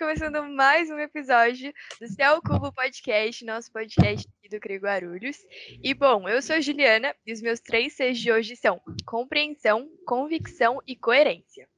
começando 0.00 0.42
mais 0.44 0.88
um 0.88 0.98
episódio 0.98 1.74
do 2.00 2.08
Céu 2.08 2.40
Cubo 2.40 2.72
Podcast, 2.72 3.44
nosso 3.44 3.70
podcast 3.70 4.26
aqui 4.38 4.48
do 4.48 4.58
CRE 4.58 4.78
Guarulhos. 4.78 5.36
E 5.84 5.92
bom, 5.92 6.26
eu 6.26 6.40
sou 6.40 6.56
a 6.56 6.60
Juliana 6.62 7.14
e 7.26 7.34
os 7.34 7.42
meus 7.42 7.60
três 7.60 7.92
Cs 7.92 8.18
de 8.18 8.32
hoje 8.32 8.56
são 8.56 8.80
compreensão, 9.04 9.86
convicção 10.06 10.80
e 10.86 10.96
coerência. 10.96 11.68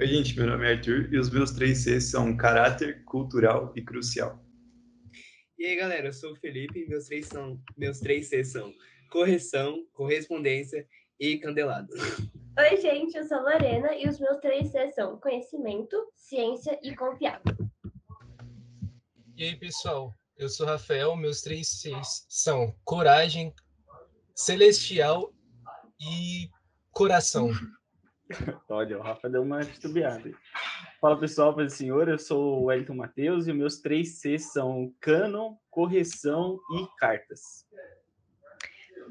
Oi, 0.00 0.06
gente, 0.06 0.34
meu 0.38 0.46
nome 0.46 0.66
é 0.66 0.72
Arthur 0.72 1.12
e 1.12 1.18
os 1.18 1.28
meus 1.28 1.50
três 1.50 1.84
Cs 1.84 2.04
são 2.04 2.34
caráter, 2.34 3.04
cultural 3.04 3.74
e 3.76 3.82
crucial. 3.82 4.42
E 5.58 5.66
aí, 5.66 5.76
galera, 5.76 6.08
eu 6.08 6.14
sou 6.14 6.32
o 6.32 6.36
Felipe 6.36 6.80
e 6.80 6.88
meus 6.88 7.04
três, 7.04 7.26
são, 7.26 7.60
meus 7.76 8.00
três 8.00 8.30
Cs 8.30 8.52
são 8.52 8.72
correção, 9.10 9.86
correspondência 9.92 10.88
e 11.20 11.36
candelado. 11.36 11.92
Oi, 12.56 12.76
gente, 12.76 13.16
eu 13.16 13.24
sou 13.24 13.38
a 13.38 13.40
Lorena 13.40 13.96
e 13.96 14.08
os 14.08 14.20
meus 14.20 14.38
três 14.38 14.70
Cs 14.70 14.94
são 14.94 15.18
conhecimento, 15.18 15.96
ciência 16.14 16.78
e 16.84 16.94
confiável. 16.94 17.52
E 19.36 19.42
aí, 19.42 19.56
pessoal, 19.56 20.14
eu 20.36 20.48
sou 20.48 20.64
o 20.64 20.68
Rafael, 20.68 21.16
meus 21.16 21.40
três 21.40 21.66
Cs 21.66 22.24
são 22.28 22.72
coragem, 22.84 23.52
celestial 24.36 25.32
e 26.00 26.48
coração. 26.92 27.50
Olha, 28.70 28.98
o 29.00 29.02
Rafa 29.02 29.28
deu 29.28 29.42
uma 29.42 29.64
titubeada. 29.64 30.30
Fala 31.00 31.18
pessoal, 31.18 31.56
paz 31.56 31.72
do 31.72 31.76
Senhor, 31.76 32.08
eu 32.08 32.20
sou 32.20 32.60
o 32.60 32.64
Wellington 32.66 32.94
Matheus 32.94 33.48
e 33.48 33.50
os 33.50 33.56
meus 33.56 33.80
três 33.80 34.20
Cs 34.20 34.52
são 34.52 34.94
cânon, 35.00 35.56
correção 35.70 36.60
e 36.78 36.86
cartas. 36.98 37.66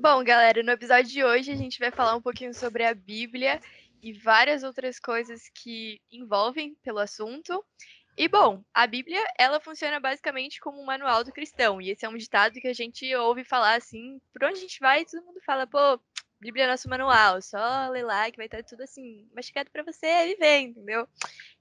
Bom, 0.04 0.22
galera, 0.22 0.62
no 0.62 0.72
episódio 0.74 1.10
de 1.10 1.24
hoje 1.24 1.50
a 1.50 1.56
gente 1.56 1.80
vai 1.80 1.90
falar 1.90 2.14
um 2.14 2.22
pouquinho 2.22 2.54
sobre 2.54 2.84
a 2.84 2.94
Bíblia 2.94 3.62
e 4.02 4.12
várias 4.12 4.62
outras 4.62 5.00
coisas 5.00 5.50
que 5.56 6.02
envolvem 6.12 6.76
pelo 6.84 7.00
assunto. 7.00 7.64
E 8.18 8.28
bom, 8.28 8.62
a 8.74 8.86
Bíblia, 8.86 9.24
ela 9.40 9.62
funciona 9.62 10.02
basicamente 10.02 10.60
como 10.60 10.82
um 10.82 10.84
manual 10.84 11.24
do 11.24 11.32
cristão, 11.32 11.82
e 11.82 11.90
esse 11.90 12.06
é 12.06 12.10
um 12.10 12.18
ditado 12.18 12.60
que 12.60 12.68
a 12.68 12.74
gente 12.74 13.16
ouve 13.16 13.46
falar 13.46 13.76
assim, 13.76 14.20
por 14.34 14.44
onde 14.44 14.58
a 14.58 14.62
gente 14.62 14.78
vai, 14.82 15.06
todo 15.06 15.24
mundo 15.24 15.40
fala, 15.46 15.66
pô, 15.66 15.98
Bíblia 16.44 16.66
é 16.66 16.68
nosso 16.68 16.90
manual, 16.90 17.42
só 17.42 17.88
lê 17.90 18.04
lá 18.04 18.30
que 18.30 18.36
vai 18.36 18.48
estar 18.48 18.62
tudo 18.64 18.84
assim, 18.84 19.26
mastigado 19.34 19.72
para 19.72 19.82
você 19.82 20.28
viver, 20.28 20.60
entendeu? 20.60 21.08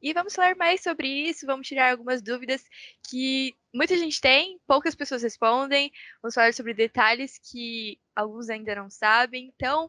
E 0.02 0.12
vamos 0.12 0.34
falar 0.34 0.56
mais 0.56 0.82
sobre 0.82 1.06
isso, 1.06 1.46
vamos 1.46 1.68
tirar 1.68 1.92
algumas 1.92 2.20
dúvidas 2.20 2.64
que 3.08 3.54
muita 3.72 3.96
gente 3.96 4.20
tem, 4.20 4.58
poucas 4.66 4.96
pessoas 4.96 5.22
respondem, 5.22 5.92
vamos 6.20 6.34
falar 6.34 6.52
sobre 6.52 6.74
detalhes 6.74 7.38
que 7.38 7.96
alguns 8.14 8.50
ainda 8.50 8.74
não 8.74 8.90
sabem. 8.90 9.52
Então, 9.54 9.88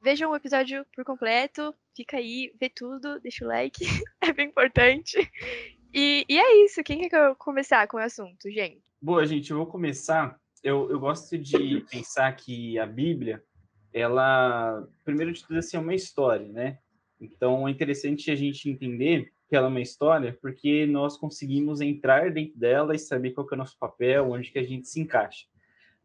vejam 0.00 0.30
o 0.30 0.36
episódio 0.36 0.86
por 0.94 1.04
completo, 1.04 1.74
fica 1.94 2.16
aí, 2.16 2.50
vê 2.58 2.70
tudo, 2.70 3.20
deixa 3.20 3.44
o 3.44 3.48
like, 3.48 3.84
é 4.22 4.32
bem 4.32 4.48
importante. 4.48 5.30
E, 5.92 6.24
e 6.26 6.38
é 6.38 6.64
isso, 6.64 6.82
quem 6.82 7.06
quer 7.06 7.34
começar 7.36 7.86
com 7.86 7.98
o 7.98 8.00
assunto, 8.00 8.50
gente? 8.50 8.82
Boa, 9.00 9.26
gente, 9.26 9.50
eu 9.50 9.58
vou 9.58 9.66
começar. 9.66 10.40
Eu, 10.62 10.90
eu 10.90 10.98
gosto 10.98 11.36
de 11.36 11.84
pensar 11.90 12.34
que 12.34 12.78
a 12.78 12.86
Bíblia 12.86 13.44
ela, 13.96 14.86
primeiro 15.02 15.32
de 15.32 15.42
tudo, 15.42 15.58
assim, 15.58 15.78
é 15.78 15.80
uma 15.80 15.94
história, 15.94 16.46
né? 16.46 16.78
Então, 17.18 17.66
é 17.66 17.70
interessante 17.70 18.30
a 18.30 18.34
gente 18.34 18.68
entender 18.68 19.32
que 19.48 19.56
ela 19.56 19.68
é 19.68 19.70
uma 19.70 19.80
história, 19.80 20.36
porque 20.42 20.84
nós 20.84 21.16
conseguimos 21.16 21.80
entrar 21.80 22.30
dentro 22.30 22.58
dela 22.58 22.94
e 22.94 22.98
saber 22.98 23.30
qual 23.30 23.48
é 23.50 23.54
o 23.54 23.56
nosso 23.56 23.78
papel, 23.78 24.30
onde 24.30 24.52
que 24.52 24.58
a 24.58 24.62
gente 24.62 24.86
se 24.86 25.00
encaixa. 25.00 25.46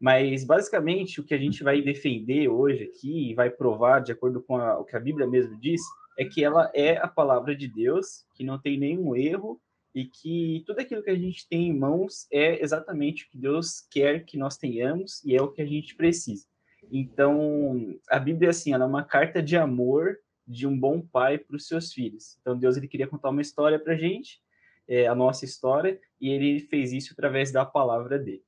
Mas, 0.00 0.42
basicamente, 0.42 1.20
o 1.20 1.24
que 1.24 1.34
a 1.34 1.38
gente 1.38 1.62
vai 1.62 1.82
defender 1.82 2.48
hoje 2.48 2.84
aqui 2.84 3.30
e 3.30 3.34
vai 3.34 3.50
provar, 3.50 4.00
de 4.00 4.10
acordo 4.10 4.42
com 4.42 4.56
a, 4.56 4.78
o 4.78 4.84
que 4.86 4.96
a 4.96 5.00
Bíblia 5.00 5.26
mesmo 5.26 5.60
diz, 5.60 5.82
é 6.18 6.24
que 6.24 6.42
ela 6.42 6.72
é 6.74 6.96
a 6.96 7.06
palavra 7.06 7.54
de 7.54 7.68
Deus, 7.68 8.24
que 8.34 8.42
não 8.42 8.58
tem 8.58 8.78
nenhum 8.78 9.14
erro 9.14 9.60
e 9.94 10.06
que 10.06 10.64
tudo 10.66 10.80
aquilo 10.80 11.02
que 11.02 11.10
a 11.10 11.14
gente 11.14 11.46
tem 11.46 11.68
em 11.68 11.78
mãos 11.78 12.26
é 12.32 12.62
exatamente 12.62 13.26
o 13.26 13.28
que 13.28 13.36
Deus 13.36 13.86
quer 13.90 14.24
que 14.24 14.38
nós 14.38 14.56
tenhamos 14.56 15.22
e 15.24 15.36
é 15.36 15.42
o 15.42 15.52
que 15.52 15.60
a 15.60 15.66
gente 15.66 15.94
precisa. 15.94 16.46
Então, 16.94 17.98
a 18.10 18.18
Bíblia, 18.18 18.50
assim, 18.50 18.74
ela 18.74 18.84
é 18.84 18.86
uma 18.86 19.02
carta 19.02 19.42
de 19.42 19.56
amor 19.56 20.18
de 20.46 20.66
um 20.66 20.78
bom 20.78 21.00
pai 21.00 21.38
para 21.38 21.56
os 21.56 21.66
seus 21.66 21.90
filhos. 21.90 22.36
Então, 22.40 22.58
Deus 22.58 22.76
ele 22.76 22.86
queria 22.86 23.08
contar 23.08 23.30
uma 23.30 23.40
história 23.40 23.78
para 23.78 23.94
a 23.94 23.96
gente, 23.96 24.42
é, 24.86 25.06
a 25.06 25.14
nossa 25.14 25.46
história, 25.46 25.98
e 26.20 26.28
ele 26.28 26.60
fez 26.60 26.92
isso 26.92 27.14
através 27.14 27.50
da 27.50 27.64
palavra 27.64 28.18
dele. 28.18 28.44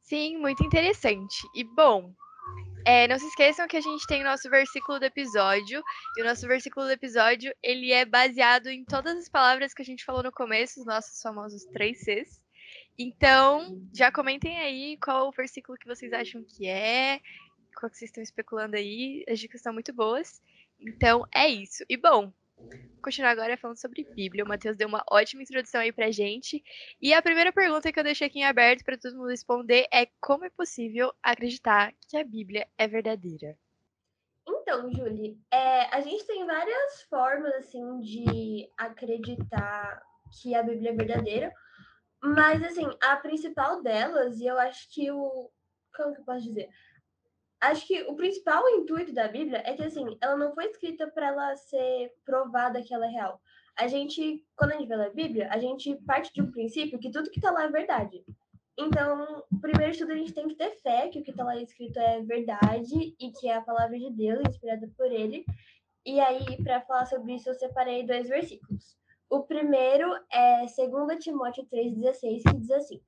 Sim, 0.00 0.38
muito 0.38 0.64
interessante. 0.64 1.36
E, 1.54 1.64
bom, 1.64 2.14
é, 2.86 3.06
não 3.08 3.18
se 3.18 3.26
esqueçam 3.26 3.68
que 3.68 3.76
a 3.76 3.80
gente 3.82 4.06
tem 4.06 4.22
o 4.22 4.24
nosso 4.24 4.48
versículo 4.48 4.98
do 4.98 5.04
episódio, 5.04 5.82
e 6.16 6.22
o 6.22 6.24
nosso 6.24 6.46
versículo 6.46 6.86
do 6.86 6.92
episódio, 6.92 7.52
ele 7.62 7.92
é 7.92 8.06
baseado 8.06 8.68
em 8.68 8.86
todas 8.86 9.18
as 9.18 9.28
palavras 9.28 9.74
que 9.74 9.82
a 9.82 9.84
gente 9.84 10.02
falou 10.02 10.22
no 10.22 10.32
começo, 10.32 10.80
os 10.80 10.86
nossos 10.86 11.20
famosos 11.20 11.64
três 11.66 11.98
Cs. 12.00 12.40
Então, 12.98 13.82
já 13.92 14.10
comentem 14.10 14.56
aí 14.56 14.96
qual 14.96 15.28
o 15.28 15.32
versículo 15.32 15.76
que 15.76 15.86
vocês 15.86 16.12
acham 16.14 16.42
que 16.42 16.66
é, 16.66 17.20
qual 17.76 17.90
que 17.90 17.98
vocês 17.98 18.10
estão 18.10 18.22
especulando 18.22 18.76
aí. 18.76 19.24
As 19.28 19.38
dicas 19.38 19.60
estão 19.60 19.72
muito 19.72 19.92
boas. 19.92 20.40
Então, 20.80 21.26
é 21.34 21.48
isso. 21.48 21.84
E 21.88 21.96
bom, 21.96 22.32
continuar 23.02 23.30
agora 23.30 23.56
falando 23.56 23.80
sobre 23.80 24.04
Bíblia. 24.14 24.44
O 24.44 24.48
Matheus 24.48 24.76
deu 24.76 24.88
uma 24.88 25.04
ótima 25.10 25.42
introdução 25.42 25.80
aí 25.80 25.92
pra 25.92 26.10
gente. 26.10 26.62
E 27.00 27.12
a 27.12 27.22
primeira 27.22 27.52
pergunta 27.52 27.92
que 27.92 27.98
eu 27.98 28.04
deixei 28.04 28.26
aqui 28.26 28.40
em 28.40 28.44
aberto 28.44 28.84
para 28.84 28.98
todo 28.98 29.16
mundo 29.16 29.28
responder 29.28 29.86
é 29.92 30.06
como 30.20 30.44
é 30.44 30.50
possível 30.50 31.12
acreditar 31.22 31.92
que 32.08 32.16
a 32.16 32.24
Bíblia 32.24 32.66
é 32.76 32.88
verdadeira? 32.88 33.56
Então, 34.48 34.92
Julie, 34.92 35.38
é, 35.50 35.86
a 35.94 36.00
gente 36.00 36.24
tem 36.26 36.46
várias 36.46 37.02
formas 37.02 37.52
assim 37.54 38.00
de 38.00 38.70
acreditar 38.76 40.00
que 40.40 40.54
a 40.54 40.62
Bíblia 40.62 40.90
é 40.90 40.94
verdadeira, 40.94 41.52
mas 42.22 42.62
assim, 42.62 42.86
a 43.02 43.16
principal 43.16 43.82
delas, 43.82 44.38
e 44.38 44.46
eu 44.46 44.58
acho 44.58 44.88
que 44.92 45.10
o. 45.10 45.50
Como 45.96 46.14
que 46.14 46.20
eu 46.20 46.24
posso 46.24 46.44
dizer? 46.44 46.68
Acho 47.70 47.86
que 47.86 48.02
o 48.04 48.14
principal 48.14 48.68
intuito 48.68 49.12
da 49.12 49.28
Bíblia 49.28 49.62
é 49.64 49.74
que 49.74 49.82
assim, 49.82 50.16
ela 50.20 50.36
não 50.36 50.54
foi 50.54 50.66
escrita 50.66 51.06
para 51.08 51.28
ela 51.28 51.56
ser 51.56 52.12
provada 52.24 52.82
que 52.82 52.94
ela 52.94 53.06
é 53.06 53.10
real. 53.10 53.40
A 53.78 53.86
gente, 53.86 54.44
quando 54.56 54.72
a 54.72 54.76
gente 54.76 54.88
vê 54.88 54.94
a 54.94 55.10
Bíblia, 55.10 55.48
a 55.50 55.58
gente 55.58 55.94
parte 56.06 56.32
de 56.32 56.40
um 56.40 56.50
princípio 56.50 56.98
que 56.98 57.10
tudo 57.10 57.30
que 57.30 57.38
está 57.38 57.50
lá 57.50 57.64
é 57.64 57.70
verdade. 57.70 58.24
Então, 58.78 59.42
primeiro 59.60 59.92
de 59.92 59.98
tudo, 59.98 60.12
a 60.12 60.16
gente 60.16 60.32
tem 60.32 60.48
que 60.48 60.54
ter 60.54 60.70
fé 60.82 61.08
que 61.08 61.18
o 61.18 61.22
que 61.22 61.30
está 61.30 61.44
lá 61.44 61.56
escrito 61.56 61.98
é 61.98 62.20
verdade 62.22 63.14
e 63.18 63.30
que 63.32 63.48
é 63.48 63.54
a 63.54 63.62
palavra 63.62 63.98
de 63.98 64.10
Deus, 64.10 64.42
inspirada 64.48 64.88
por 64.96 65.10
ele. 65.10 65.44
E 66.04 66.20
aí, 66.20 66.62
para 66.62 66.82
falar 66.82 67.06
sobre 67.06 67.34
isso, 67.34 67.48
eu 67.48 67.54
separei 67.54 68.06
dois 68.06 68.28
versículos. 68.28 68.96
O 69.28 69.42
primeiro 69.42 70.08
é 70.30 70.60
2 70.60 71.24
Timóteo 71.24 71.66
3,16, 71.72 72.42
que 72.42 72.56
diz 72.58 72.70
assim: 72.70 73.00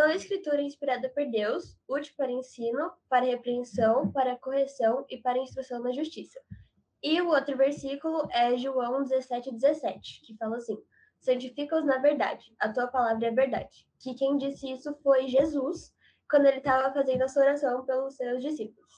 Toda 0.00 0.14
escritura 0.14 0.62
é 0.62 0.64
inspirada 0.64 1.10
por 1.10 1.26
Deus, 1.26 1.76
útil 1.86 2.14
para 2.16 2.32
ensino, 2.32 2.90
para 3.06 3.26
repreensão, 3.26 4.10
para 4.10 4.34
correção 4.34 5.04
e 5.10 5.18
para 5.18 5.36
instrução 5.36 5.82
na 5.82 5.92
justiça. 5.92 6.40
E 7.02 7.20
o 7.20 7.28
outro 7.28 7.54
versículo 7.54 8.26
é 8.32 8.56
João 8.56 9.02
17, 9.02 9.52
17, 9.52 10.22
que 10.24 10.34
fala 10.38 10.56
assim: 10.56 10.78
Santifica-os 11.18 11.84
na 11.84 11.98
verdade, 11.98 12.50
a 12.58 12.72
tua 12.72 12.86
palavra 12.86 13.26
é 13.26 13.30
verdade. 13.30 13.86
Que 14.02 14.14
quem 14.14 14.38
disse 14.38 14.72
isso 14.72 14.96
foi 15.02 15.28
Jesus, 15.28 15.92
quando 16.30 16.46
ele 16.46 16.56
estava 16.56 16.90
fazendo 16.94 17.20
a 17.20 17.28
sua 17.28 17.42
oração 17.42 17.84
pelos 17.84 18.16
seus 18.16 18.42
discípulos. 18.42 18.90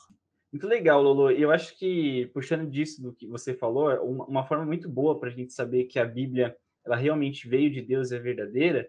Muito 0.52 0.68
legal, 0.68 1.02
Lolo. 1.02 1.32
Eu 1.32 1.50
acho 1.50 1.76
que, 1.76 2.30
puxando 2.32 2.70
disso 2.70 3.02
do 3.02 3.12
que 3.12 3.26
você 3.26 3.54
falou, 3.54 3.91
é 3.91 4.00
uma 4.00 4.46
forma 4.46 4.64
muito 4.64 4.88
boa 4.88 5.18
para 5.18 5.30
a 5.30 5.32
gente 5.32 5.52
saber 5.52 5.86
que 5.86 5.98
a 5.98 6.04
Bíblia 6.04 6.56
ela 6.86 6.94
realmente 6.94 7.48
veio 7.48 7.72
de 7.72 7.82
Deus 7.82 8.12
e 8.12 8.14
é 8.14 8.20
verdadeira, 8.20 8.88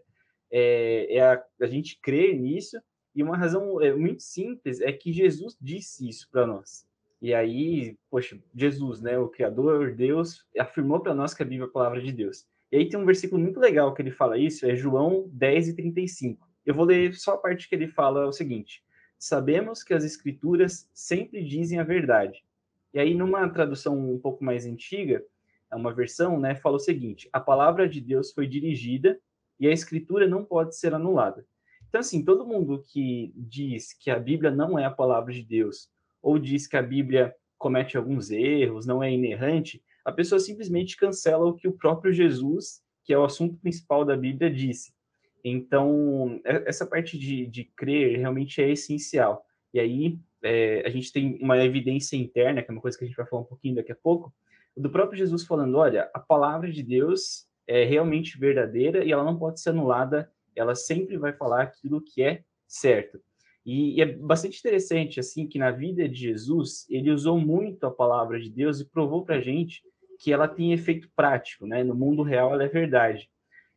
é, 0.56 1.16
é 1.16 1.22
a, 1.22 1.44
a, 1.62 1.66
gente 1.66 2.00
crer 2.00 2.40
nisso, 2.40 2.80
e 3.16 3.24
uma 3.24 3.36
razão 3.36 3.82
é, 3.82 3.92
muito 3.92 4.22
simples 4.22 4.80
é 4.80 4.92
que 4.92 5.12
Jesus 5.12 5.58
disse 5.60 6.08
isso 6.08 6.30
para 6.32 6.46
nós. 6.46 6.86
E 7.20 7.34
aí, 7.34 7.98
poxa, 8.10 8.38
Jesus, 8.56 9.02
né, 9.02 9.18
o 9.18 9.30
Criador, 9.30 9.96
Deus, 9.96 10.46
afirmou 10.60 11.00
para 11.00 11.16
nós 11.16 11.34
que 11.34 11.42
a 11.42 11.46
Bíblia 11.46 11.66
é 11.66 11.70
a 11.70 11.72
palavra 11.72 12.02
de 12.02 12.12
Deus. 12.12 12.46
E 12.72 12.78
aí 12.78 12.88
tem 12.88 13.00
um 13.00 13.06
versículo 13.06 13.42
muito 13.42 13.60
legal 13.60 13.94
que 13.96 14.02
ele 14.02 14.12
fala 14.12 14.38
isso, 14.38 14.66
é 14.66 14.76
João 14.76 15.28
10 15.32 15.70
e 15.70 15.74
35. 15.76 16.48
Eu 16.64 16.76
vou 16.76 16.86
ler 16.86 17.16
só 17.16 17.34
a 17.34 17.38
parte 17.38 17.68
que 17.68 17.74
ele 17.74 17.88
fala 17.88 18.28
o 18.28 18.32
seguinte: 18.32 18.84
Sabemos 19.18 19.84
que 19.84 19.94
as 19.94 20.04
escrituras 20.04 20.88
sempre 20.94 21.44
dizem 21.44 21.80
a 21.80 21.84
verdade. 21.84 22.44
E 22.94 23.00
aí, 23.00 23.16
numa 23.16 23.50
tradução 23.50 23.98
um 23.98 24.20
pouco 24.20 24.44
mais 24.44 24.66
antiga, 24.66 25.24
uma 25.72 25.94
versão, 25.94 26.40
né, 26.40 26.56
fala 26.56 26.76
o 26.76 26.80
seguinte: 26.80 27.28
A 27.34 27.40
palavra 27.40 27.88
de 27.88 28.00
Deus 28.00 28.32
foi 28.32 28.48
dirigida 28.48 29.20
e 29.60 29.68
a 29.68 29.72
escritura 29.72 30.28
não 30.28 30.44
pode 30.44 30.78
ser 30.78 30.94
anulada. 30.94 31.46
Então, 31.88 32.02
assim, 32.02 32.24
todo 32.24 32.46
mundo 32.46 32.84
que 32.88 33.32
diz 33.36 33.94
que 33.94 34.10
a 34.10 34.18
Bíblia 34.18 34.50
não 34.50 34.80
é 34.80 34.86
a 34.86 34.92
palavra 34.92 35.32
de 35.32 35.44
Deus, 35.44 35.90
ou 36.22 36.40
diz 36.40 36.66
que 36.66 36.78
a 36.78 36.82
Bíblia 36.82 37.36
comete 37.58 37.96
alguns 37.96 38.32
erros, 38.32 38.86
não 38.86 39.04
é 39.04 39.12
inerrante, 39.12 39.82
a 40.04 40.12
pessoa 40.12 40.40
simplesmente 40.40 40.98
cancela 40.98 41.46
o 41.46 41.54
que 41.54 41.68
o 41.68 41.74
próprio 41.74 42.12
Jesus, 42.12 42.82
que 43.04 43.14
é 43.14 43.18
o 43.18 43.24
assunto 43.24 43.56
principal 43.58 44.04
da 44.04 44.18
Bíblia, 44.18 44.52
disse. 44.52 44.94
Então, 45.44 46.42
é, 46.44 46.64
essa 46.68 46.86
parte 46.86 47.18
de, 47.18 47.46
de 47.46 47.64
crer 47.64 48.18
realmente 48.18 48.62
é 48.62 48.72
essencial. 48.72 49.46
E 49.74 49.80
aí, 49.80 50.20
é, 50.42 50.84
a 50.86 50.90
gente 50.90 51.12
tem 51.12 51.38
uma 51.42 51.64
evidência 51.64 52.16
interna, 52.16 52.62
que 52.62 52.70
é 52.70 52.74
uma 52.74 52.82
coisa 52.82 52.98
que 52.98 53.04
a 53.04 53.08
gente 53.08 53.16
vai 53.16 53.26
falar 53.26 53.44
um 53.44 53.46
pouquinho 53.46 53.76
daqui 53.76 53.92
a 53.92 53.96
pouco, 53.96 54.34
do 54.76 54.90
próprio 54.90 55.18
Jesus 55.18 55.46
falando: 55.46 55.78
olha, 55.78 56.10
a 56.14 56.20
palavra 56.20 56.72
de 56.72 56.84
Deus 56.84 57.48
é 57.68 57.84
realmente 57.84 58.38
verdadeira 58.38 59.04
e 59.04 59.12
ela 59.12 59.24
não 59.24 59.38
pode 59.38 59.60
ser 59.62 59.70
anulada, 59.70 60.32
ela 60.56 60.76
sempre 60.76 61.18
vai 61.18 61.34
falar 61.34 61.64
aquilo 61.64 62.02
que 62.02 62.22
é 62.22 62.44
certo. 62.68 63.20
E, 63.66 63.98
e 63.98 64.02
é 64.02 64.06
bastante 64.06 64.60
interessante, 64.60 65.20
assim, 65.20 65.48
que 65.48 65.58
na 65.58 65.72
vida 65.72 66.08
de 66.08 66.16
Jesus, 66.16 66.86
ele 66.90 67.12
usou 67.12 67.40
muito 67.40 67.86
a 67.86 67.92
palavra 67.92 68.40
de 68.40 68.50
Deus 68.50 68.80
e 68.80 68.90
provou 68.90 69.24
para 69.24 69.36
a 69.36 69.42
gente 69.42 69.82
que 70.20 70.32
ela 70.32 70.48
tem 70.48 70.74
efeito 70.74 71.10
prático, 71.16 71.66
né? 71.66 71.84
No 71.84 71.96
mundo 71.96 72.24
real 72.24 72.54
ela 72.54 72.64
é 72.64 72.68
verdade. 72.68 73.30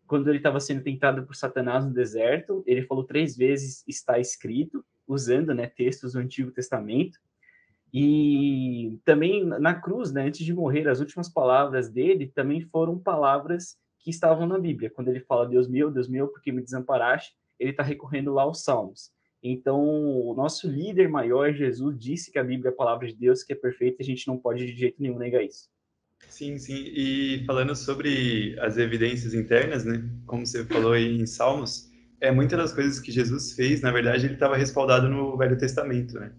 Quando 0.06 0.28
ele 0.28 0.38
estava 0.38 0.60
sendo 0.60 0.82
tentado 0.82 1.24
por 1.24 1.34
Satanás 1.34 1.84
no 1.84 1.92
deserto, 1.92 2.62
ele 2.66 2.82
falou 2.82 3.04
três 3.04 3.36
vezes 3.36 3.82
está 3.86 4.18
escrito, 4.18 4.84
usando, 5.06 5.52
né, 5.54 5.66
textos 5.66 6.12
do 6.12 6.20
Antigo 6.20 6.52
Testamento. 6.52 7.18
E 7.92 8.98
também 9.04 9.44
na 9.44 9.74
cruz, 9.74 10.12
né, 10.12 10.26
antes 10.26 10.44
de 10.44 10.52
morrer, 10.52 10.88
as 10.88 11.00
últimas 11.00 11.28
palavras 11.28 11.88
dele 11.88 12.26
também 12.34 12.60
foram 12.60 12.98
palavras 12.98 13.76
que 14.00 14.10
estavam 14.10 14.46
na 14.46 14.58
Bíblia. 14.58 14.90
Quando 14.90 15.08
ele 15.08 15.20
fala 15.20 15.48
Deus 15.48 15.68
meu, 15.68 15.90
Deus 15.90 16.08
meu, 16.08 16.28
porque 16.28 16.52
me 16.52 16.62
desamparaste, 16.62 17.34
ele 17.58 17.70
está 17.70 17.82
recorrendo 17.82 18.32
lá 18.32 18.42
aos 18.42 18.62
Salmos. 18.62 19.10
Então, 19.42 19.80
o 19.80 20.34
nosso 20.34 20.68
líder 20.68 21.08
maior, 21.08 21.52
Jesus, 21.52 21.96
disse 21.98 22.32
que 22.32 22.38
a 22.38 22.44
Bíblia 22.44 22.70
é 22.70 22.72
a 22.72 22.76
palavra 22.76 23.06
de 23.06 23.14
Deus, 23.14 23.42
que 23.42 23.52
é 23.52 23.56
perfeita, 23.56 23.98
e 24.00 24.04
a 24.04 24.06
gente 24.06 24.26
não 24.26 24.36
pode 24.36 24.66
de 24.66 24.76
jeito 24.76 25.00
nenhum 25.00 25.18
negar 25.18 25.42
isso. 25.44 25.68
Sim, 26.28 26.58
sim. 26.58 26.84
E 26.88 27.44
falando 27.46 27.74
sobre 27.76 28.58
as 28.60 28.76
evidências 28.76 29.34
internas, 29.34 29.84
né? 29.84 30.02
Como 30.26 30.44
você 30.44 30.64
falou 30.64 30.92
aí 30.92 31.20
em 31.20 31.26
Salmos, 31.26 31.90
é 32.20 32.30
muitas 32.30 32.58
das 32.58 32.72
coisas 32.72 32.98
que 32.98 33.12
Jesus 33.12 33.52
fez, 33.52 33.80
na 33.82 33.92
verdade, 33.92 34.26
ele 34.26 34.34
estava 34.34 34.56
respaldado 34.56 35.08
no 35.08 35.36
Velho 35.36 35.56
Testamento, 35.56 36.18
né? 36.18 36.32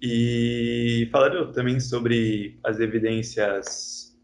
E 0.00 1.08
falando 1.10 1.52
também 1.52 1.80
sobre 1.80 2.58
as 2.64 2.78
evidências 2.78 4.16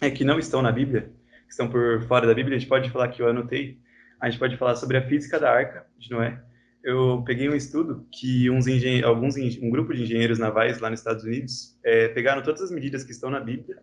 é, 0.00 0.10
que 0.10 0.24
não 0.24 0.38
estão 0.38 0.60
na 0.60 0.72
Bíblia, 0.72 1.12
que 1.46 1.50
estão 1.50 1.68
por 1.68 2.02
fora 2.02 2.26
da 2.26 2.34
Bíblia, 2.34 2.56
a 2.56 2.58
gente 2.58 2.68
pode 2.68 2.90
falar 2.90 3.08
que 3.08 3.22
eu 3.22 3.28
anotei, 3.28 3.78
a 4.20 4.28
gente 4.28 4.38
pode 4.38 4.56
falar 4.56 4.74
sobre 4.76 4.96
a 4.96 5.06
física 5.06 5.38
da 5.38 5.50
arca 5.50 5.86
de 5.98 6.10
Noé. 6.10 6.42
Eu 6.82 7.22
peguei 7.24 7.48
um 7.48 7.54
estudo 7.54 8.06
que 8.12 8.50
uns 8.50 8.66
alguns 9.04 9.36
um 9.36 9.70
grupo 9.70 9.94
de 9.94 10.02
engenheiros 10.02 10.38
navais 10.38 10.80
lá 10.80 10.90
nos 10.90 11.00
Estados 11.00 11.24
Unidos 11.24 11.78
é, 11.84 12.08
pegaram 12.08 12.42
todas 12.42 12.60
as 12.60 12.70
medidas 12.70 13.04
que 13.04 13.12
estão 13.12 13.30
na 13.30 13.40
Bíblia 13.40 13.78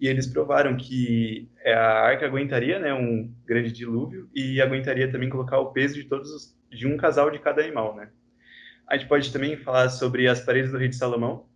e 0.00 0.08
eles 0.08 0.26
provaram 0.26 0.76
que 0.76 1.48
é, 1.60 1.72
a 1.72 2.00
arca 2.00 2.26
aguentaria 2.26 2.80
né, 2.80 2.92
um 2.92 3.32
grande 3.46 3.70
dilúvio 3.70 4.28
e 4.34 4.60
aguentaria 4.60 5.10
também 5.10 5.28
colocar 5.28 5.60
o 5.60 5.72
peso 5.72 5.94
de 5.94 6.04
todos 6.04 6.28
os, 6.28 6.58
de 6.70 6.88
um 6.88 6.96
casal 6.96 7.30
de 7.30 7.38
cada 7.38 7.62
animal, 7.62 7.94
né? 7.94 8.10
A 8.86 8.96
gente 8.96 9.08
pode 9.08 9.32
também 9.32 9.56
falar 9.56 9.88
sobre 9.88 10.28
as 10.28 10.40
paredes 10.40 10.70
do 10.70 10.78
rei 10.78 10.88
de 10.88 10.96
Salomão, 10.96 11.48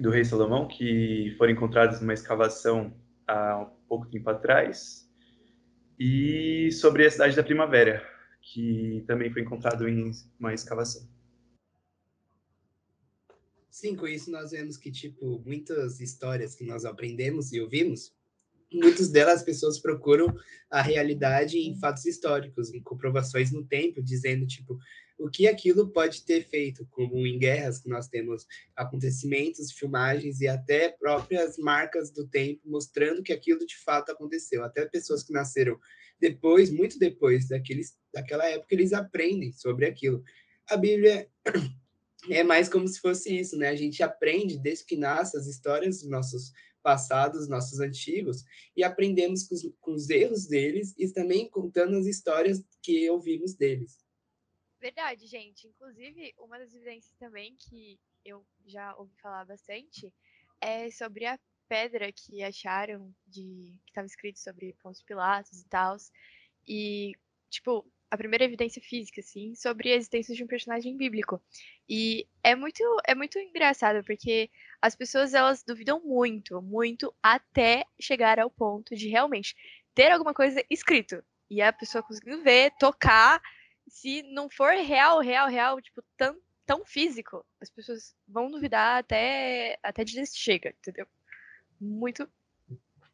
do 0.00 0.10
rei 0.10 0.24
Salomão, 0.24 0.66
que 0.66 1.34
foram 1.36 1.52
encontradas 1.52 2.00
numa 2.00 2.14
escavação 2.14 2.96
há 3.26 3.60
um 3.62 3.86
pouco 3.88 4.06
tempo 4.06 4.28
atrás, 4.30 5.08
e 5.98 6.70
sobre 6.72 7.06
a 7.06 7.10
cidade 7.10 7.36
da 7.36 7.42
Primavera, 7.42 8.02
que 8.40 9.04
também 9.06 9.32
foi 9.32 9.42
encontrado 9.42 9.88
em 9.88 10.10
uma 10.38 10.54
escavação. 10.54 11.08
Sim, 13.68 13.94
com 13.94 14.08
isso 14.08 14.30
nós 14.30 14.50
vemos 14.50 14.76
que, 14.76 14.90
tipo, 14.90 15.40
muitas 15.44 16.00
histórias 16.00 16.54
que 16.54 16.64
nós 16.64 16.84
aprendemos 16.84 17.52
e 17.52 17.60
ouvimos, 17.60 18.12
muitas 18.72 19.08
delas 19.08 19.36
as 19.36 19.42
pessoas 19.44 19.78
procuram 19.78 20.34
a 20.70 20.82
realidade 20.82 21.58
em 21.58 21.78
fatos 21.78 22.04
históricos, 22.04 22.72
em 22.72 22.82
comprovações 22.82 23.52
no 23.52 23.64
tempo, 23.64 24.02
dizendo, 24.02 24.46
tipo, 24.46 24.78
o 25.18 25.28
que 25.28 25.48
aquilo 25.48 25.90
pode 25.90 26.24
ter 26.24 26.48
feito, 26.48 26.86
como 26.90 27.26
em 27.26 27.38
guerras 27.38 27.80
que 27.80 27.88
nós 27.88 28.06
temos 28.08 28.46
acontecimentos, 28.76 29.72
filmagens 29.72 30.40
e 30.40 30.46
até 30.46 30.90
próprias 30.90 31.58
marcas 31.58 32.10
do 32.10 32.26
tempo 32.26 32.60
mostrando 32.64 33.22
que 33.22 33.32
aquilo 33.32 33.66
de 33.66 33.76
fato 33.76 34.12
aconteceu. 34.12 34.62
Até 34.62 34.86
pessoas 34.86 35.24
que 35.24 35.32
nasceram 35.32 35.78
depois, 36.20 36.70
muito 36.70 36.98
depois 36.98 37.48
daqueles, 37.48 37.96
daquela 38.14 38.46
época, 38.48 38.74
eles 38.74 38.92
aprendem 38.92 39.52
sobre 39.52 39.86
aquilo. 39.86 40.22
A 40.68 40.76
Bíblia 40.76 41.28
é 42.30 42.44
mais 42.44 42.68
como 42.68 42.86
se 42.86 43.00
fosse 43.00 43.36
isso, 43.36 43.56
né? 43.56 43.68
A 43.68 43.76
gente 43.76 44.02
aprende 44.02 44.58
desde 44.58 44.84
que 44.84 44.96
nasce 44.96 45.36
as 45.36 45.46
histórias 45.46 46.00
dos 46.00 46.08
nossos 46.08 46.52
passados, 46.82 47.48
nossos 47.48 47.80
antigos, 47.80 48.44
e 48.76 48.84
aprendemos 48.84 49.44
com 49.44 49.54
os, 49.54 49.70
com 49.80 49.92
os 49.92 50.08
erros 50.08 50.46
deles 50.46 50.94
e 50.96 51.08
também 51.08 51.48
contando 51.48 51.96
as 51.96 52.06
histórias 52.06 52.62
que 52.80 53.10
ouvimos 53.10 53.54
deles. 53.54 54.07
Verdade, 54.80 55.26
gente. 55.26 55.66
Inclusive, 55.66 56.34
uma 56.38 56.58
das 56.58 56.72
evidências 56.72 57.14
também 57.18 57.56
que 57.56 57.98
eu 58.24 58.46
já 58.66 58.94
ouvi 58.96 59.14
falar 59.20 59.44
bastante 59.44 60.12
é 60.60 60.90
sobre 60.90 61.26
a 61.26 61.38
pedra 61.68 62.10
que 62.12 62.42
acharam 62.42 63.14
de 63.26 63.74
que 63.84 63.90
estava 63.90 64.06
escrito 64.06 64.38
sobre 64.38 64.74
Pôncio 64.82 65.04
Pilatos 65.04 65.60
e 65.60 65.68
tal. 65.68 65.96
E, 66.66 67.12
tipo, 67.50 67.84
a 68.10 68.16
primeira 68.16 68.44
evidência 68.44 68.80
física, 68.80 69.20
assim, 69.20 69.54
sobre 69.54 69.92
a 69.92 69.96
existência 69.96 70.34
de 70.34 70.42
um 70.42 70.46
personagem 70.46 70.96
bíblico. 70.96 71.42
E 71.88 72.26
é 72.42 72.54
muito, 72.54 72.82
é 73.06 73.14
muito 73.14 73.38
engraçado, 73.38 74.04
porque 74.04 74.50
as 74.80 74.94
pessoas, 74.94 75.34
elas 75.34 75.62
duvidam 75.62 76.00
muito, 76.00 76.62
muito, 76.62 77.14
até 77.22 77.84
chegar 78.00 78.38
ao 78.38 78.50
ponto 78.50 78.94
de 78.94 79.08
realmente 79.08 79.54
ter 79.94 80.10
alguma 80.10 80.32
coisa 80.32 80.64
escrito. 80.70 81.22
E 81.50 81.60
a 81.60 81.72
pessoa 81.72 82.02
conseguindo 82.02 82.42
ver, 82.42 82.72
tocar, 82.78 83.40
se 83.88 84.22
não 84.22 84.48
for 84.48 84.72
real, 84.72 85.20
real, 85.20 85.48
real, 85.48 85.80
tipo, 85.80 86.02
tão, 86.16 86.36
tão 86.66 86.84
físico, 86.84 87.44
as 87.60 87.70
pessoas 87.70 88.14
vão 88.26 88.50
duvidar 88.50 88.98
até, 88.98 89.78
até 89.82 90.04
dizer 90.04 90.26
chega, 90.26 90.74
entendeu? 90.78 91.06
Muito, 91.80 92.28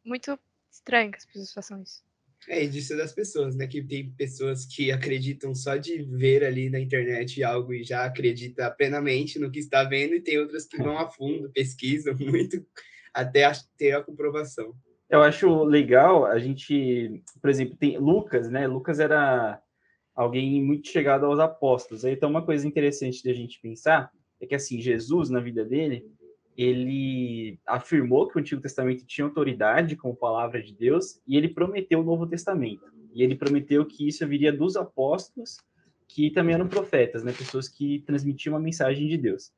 muito 0.03 0.39
estranho 0.71 1.11
que 1.11 1.17
as 1.17 1.25
pessoas 1.25 1.53
façam 1.53 1.81
isso. 1.81 2.03
É, 2.47 2.63
e 2.63 2.67
disso 2.67 2.95
das 2.95 3.11
pessoas, 3.11 3.55
né? 3.55 3.65
Que 3.65 3.81
tem 3.81 4.11
pessoas 4.11 4.65
que 4.65 4.91
acreditam 4.91 5.55
só 5.55 5.77
de 5.77 6.03
ver 6.03 6.43
ali 6.43 6.69
na 6.69 6.79
internet 6.79 7.43
algo 7.43 7.73
e 7.73 7.83
já 7.83 8.05
acredita 8.05 8.69
plenamente 8.69 9.39
no 9.39 9.49
que 9.49 9.59
está 9.59 9.83
vendo, 9.83 10.13
e 10.15 10.21
tem 10.21 10.37
outras 10.37 10.65
que 10.65 10.77
vão 10.77 10.97
a 10.97 11.09
fundo, 11.09 11.51
pesquisam 11.51 12.15
muito, 12.19 12.63
até 13.13 13.51
ter 13.77 13.93
a 13.93 14.03
comprovação. 14.03 14.75
Eu 15.09 15.21
acho 15.21 15.63
legal 15.63 16.25
a 16.25 16.37
gente, 16.39 17.23
por 17.41 17.49
exemplo, 17.49 17.77
tem 17.77 17.97
Lucas, 17.97 18.49
né? 18.49 18.67
Lucas 18.67 18.99
era 18.99 19.61
alguém 20.15 20.63
muito 20.63 20.87
chegado 20.87 21.25
aos 21.25 21.39
apóstolos. 21.39 22.05
Então, 22.05 22.29
uma 22.29 22.45
coisa 22.45 22.65
interessante 22.65 23.23
da 23.23 23.33
gente 23.33 23.59
pensar 23.59 24.11
é 24.39 24.45
que, 24.45 24.55
assim, 24.55 24.79
Jesus, 24.79 25.29
na 25.29 25.39
vida 25.39 25.65
dele, 25.65 26.05
ele 26.57 27.59
afirmou 27.67 28.27
que 28.27 28.37
o 28.37 28.39
Antigo 28.39 28.61
Testamento 28.61 29.05
tinha 29.05 29.25
autoridade 29.25 29.95
como 29.95 30.15
palavra 30.15 30.63
de 30.63 30.73
Deus 30.73 31.19
e 31.27 31.35
ele 31.35 31.49
prometeu 31.49 31.99
o 31.99 32.03
Novo 32.03 32.25
Testamento. 32.25 32.85
E 33.13 33.23
ele 33.23 33.35
prometeu 33.35 33.85
que 33.85 34.07
isso 34.07 34.25
viria 34.27 34.53
dos 34.53 34.77
apóstolos, 34.77 35.57
que 36.07 36.31
também 36.31 36.55
eram 36.55 36.67
profetas, 36.67 37.23
né, 37.23 37.33
pessoas 37.33 37.67
que 37.67 37.99
transmitiam 38.05 38.55
a 38.55 38.59
mensagem 38.59 39.07
de 39.07 39.17
Deus. 39.17 39.51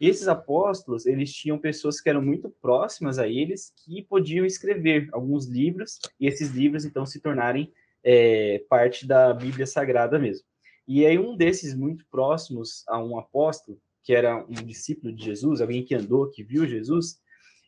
E 0.00 0.08
esses 0.08 0.28
apóstolos, 0.28 1.06
eles 1.06 1.32
tinham 1.32 1.58
pessoas 1.58 2.00
que 2.00 2.08
eram 2.08 2.20
muito 2.20 2.50
próximas 2.60 3.18
a 3.18 3.28
eles, 3.28 3.72
que 3.84 4.02
podiam 4.02 4.44
escrever 4.44 5.08
alguns 5.12 5.46
livros, 5.46 5.98
e 6.20 6.26
esses 6.26 6.50
livros, 6.50 6.84
então, 6.84 7.06
se 7.06 7.20
tornarem 7.20 7.72
é, 8.04 8.62
parte 8.68 9.06
da 9.06 9.32
Bíblia 9.32 9.66
Sagrada 9.66 10.18
mesmo. 10.18 10.46
E 10.86 11.06
aí, 11.06 11.18
um 11.18 11.36
desses 11.36 11.74
muito 11.74 12.04
próximos 12.10 12.84
a 12.86 13.02
um 13.02 13.18
apóstolo, 13.18 13.80
que 14.02 14.14
era 14.14 14.44
um 14.44 14.52
discípulo 14.52 15.12
de 15.14 15.24
Jesus, 15.24 15.60
alguém 15.60 15.82
que 15.82 15.94
andou, 15.94 16.30
que 16.30 16.44
viu 16.44 16.66
Jesus, 16.66 17.18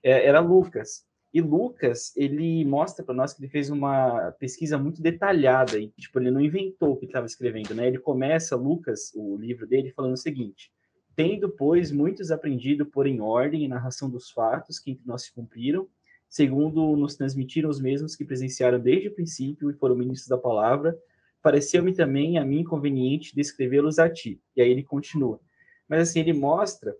é, 0.05 0.26
era 0.26 0.38
Lucas. 0.38 1.07
E 1.33 1.40
Lucas, 1.40 2.14
ele 2.16 2.64
mostra 2.64 3.05
para 3.05 3.14
nós 3.14 3.33
que 3.33 3.43
ele 3.43 3.50
fez 3.50 3.71
uma 3.71 4.33
pesquisa 4.33 4.78
muito 4.78 5.02
detalhada 5.02 5.78
e, 5.78 5.88
tipo, 5.99 6.19
ele 6.19 6.31
não 6.31 6.40
inventou 6.40 6.93
o 6.93 6.97
que 6.97 7.07
estava 7.07 7.26
escrevendo, 7.26 7.75
né? 7.75 7.88
Ele 7.88 7.99
começa, 7.99 8.55
Lucas, 8.55 9.12
o 9.14 9.37
livro 9.37 9.66
dele, 9.66 9.93
falando 9.93 10.14
o 10.14 10.19
seguinte: 10.19 10.71
Tendo, 11.14 11.49
pois, 11.49 11.90
muitos 11.90 12.31
aprendido 12.31 12.85
por 12.85 13.07
em 13.07 13.21
ordem 13.21 13.64
e 13.64 13.69
narração 13.69 14.09
dos 14.09 14.31
fatos 14.31 14.78
que 14.78 14.90
entre 14.90 15.07
nós 15.07 15.23
se 15.23 15.33
cumpriram, 15.33 15.88
segundo 16.28 16.97
nos 16.97 17.16
transmitiram 17.16 17.71
os 17.71 17.80
mesmos 17.80 18.16
que 18.16 18.25
presenciaram 18.25 18.78
desde 18.78 19.09
o 19.09 19.14
princípio 19.14 19.71
e 19.71 19.75
foram 19.75 19.97
ministros 19.97 20.28
da 20.28 20.38
palavra, 20.38 20.97
pareceu-me 21.42 21.95
também 21.95 22.38
a 22.38 22.45
mim 22.45 22.64
conveniente 22.64 23.35
descrevê-los 23.35 23.99
a 23.99 24.11
ti. 24.11 24.40
E 24.56 24.62
aí 24.62 24.71
ele 24.71 24.83
continua: 24.83 25.40
mas 25.88 26.09
assim, 26.09 26.21
ele 26.21 26.33
mostra 26.33 26.95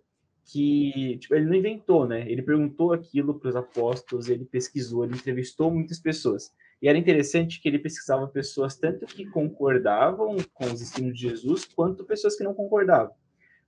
que 0.45 1.17
tipo, 1.17 1.35
ele 1.35 1.45
não 1.45 1.55
inventou, 1.55 2.07
né? 2.07 2.29
Ele 2.31 2.41
perguntou 2.41 2.93
aquilo 2.93 3.37
para 3.37 3.49
os 3.49 3.55
apóstolos, 3.55 4.29
ele 4.29 4.45
pesquisou, 4.45 5.03
ele 5.03 5.15
entrevistou 5.15 5.69
muitas 5.69 5.99
pessoas. 5.99 6.53
E 6.81 6.87
era 6.87 6.97
interessante 6.97 7.59
que 7.59 7.67
ele 7.67 7.79
pesquisava 7.79 8.27
pessoas 8.27 8.77
tanto 8.77 9.05
que 9.05 9.25
concordavam 9.25 10.37
com 10.53 10.65
os 10.65 10.81
ensinos 10.81 11.17
de 11.17 11.27
Jesus, 11.29 11.65
quanto 11.65 12.05
pessoas 12.05 12.35
que 12.37 12.43
não 12.43 12.53
concordavam. 12.53 13.13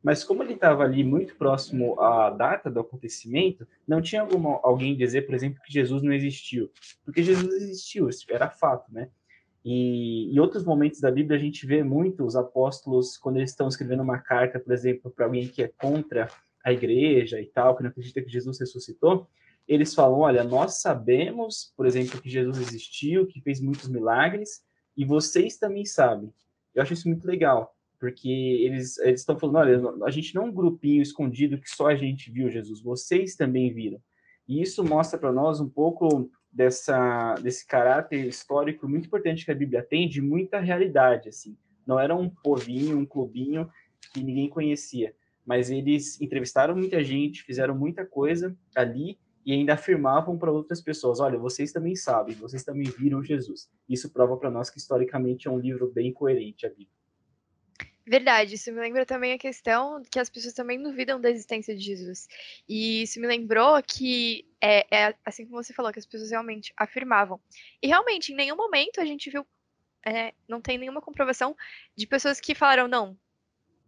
Mas 0.02 0.24
como 0.24 0.44
ele 0.44 0.54
estava 0.54 0.84
ali 0.84 1.04
muito 1.04 1.36
próximo 1.36 2.00
à 2.00 2.30
data 2.30 2.72
do 2.72 2.80
acontecimento, 2.80 3.68
não 3.88 4.02
tinha 4.02 4.22
alguma, 4.22 4.60
alguém 4.64 4.96
dizer, 4.96 5.24
por 5.24 5.36
exemplo, 5.36 5.62
que 5.62 5.74
Jesus 5.74 6.02
não 6.02 6.14
existiu. 6.14 6.72
Porque 7.04 7.22
Jesus 7.22 7.54
existiu, 7.54 8.10
era 8.30 8.50
fato, 8.50 8.92
né? 8.92 9.10
E 9.64 10.34
em 10.34 10.40
outros 10.40 10.64
momentos 10.64 11.02
da 11.02 11.12
Bíblia 11.12 11.38
a 11.38 11.42
gente 11.42 11.66
vê 11.66 11.84
muito 11.84 12.26
os 12.26 12.36
apóstolos, 12.36 13.18
quando 13.18 13.38
eles 13.38 13.50
estão 13.50 13.68
escrevendo 13.68 14.02
uma 14.02 14.18
carta, 14.18 14.58
por 14.58 14.74
exemplo, 14.74 15.12
para 15.12 15.26
alguém 15.26 15.48
que 15.48 15.62
é 15.62 15.68
contra 15.68 16.30
a 16.64 16.72
igreja 16.72 17.42
e 17.42 17.46
tal, 17.46 17.76
que 17.76 17.84
não 17.84 17.90
acredita 17.90 18.22
que 18.22 18.30
Jesus 18.30 18.60
ressuscitou, 18.60 19.28
eles 19.68 19.94
falam: 19.94 20.20
olha, 20.20 20.44
nós 20.44 20.82
sabemos, 20.82 21.74
por 21.76 21.86
exemplo, 21.86 22.22
que 22.22 22.30
Jesus 22.30 22.58
existiu, 22.58 23.28
que 23.28 23.42
fez 23.42 23.60
muitos 23.60 23.90
milagres, 23.90 24.62
e 24.96 25.06
vocês 25.06 25.58
também 25.58 25.86
sabem. 25.86 26.34
Eu 26.74 26.82
acho 26.82 26.94
isso 26.94 27.08
muito 27.08 27.28
legal, 27.28 27.76
porque 28.00 28.30
eles 28.30 28.98
estão 29.00 29.38
falando: 29.38 29.58
olha, 29.58 30.06
a 30.06 30.12
gente 30.12 30.34
não 30.34 30.44
é 30.44 30.46
um 30.46 30.54
grupinho 30.54 31.02
escondido 31.02 31.60
que 31.60 31.70
só 31.70 31.88
a 31.88 31.96
gente 31.96 32.32
viu 32.32 32.50
Jesus, 32.50 32.82
vocês 32.82 33.36
também 33.36 33.74
viram. 33.74 34.02
E 34.48 34.62
isso 34.62 34.84
mostra 34.84 35.20
para 35.20 35.32
nós 35.32 35.60
um 35.60 35.70
pouco 35.70 36.32
dessa 36.52 37.36
desse 37.36 37.68
caráter 37.68 38.26
histórico 38.26 38.88
muito 38.88 39.06
importante 39.06 39.46
que 39.46 39.52
a 39.52 39.56
Bíblia 39.56 39.84
tem, 39.84 40.08
de 40.08 40.22
muita 40.22 40.60
realidade, 40.60 41.30
assim. 41.30 41.56
Não 41.86 42.00
era 42.00 42.16
um 42.16 42.30
povinho, 42.30 42.98
um 42.98 43.06
clubinho 43.06 43.70
que 44.14 44.24
ninguém 44.24 44.50
conhecia, 44.50 45.14
mas 45.46 45.70
eles 45.70 46.20
entrevistaram 46.22 46.76
muita 46.76 47.04
gente, 47.04 47.44
fizeram 47.44 47.76
muita 47.76 48.06
coisa 48.06 48.56
ali 48.76 49.20
e 49.46 49.54
ainda 49.54 49.74
afirmavam 49.74 50.38
para 50.38 50.52
outras 50.52 50.82
pessoas: 50.82 51.20
olha, 51.20 51.38
vocês 51.38 51.72
também 51.72 51.96
sabem, 51.96 52.36
vocês 52.36 52.64
também 52.64 52.90
viram 52.90 53.24
Jesus. 53.24 53.70
Isso 53.88 54.10
prova 54.12 54.38
para 54.38 54.50
nós 54.50 54.70
que 54.70 54.80
historicamente 54.80 55.48
é 55.48 55.52
um 55.52 55.60
livro 55.60 55.92
bem 55.92 56.14
coerente 56.14 56.66
a 56.66 56.70
Bíblia. 56.70 56.99
Verdade, 58.10 58.56
isso 58.56 58.72
me 58.72 58.80
lembra 58.80 59.06
também 59.06 59.34
a 59.34 59.38
questão 59.38 60.02
que 60.10 60.20
as 60.20 60.32
pessoas 60.32 60.56
também 60.56 60.82
duvidam 60.82 61.22
da 61.22 61.30
existência 61.30 61.76
de 61.76 61.84
Jesus. 61.84 62.28
E 62.68 63.04
isso 63.04 63.20
me 63.22 63.28
lembrou 63.28 63.80
que 63.84 64.48
é, 64.60 64.88
é 64.90 65.16
assim 65.24 65.46
como 65.46 65.64
você 65.64 65.72
falou, 65.74 65.94
que 65.94 66.00
as 66.00 66.08
pessoas 66.08 66.32
realmente 66.32 66.74
afirmavam. 66.76 67.40
E 67.80 67.86
realmente, 67.86 68.34
em 68.34 68.36
nenhum 68.36 68.56
momento 68.56 69.00
a 69.00 69.06
gente 69.06 69.30
viu, 69.30 69.46
é, 70.04 70.34
não 70.48 70.60
tem 70.60 70.76
nenhuma 70.76 71.04
comprovação 71.04 71.56
de 71.96 72.08
pessoas 72.08 72.42
que 72.42 72.56
falaram, 72.56 72.88
não, 72.88 73.16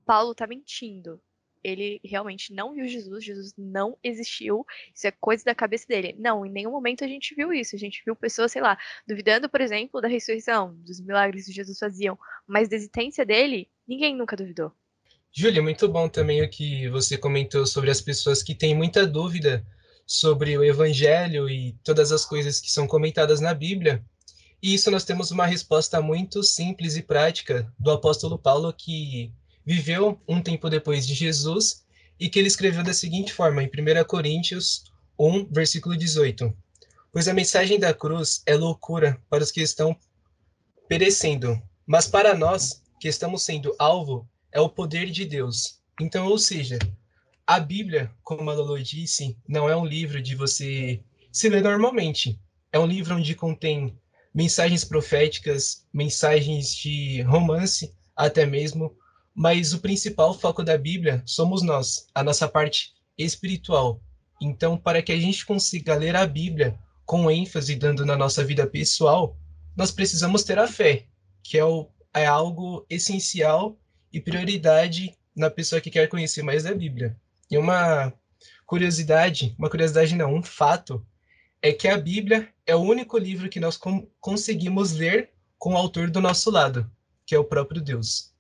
Paulo 0.05 0.33
está 0.33 0.45
mentindo 0.45 1.19
ele 1.63 1.99
realmente 2.03 2.53
não 2.53 2.73
viu 2.73 2.87
Jesus, 2.87 3.23
Jesus 3.23 3.53
não 3.57 3.97
existiu, 4.03 4.65
isso 4.93 5.07
é 5.07 5.11
coisa 5.11 5.43
da 5.43 5.55
cabeça 5.55 5.85
dele. 5.87 6.15
Não, 6.17 6.45
em 6.45 6.51
nenhum 6.51 6.71
momento 6.71 7.03
a 7.03 7.07
gente 7.07 7.35
viu 7.35 7.53
isso. 7.53 7.75
A 7.75 7.79
gente 7.79 8.01
viu 8.05 8.15
pessoas, 8.15 8.51
sei 8.51 8.61
lá, 8.61 8.77
duvidando, 9.07 9.49
por 9.49 9.61
exemplo, 9.61 10.01
da 10.01 10.07
ressurreição, 10.07 10.75
dos 10.75 10.99
milagres 10.99 11.45
que 11.45 11.51
Jesus 11.51 11.77
faziam, 11.77 12.17
mas 12.47 12.69
da 12.69 12.75
existência 12.75 13.25
dele, 13.25 13.69
ninguém 13.87 14.15
nunca 14.15 14.35
duvidou. 14.35 14.71
Júlia, 15.33 15.61
muito 15.61 15.87
bom 15.87 16.09
também 16.09 16.43
o 16.43 16.49
que 16.49 16.89
você 16.89 17.17
comentou 17.17 17.65
sobre 17.65 17.89
as 17.89 18.01
pessoas 18.01 18.43
que 18.43 18.53
têm 18.53 18.75
muita 18.75 19.07
dúvida 19.07 19.65
sobre 20.05 20.57
o 20.57 20.63
evangelho 20.63 21.49
e 21.49 21.73
todas 21.83 22.11
as 22.11 22.25
coisas 22.25 22.59
que 22.59 22.69
são 22.69 22.85
comentadas 22.85 23.39
na 23.39 23.53
Bíblia. 23.53 24.03
E 24.61 24.73
isso 24.73 24.91
nós 24.91 25.05
temos 25.05 25.31
uma 25.31 25.45
resposta 25.45 26.01
muito 26.01 26.43
simples 26.43 26.97
e 26.97 27.01
prática 27.01 27.71
do 27.79 27.91
apóstolo 27.91 28.37
Paulo 28.37 28.73
que 28.73 29.33
viveu 29.65 30.19
um 30.27 30.41
tempo 30.41 30.69
depois 30.69 31.05
de 31.05 31.13
Jesus 31.13 31.85
e 32.19 32.29
que 32.29 32.39
ele 32.39 32.47
escreveu 32.47 32.83
da 32.83 32.93
seguinte 32.93 33.33
forma, 33.33 33.63
em 33.63 33.67
1 33.67 34.03
Coríntios 34.05 34.83
1, 35.17 35.47
versículo 35.51 35.97
18: 35.97 36.55
Pois 37.11 37.27
a 37.27 37.33
mensagem 37.33 37.79
da 37.79 37.93
cruz 37.93 38.41
é 38.45 38.55
loucura 38.55 39.19
para 39.29 39.43
os 39.43 39.51
que 39.51 39.61
estão 39.61 39.95
perecendo, 40.87 41.61
mas 41.85 42.07
para 42.07 42.33
nós 42.33 42.81
que 42.99 43.07
estamos 43.07 43.43
sendo 43.43 43.75
alvo 43.79 44.27
é 44.51 44.59
o 44.59 44.69
poder 44.69 45.09
de 45.09 45.25
Deus. 45.25 45.79
Então, 45.99 46.27
ou 46.27 46.37
seja, 46.37 46.77
a 47.45 47.59
Bíblia, 47.59 48.11
como 48.23 48.49
a 48.49 48.53
Lolo 48.53 48.81
disse, 48.81 49.37
não 49.47 49.69
é 49.69 49.75
um 49.75 49.85
livro 49.85 50.21
de 50.21 50.35
você 50.35 51.01
se 51.31 51.49
ler 51.49 51.61
normalmente. 51.61 52.39
É 52.71 52.79
um 52.79 52.85
livro 52.85 53.15
onde 53.15 53.35
contém 53.35 53.97
mensagens 54.33 54.85
proféticas, 54.85 55.85
mensagens 55.93 56.73
de 56.75 57.21
romance, 57.23 57.93
até 58.15 58.45
mesmo, 58.45 58.95
mas 59.35 59.73
o 59.73 59.79
principal 59.79 60.33
foco 60.33 60.63
da 60.63 60.77
Bíblia 60.77 61.23
somos 61.25 61.61
nós, 61.61 62.07
a 62.13 62.23
nossa 62.23 62.47
parte 62.47 62.93
espiritual. 63.17 64.01
Então, 64.41 64.77
para 64.77 65.01
que 65.01 65.11
a 65.11 65.19
gente 65.19 65.45
consiga 65.45 65.95
ler 65.95 66.15
a 66.15 66.25
Bíblia 66.25 66.77
com 67.05 67.29
ênfase 67.29 67.75
dando 67.75 68.05
na 68.05 68.17
nossa 68.17 68.43
vida 68.43 68.65
pessoal, 68.65 69.37
nós 69.75 69.91
precisamos 69.91 70.43
ter 70.43 70.57
a 70.57 70.67
fé, 70.67 71.05
que 71.43 71.57
é, 71.57 71.65
o, 71.65 71.89
é 72.13 72.25
algo 72.25 72.85
essencial 72.89 73.77
e 74.11 74.19
prioridade 74.19 75.15
na 75.35 75.49
pessoa 75.49 75.81
que 75.81 75.89
quer 75.89 76.07
conhecer 76.07 76.41
mais 76.41 76.63
da 76.63 76.73
Bíblia. 76.73 77.15
E 77.49 77.57
uma 77.57 78.13
curiosidade, 78.65 79.55
uma 79.57 79.69
curiosidade 79.69 80.15
não, 80.15 80.33
um 80.33 80.43
fato, 80.43 81.05
é 81.61 81.71
que 81.71 81.87
a 81.87 81.97
Bíblia 81.97 82.49
é 82.65 82.75
o 82.75 82.79
único 82.79 83.17
livro 83.17 83.49
que 83.49 83.59
nós 83.59 83.77
com, 83.77 84.07
conseguimos 84.19 84.93
ler 84.93 85.31
com 85.57 85.73
o 85.73 85.77
autor 85.77 86.09
do 86.09 86.19
nosso 86.19 86.49
lado, 86.49 86.89
que 87.25 87.35
é 87.35 87.39
o 87.39 87.43
próprio 87.43 87.81
Deus. 87.81 88.30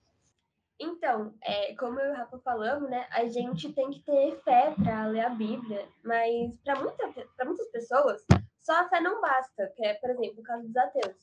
Então, 0.83 1.35
é, 1.43 1.75
como 1.75 1.99
eu 1.99 2.07
e 2.07 2.11
o 2.11 2.15
Rafa 2.15 2.39
falamos, 2.39 2.89
né, 2.89 3.05
a 3.11 3.25
gente 3.27 3.71
tem 3.71 3.91
que 3.91 3.99
ter 4.03 4.35
fé 4.41 4.73
para 4.83 5.05
ler 5.05 5.21
a 5.21 5.29
Bíblia, 5.29 5.87
mas 6.03 6.57
para 6.63 6.79
muita, 6.79 7.05
muitas 7.45 7.67
pessoas, 7.71 8.25
só 8.59 8.73
a 8.73 8.89
fé 8.89 8.99
não 8.99 9.21
basta, 9.21 9.71
que 9.75 9.85
é, 9.85 9.93
por 9.93 10.09
exemplo, 10.09 10.39
o 10.39 10.43
caso 10.43 10.65
dos 10.65 10.75
ateus. 10.75 11.15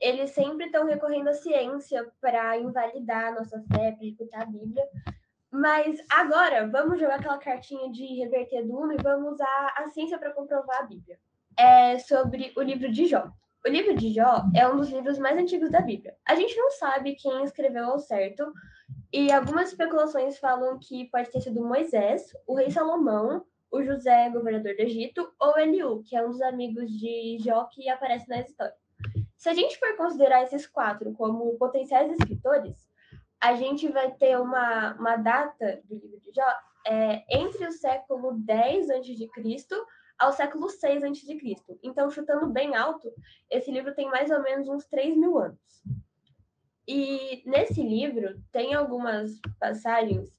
Eles 0.00 0.32
sempre 0.32 0.66
estão 0.66 0.84
recorrendo 0.84 1.28
à 1.28 1.34
ciência 1.34 2.04
para 2.20 2.58
invalidar 2.58 3.28
a 3.28 3.36
nossa 3.36 3.62
fé, 3.72 3.92
para 3.92 4.04
escutar 4.04 4.42
a 4.42 4.46
Bíblia. 4.46 4.84
Mas 5.52 5.98
agora, 6.10 6.66
vamos 6.66 6.98
jogar 6.98 7.20
aquela 7.20 7.38
cartinha 7.38 7.90
de 7.92 8.04
reverter 8.16 8.66
do 8.66 8.76
Uno 8.76 8.92
e 8.92 9.02
vamos 9.02 9.34
usar 9.34 9.74
a 9.76 9.88
ciência 9.90 10.18
para 10.18 10.34
comprovar 10.34 10.80
a 10.80 10.86
Bíblia. 10.86 11.16
É 11.56 11.98
sobre 12.00 12.52
o 12.56 12.60
livro 12.60 12.90
de 12.90 13.06
Jó. 13.06 13.30
O 13.66 13.68
livro 13.68 13.96
de 13.96 14.12
Jó 14.12 14.44
é 14.54 14.68
um 14.68 14.76
dos 14.76 14.90
livros 14.90 15.18
mais 15.18 15.36
antigos 15.36 15.72
da 15.72 15.80
Bíblia. 15.80 16.16
A 16.24 16.36
gente 16.36 16.54
não 16.56 16.70
sabe 16.70 17.16
quem 17.16 17.42
escreveu 17.42 17.86
ao 17.86 17.98
certo, 17.98 18.52
e 19.12 19.32
algumas 19.32 19.70
especulações 19.70 20.38
falam 20.38 20.78
que 20.78 21.10
pode 21.10 21.32
ter 21.32 21.40
sido 21.40 21.66
Moisés, 21.66 22.30
o 22.46 22.54
rei 22.54 22.70
Salomão, 22.70 23.44
o 23.72 23.82
José, 23.82 24.30
governador 24.30 24.76
do 24.76 24.82
Egito, 24.82 25.28
ou 25.40 25.58
Eliú, 25.58 26.00
que 26.04 26.14
é 26.16 26.24
um 26.24 26.30
dos 26.30 26.42
amigos 26.42 26.88
de 26.92 27.38
Jó 27.40 27.64
que 27.64 27.88
aparece 27.88 28.28
na 28.28 28.38
história. 28.38 28.72
Se 29.36 29.48
a 29.48 29.54
gente 29.54 29.76
for 29.80 29.96
considerar 29.96 30.44
esses 30.44 30.64
quatro 30.64 31.12
como 31.14 31.58
potenciais 31.58 32.12
escritores, 32.12 32.88
a 33.40 33.56
gente 33.56 33.88
vai 33.88 34.12
ter 34.12 34.38
uma, 34.38 34.94
uma 34.94 35.16
data 35.16 35.82
do 35.86 35.96
livro 35.96 36.20
de 36.20 36.30
Jó 36.32 36.46
é, 36.86 37.24
entre 37.36 37.66
o 37.66 37.72
século 37.72 38.40
X 38.48 38.90
a.C. 38.90 39.28
ao 40.18 40.32
século 40.32 40.68
VI 40.68 41.04
a.C. 41.04 41.78
Então, 41.82 42.10
chutando 42.10 42.48
bem 42.48 42.74
alto, 42.74 43.12
esse 43.50 43.70
livro 43.70 43.94
tem 43.94 44.08
mais 44.08 44.30
ou 44.30 44.42
menos 44.42 44.68
uns 44.68 44.86
3 44.86 45.16
mil 45.16 45.38
anos. 45.38 45.58
E 46.88 47.42
nesse 47.44 47.82
livro 47.82 48.40
tem 48.52 48.74
algumas 48.74 49.32
passagens 49.58 50.30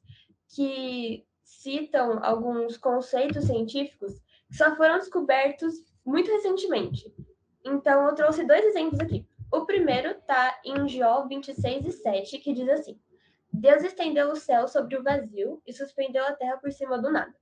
que 0.55 1.25
citam 1.43 2.23
alguns 2.23 2.77
conceitos 2.77 3.45
científicos 3.45 4.13
que 4.47 4.55
só 4.55 4.75
foram 4.75 4.97
descobertos 4.97 5.75
muito 6.05 6.31
recentemente. 6.31 7.13
Então 7.65 8.07
eu 8.07 8.15
trouxe 8.15 8.45
dois 8.45 8.63
exemplos 8.65 8.99
aqui. 9.01 9.27
O 9.51 9.65
primeiro 9.65 10.11
está 10.11 10.59
em 10.63 10.87
Jó 10.87 11.27
26 11.27 11.85
e 11.85 11.91
7, 11.91 12.39
que 12.39 12.53
diz 12.53 12.69
assim: 12.69 12.99
Deus 13.51 13.83
estendeu 13.83 14.31
o 14.31 14.35
céu 14.35 14.67
sobre 14.67 14.97
o 14.97 15.03
vazio 15.03 15.61
e 15.65 15.73
suspendeu 15.73 16.23
a 16.25 16.33
terra 16.33 16.57
por 16.57 16.71
cima 16.71 16.97
do 16.97 17.11
nada. 17.11 17.33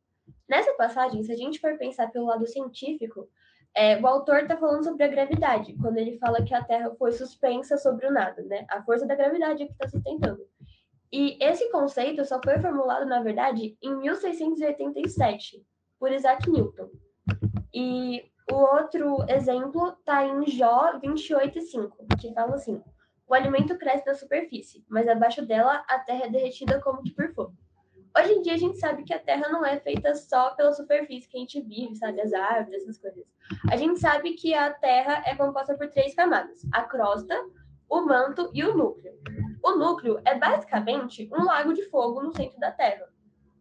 Nessa 0.47 0.73
passagem, 0.73 1.23
se 1.23 1.31
a 1.31 1.35
gente 1.35 1.59
for 1.59 1.77
pensar 1.77 2.11
pelo 2.11 2.25
lado 2.25 2.45
científico, 2.47 3.27
é, 3.75 3.99
o 3.99 4.07
autor 4.07 4.43
está 4.43 4.55
falando 4.55 4.83
sobre 4.83 5.03
a 5.03 5.07
gravidade, 5.07 5.75
quando 5.81 5.97
ele 5.97 6.17
fala 6.17 6.43
que 6.43 6.53
a 6.53 6.63
Terra 6.63 6.95
foi 6.97 7.11
suspensa 7.11 7.77
sobre 7.77 8.07
o 8.07 8.11
nada, 8.11 8.41
né? 8.43 8.65
A 8.69 8.81
força 8.83 9.05
da 9.05 9.15
gravidade 9.15 9.63
é 9.63 9.65
que 9.65 9.73
está 9.73 9.89
sustentando. 9.89 10.41
E 11.11 11.37
esse 11.43 11.69
conceito 11.71 12.23
só 12.25 12.39
foi 12.43 12.57
formulado, 12.59 13.05
na 13.05 13.21
verdade, 13.21 13.77
em 13.81 13.95
1687, 13.97 15.61
por 15.99 16.11
Isaac 16.11 16.49
Newton. 16.49 16.89
E 17.73 18.23
o 18.51 18.55
outro 18.55 19.25
exemplo 19.29 19.89
está 19.89 20.25
em 20.25 20.45
Jó 20.47 20.99
28,5, 20.99 21.91
que 22.19 22.33
fala 22.33 22.55
assim: 22.55 22.81
O 23.27 23.33
alimento 23.33 23.77
cresce 23.77 24.05
na 24.05 24.13
superfície, 24.13 24.85
mas 24.87 25.07
abaixo 25.07 25.45
dela 25.45 25.83
a 25.89 25.99
terra 25.99 26.25
é 26.25 26.29
derretida 26.29 26.79
como 26.79 27.03
que 27.03 27.11
por 27.11 27.33
fogo. 27.33 27.53
Hoje 28.17 28.31
em 28.31 28.41
dia 28.41 28.53
a 28.53 28.57
gente 28.57 28.77
sabe 28.77 29.03
que 29.03 29.13
a 29.13 29.19
Terra 29.19 29.49
não 29.49 29.65
é 29.65 29.77
feita 29.79 30.15
só 30.15 30.51
pela 30.51 30.71
superfície 30.71 31.27
que 31.27 31.35
a 31.35 31.39
gente 31.41 31.61
vive, 31.61 31.95
sabe? 31.97 32.21
As 32.21 32.31
árvores, 32.31 32.83
essas 32.83 32.97
coisas. 32.97 33.25
A 33.69 33.75
gente 33.75 33.99
sabe 33.99 34.35
que 34.35 34.53
a 34.53 34.73
Terra 34.73 35.21
é 35.25 35.35
composta 35.35 35.75
por 35.75 35.89
três 35.89 36.15
camadas: 36.15 36.61
a 36.71 36.83
crosta, 36.83 37.37
o 37.89 38.01
manto 38.01 38.49
e 38.53 38.63
o 38.63 38.75
núcleo. 38.75 39.13
O 39.61 39.75
núcleo 39.75 40.21
é 40.23 40.37
basicamente 40.37 41.29
um 41.33 41.43
lago 41.43 41.73
de 41.73 41.83
fogo 41.89 42.21
no 42.21 42.31
centro 42.31 42.57
da 42.57 42.71
Terra, 42.71 43.05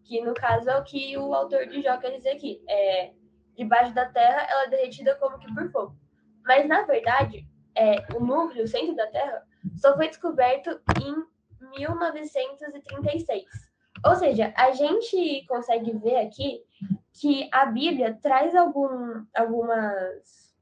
que 0.04 0.20
no 0.20 0.34
caso 0.34 0.70
é 0.70 0.78
o 0.78 0.84
que 0.84 1.18
o 1.18 1.34
autor 1.34 1.66
de 1.66 1.82
Jó 1.82 1.96
quer 1.96 2.16
dizer 2.16 2.30
aqui. 2.30 2.62
É, 2.68 3.12
debaixo 3.56 3.92
da 3.92 4.06
Terra, 4.06 4.46
ela 4.49 4.64
é 4.64 4.68
derretida 4.68 5.16
como 5.16 5.38
que 5.38 5.52
por 5.52 5.68
fogo. 5.73 5.96
Mas, 6.44 6.68
na 6.68 6.82
verdade, 6.82 7.44
é, 7.76 8.04
o 8.14 8.20
núcleo, 8.20 8.64
o 8.64 8.68
centro 8.68 8.94
da 8.94 9.06
Terra, 9.08 9.42
só 9.76 9.96
foi 9.96 10.08
descoberto 10.08 10.80
em 11.02 11.14
1936. 11.76 13.74
Ou 14.04 14.14
seja, 14.16 14.52
a 14.56 14.70
gente 14.73 15.46
consegue 15.46 15.92
ver 15.96 16.16
aqui 16.16 16.62
que 17.14 17.49
a 17.52 17.66
Bíblia 17.66 18.18
traz 18.20 18.54
algum, 18.54 19.25
algumas, 19.34 20.54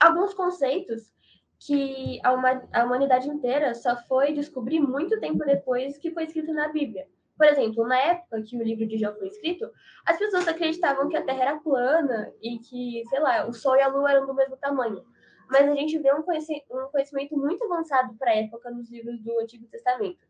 alguns 0.00 0.34
conceitos 0.34 1.12
que 1.60 2.20
a, 2.24 2.32
uma, 2.32 2.62
a 2.72 2.84
humanidade 2.84 3.28
inteira 3.28 3.74
só 3.74 3.96
foi 4.08 4.32
descobrir 4.32 4.80
muito 4.80 5.20
tempo 5.20 5.44
depois 5.44 5.98
que 5.98 6.10
foi 6.10 6.24
escrito 6.24 6.52
na 6.52 6.68
Bíblia. 6.68 7.06
por 7.36 7.46
exemplo, 7.46 7.86
na 7.86 7.98
época 7.98 8.42
que 8.42 8.56
o 8.56 8.62
livro 8.62 8.86
de 8.86 8.98
Jó 8.98 9.12
foi 9.14 9.28
escrito, 9.28 9.70
as 10.04 10.18
pessoas 10.18 10.48
acreditavam 10.48 11.08
que 11.08 11.16
a 11.16 11.24
Terra 11.24 11.42
era 11.42 11.60
plana 11.60 12.32
e 12.42 12.58
que, 12.58 13.04
sei 13.08 13.20
lá, 13.20 13.46
o 13.46 13.52
Sol 13.52 13.76
e 13.76 13.80
a 13.80 13.88
Lua 13.88 14.10
eram 14.10 14.26
do 14.26 14.34
mesmo 14.34 14.56
tamanho. 14.56 15.04
Mas 15.48 15.68
a 15.68 15.74
gente 15.74 15.98
vê 15.98 16.12
um 16.12 16.22
conhecimento 16.22 17.36
muito 17.36 17.64
avançado 17.64 18.14
para 18.16 18.32
a 18.32 18.36
época 18.36 18.70
nos 18.70 18.90
livros 18.90 19.20
do 19.20 19.38
Antigo 19.40 19.66
Testamento. 19.66 20.27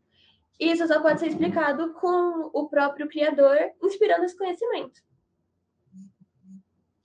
E 0.59 0.71
isso 0.71 0.85
só 0.87 1.01
pode 1.01 1.19
ser 1.19 1.27
explicado 1.27 1.93
com 1.93 2.49
o 2.53 2.67
próprio 2.69 3.07
Criador 3.07 3.57
inspirando 3.81 4.25
esse 4.25 4.37
conhecimento. 4.37 5.01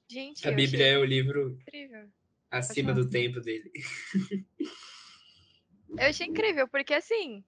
Gente, 0.09 0.47
A 0.49 0.53
Bíblia 0.53 0.87
é 0.87 0.99
o 0.99 1.05
livro 1.05 1.51
incrível. 1.61 2.09
acima 2.51 2.93
do 2.93 3.09
tempo 3.09 3.41
dele. 3.41 3.71
Eu 5.97 6.09
achei 6.09 6.27
incrível, 6.27 6.67
porque 6.67 6.93
assim, 6.93 7.45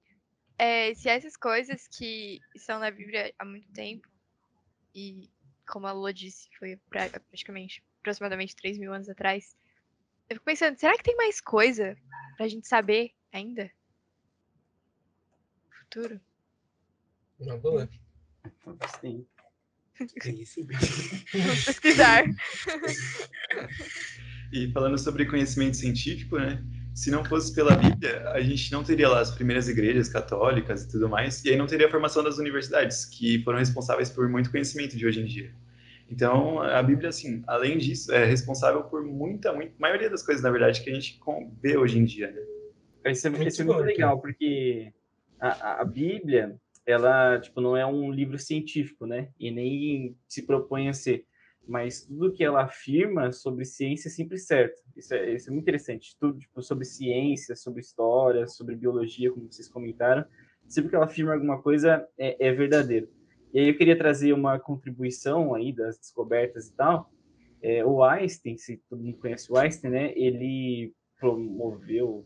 é, 0.57 0.95
se 0.95 1.09
essas 1.09 1.37
coisas 1.37 1.89
que 1.89 2.39
estão 2.55 2.79
na 2.79 2.91
Bíblia 2.93 3.35
há 3.39 3.45
muito 3.45 3.69
tempo, 3.73 4.07
e 4.95 5.29
como 5.67 5.87
a 5.89 5.93
Lua 5.93 6.15
disse, 6.15 6.49
foi 6.57 6.77
pra- 6.89 7.09
praticamente 7.29 7.83
aproximadamente 8.01 8.55
3 8.55 8.79
mil 8.79 8.93
anos 8.93 9.09
atrás, 9.09 9.57
eu 10.31 10.37
fico 10.37 10.45
pensando, 10.45 10.79
será 10.79 10.97
que 10.97 11.03
tem 11.03 11.17
mais 11.17 11.41
coisa 11.41 11.97
pra 12.37 12.47
gente 12.47 12.69
saber 12.69 13.11
ainda? 13.33 13.69
No 15.87 16.03
Futuro? 16.03 16.21
Uma 17.39 17.57
boa. 17.59 17.89
Sim. 19.01 19.27
Vamos 21.33 21.65
pesquisar. 21.65 22.25
E 24.53 24.71
falando 24.73 24.99
sobre 24.99 25.27
conhecimento 25.27 25.77
científico, 25.77 26.39
né? 26.39 26.63
Se 26.95 27.11
não 27.11 27.25
fosse 27.25 27.55
pela 27.55 27.77
Bíblia, 27.77 28.29
a 28.31 28.41
gente 28.41 28.73
não 28.73 28.83
teria 28.83 29.09
lá 29.09 29.21
as 29.21 29.31
primeiras 29.31 29.69
igrejas 29.69 30.09
católicas 30.09 30.85
e 30.85 30.89
tudo 30.91 31.09
mais, 31.09 31.45
e 31.45 31.51
aí 31.51 31.57
não 31.57 31.67
teria 31.67 31.87
a 31.89 31.91
formação 31.91 32.23
das 32.23 32.39
universidades, 32.39 33.05
que 33.05 33.43
foram 33.43 33.59
responsáveis 33.59 34.09
por 34.09 34.29
muito 34.29 34.51
conhecimento 34.51 34.97
de 34.97 35.07
hoje 35.07 35.21
em 35.21 35.25
dia. 35.25 35.53
Então, 36.09 36.63
a 36.63 36.83
Bíblia, 36.83 37.09
assim, 37.11 37.43
além 37.47 37.79
disso, 37.79 38.13
é 38.13 38.25
responsável 38.25 38.85
por 38.85 39.05
muita, 39.05 39.53
muita 39.53 39.75
maioria 39.79 40.09
das 40.09 40.23
coisas, 40.23 40.43
na 40.43 40.51
verdade, 40.51 40.81
que 40.83 40.91
a 40.91 40.95
gente 40.95 41.21
vê 41.61 41.77
hoje 41.77 41.99
em 41.99 42.05
dia, 42.05 42.31
né? 42.31 42.41
Isso 43.13 43.27
é, 43.27 43.31
Muito 43.31 43.49
isso 43.49 43.63
é 43.63 43.65
muito 43.65 43.79
bom, 43.79 43.85
legal, 43.85 44.21
porque 44.21 44.93
a, 45.41 45.81
a- 45.83 45.85
Bíblia, 45.85 46.57
ela, 46.85 47.39
tipo, 47.41 47.61
não 47.61 47.77
é 47.77 47.85
um 47.87 48.11
livro 48.11 48.39
científico, 48.39 49.07
né? 49.07 49.29
E 49.39 49.51
nem 49.51 50.17
se 50.29 50.43
propõe 50.43 50.89
a 50.89 50.93
ser. 50.93 51.25
Mas 51.67 52.05
tudo 52.07 52.33
que 52.33 52.45
ela 52.45 52.63
afirma 52.63 53.33
sobre 53.33 53.65
ciência 53.65 54.09
é 54.09 54.11
sempre 54.11 54.39
certo. 54.39 54.81
Isso 54.97 55.13
é, 55.15 55.35
isso 55.35 55.49
é 55.49 55.53
muito 55.53 55.65
interessante. 55.65 56.17
Tudo, 56.19 56.39
tipo, 56.39 56.63
sobre 56.63 56.85
ciência, 56.85 57.57
sobre 57.57 57.81
história, 57.81 58.47
sobre 58.47 58.77
biologia, 58.77 59.33
como 59.33 59.51
vocês 59.51 59.69
comentaram. 59.69 60.25
Sempre 60.69 60.91
que 60.91 60.97
ela 60.97 61.07
afirma 61.07 61.35
alguma 61.35 61.61
coisa, 61.61 62.07
é, 62.17 62.49
é 62.49 62.53
verdadeiro. 62.53 63.09
E 63.53 63.59
aí 63.59 63.69
eu 63.69 63.77
queria 63.77 63.97
trazer 63.99 64.33
uma 64.33 64.59
contribuição 64.61 65.55
aí 65.55 65.73
das 65.73 65.99
descobertas 65.99 66.69
e 66.69 66.75
tal. 66.75 67.11
É, 67.61 67.85
o 67.85 68.05
Einstein, 68.05 68.57
se 68.57 68.77
todo 68.89 69.03
mundo 69.03 69.19
conhece 69.19 69.51
o 69.51 69.57
Einstein, 69.57 69.91
né? 69.91 70.13
Ele 70.15 70.93
promoveu 71.19 72.25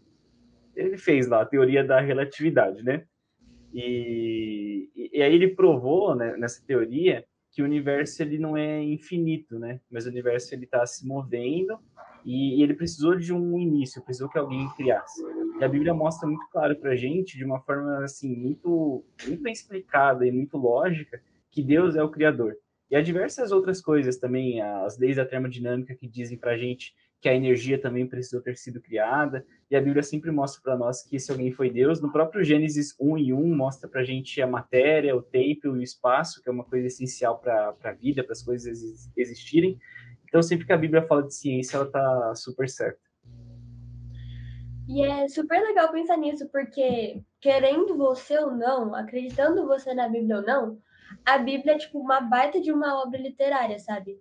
ele 0.74 0.96
fez 0.96 1.26
lá 1.26 1.42
a 1.42 1.46
teoria 1.46 1.84
da 1.84 2.00
relatividade, 2.00 2.82
né? 2.82 3.04
E, 3.72 4.90
e, 4.96 5.22
aí 5.22 5.34
ele 5.34 5.48
provou 5.48 6.14
né, 6.14 6.36
nessa 6.36 6.64
teoria 6.66 7.24
que 7.52 7.62
o 7.62 7.64
universo 7.64 8.22
ele 8.22 8.38
não 8.38 8.56
é 8.56 8.82
infinito, 8.82 9.58
né? 9.58 9.80
Mas 9.90 10.06
o 10.06 10.08
universo 10.08 10.54
ele 10.54 10.64
está 10.64 10.84
se 10.86 11.06
movendo 11.06 11.78
e, 12.24 12.58
e 12.58 12.62
ele 12.62 12.74
precisou 12.74 13.16
de 13.16 13.32
um 13.32 13.58
início, 13.58 14.02
precisou 14.02 14.28
que 14.28 14.38
alguém 14.38 14.68
criasse. 14.76 15.22
E 15.58 15.64
a 15.64 15.68
Bíblia 15.68 15.94
mostra 15.94 16.28
muito 16.28 16.46
claro 16.50 16.76
para 16.76 16.96
gente, 16.96 17.36
de 17.36 17.44
uma 17.44 17.60
forma 17.60 18.04
assim 18.04 18.34
muito 18.34 19.04
muito 19.26 19.42
bem 19.42 19.52
explicada 19.52 20.26
e 20.26 20.32
muito 20.32 20.56
lógica, 20.56 21.20
que 21.50 21.62
Deus 21.62 21.96
é 21.96 22.02
o 22.02 22.10
criador. 22.10 22.56
E 22.90 22.96
há 22.96 23.00
diversas 23.00 23.52
outras 23.52 23.80
coisas 23.80 24.16
também, 24.16 24.60
as 24.60 24.98
leis 24.98 25.16
da 25.16 25.24
termodinâmica 25.24 25.94
que 25.94 26.08
dizem 26.08 26.36
para 26.36 26.58
gente 26.58 26.92
que 27.20 27.28
a 27.28 27.34
energia 27.34 27.78
também 27.78 28.06
precisou 28.06 28.40
ter 28.40 28.56
sido 28.56 28.80
criada, 28.80 29.44
e 29.70 29.76
a 29.76 29.80
Bíblia 29.80 30.02
sempre 30.02 30.30
mostra 30.30 30.62
para 30.62 30.76
nós 30.76 31.02
que 31.02 31.16
esse 31.16 31.30
alguém 31.30 31.52
foi 31.52 31.70
Deus. 31.70 32.00
No 32.00 32.10
próprio 32.10 32.42
Gênesis 32.42 32.96
1 32.98 33.18
e 33.18 33.32
1 33.32 33.56
mostra 33.56 33.88
para 33.88 34.00
a 34.00 34.04
gente 34.04 34.40
a 34.40 34.46
matéria, 34.46 35.14
o 35.14 35.22
tempo 35.22 35.66
e 35.66 35.68
o 35.68 35.82
espaço, 35.82 36.42
que 36.42 36.48
é 36.48 36.52
uma 36.52 36.64
coisa 36.64 36.86
essencial 36.86 37.38
para 37.38 37.76
a 37.84 37.92
vida, 37.92 38.24
para 38.24 38.32
as 38.32 38.42
coisas 38.42 38.66
exi- 38.66 39.12
existirem. 39.16 39.78
Então, 40.24 40.42
sempre 40.42 40.66
que 40.66 40.72
a 40.72 40.78
Bíblia 40.78 41.06
fala 41.06 41.22
de 41.22 41.34
ciência, 41.34 41.76
ela 41.76 41.86
está 41.86 42.34
super 42.34 42.68
certa. 42.68 43.00
E 44.88 45.04
é 45.04 45.28
super 45.28 45.60
legal 45.60 45.92
pensar 45.92 46.16
nisso, 46.16 46.48
porque 46.50 47.22
querendo 47.40 47.96
você 47.96 48.38
ou 48.38 48.50
não, 48.50 48.94
acreditando 48.94 49.66
você 49.66 49.94
na 49.94 50.08
Bíblia 50.08 50.38
ou 50.38 50.42
não, 50.42 50.78
a 51.24 51.38
Bíblia 51.38 51.74
é 51.74 51.78
tipo 51.78 51.98
uma 52.00 52.20
baita 52.20 52.60
de 52.60 52.72
uma 52.72 53.00
obra 53.00 53.20
literária, 53.20 53.78
sabe? 53.78 54.18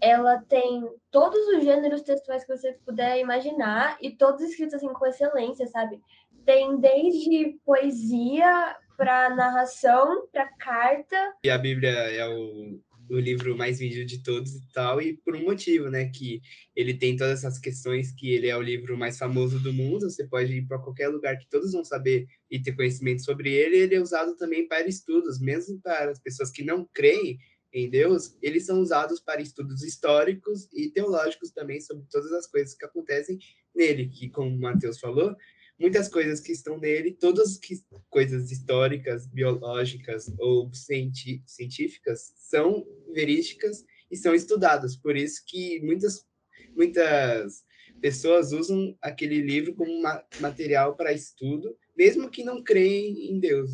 Ela 0.00 0.38
tem 0.48 0.88
todos 1.10 1.38
os 1.48 1.64
gêneros 1.64 2.02
textuais 2.02 2.44
que 2.44 2.56
você 2.56 2.72
puder 2.84 3.18
imaginar 3.18 3.98
e 4.00 4.10
todos 4.10 4.42
escritos 4.42 4.74
assim 4.74 4.88
com 4.88 5.06
excelência, 5.06 5.66
sabe? 5.66 6.00
Tem 6.44 6.78
desde 6.78 7.58
poesia 7.64 8.76
para 8.96 9.34
narração, 9.34 10.26
para 10.32 10.46
carta. 10.58 11.16
E 11.44 11.50
a 11.50 11.58
Bíblia 11.58 11.90
é 11.90 12.26
o, 12.28 12.80
o 13.10 13.18
livro 13.18 13.56
mais 13.56 13.78
vendido 13.78 14.04
de 14.06 14.22
todos 14.22 14.54
e 14.54 14.72
tal, 14.72 15.02
e 15.02 15.16
por 15.16 15.34
um 15.34 15.42
motivo, 15.42 15.90
né? 15.90 16.10
Que 16.14 16.40
ele 16.76 16.94
tem 16.94 17.16
todas 17.16 17.38
essas 17.38 17.58
questões, 17.58 18.12
que 18.12 18.30
ele 18.30 18.48
é 18.48 18.56
o 18.56 18.62
livro 18.62 18.96
mais 18.96 19.18
famoso 19.18 19.58
do 19.58 19.72
mundo, 19.72 20.08
você 20.08 20.26
pode 20.26 20.52
ir 20.52 20.66
para 20.66 20.78
qualquer 20.78 21.08
lugar 21.08 21.36
que 21.36 21.48
todos 21.48 21.72
vão 21.72 21.84
saber 21.84 22.26
e 22.50 22.60
ter 22.60 22.72
conhecimento 22.72 23.24
sobre 23.24 23.52
ele, 23.52 23.76
ele 23.76 23.96
é 23.96 24.00
usado 24.00 24.36
também 24.36 24.66
para 24.68 24.86
estudos, 24.86 25.40
mesmo 25.40 25.80
para 25.82 26.10
as 26.10 26.20
pessoas 26.20 26.50
que 26.50 26.62
não 26.62 26.88
creem 26.92 27.38
em 27.72 27.88
Deus, 27.88 28.36
eles 28.42 28.66
são 28.66 28.80
usados 28.80 29.20
para 29.20 29.40
estudos 29.40 29.82
históricos 29.82 30.68
e 30.72 30.90
teológicos 30.90 31.50
também 31.50 31.80
sobre 31.80 32.04
todas 32.10 32.32
as 32.32 32.46
coisas 32.46 32.74
que 32.74 32.84
acontecem 32.84 33.38
nele, 33.74 34.08
que 34.08 34.28
como 34.28 34.50
o 34.50 34.60
Mateus 34.60 34.98
falou, 34.98 35.36
muitas 35.78 36.08
coisas 36.08 36.40
que 36.40 36.52
estão 36.52 36.78
nele, 36.78 37.12
todas 37.12 37.56
que 37.56 37.82
coisas 38.08 38.50
históricas, 38.50 39.26
biológicas 39.26 40.32
ou 40.38 40.70
científicas 40.74 42.32
são 42.36 42.86
verídicas 43.12 43.84
e 44.10 44.16
são 44.16 44.34
estudadas. 44.34 44.96
Por 44.96 45.16
isso 45.16 45.42
que 45.46 45.80
muitas 45.80 46.26
muitas 46.74 47.64
pessoas 48.00 48.52
usam 48.52 48.96
aquele 49.00 49.40
livro 49.40 49.74
como 49.74 50.00
ma 50.02 50.24
material 50.40 50.96
para 50.96 51.12
estudo, 51.12 51.76
mesmo 51.96 52.30
que 52.30 52.42
não 52.42 52.62
creem 52.62 53.30
em 53.30 53.38
Deus. 53.38 53.70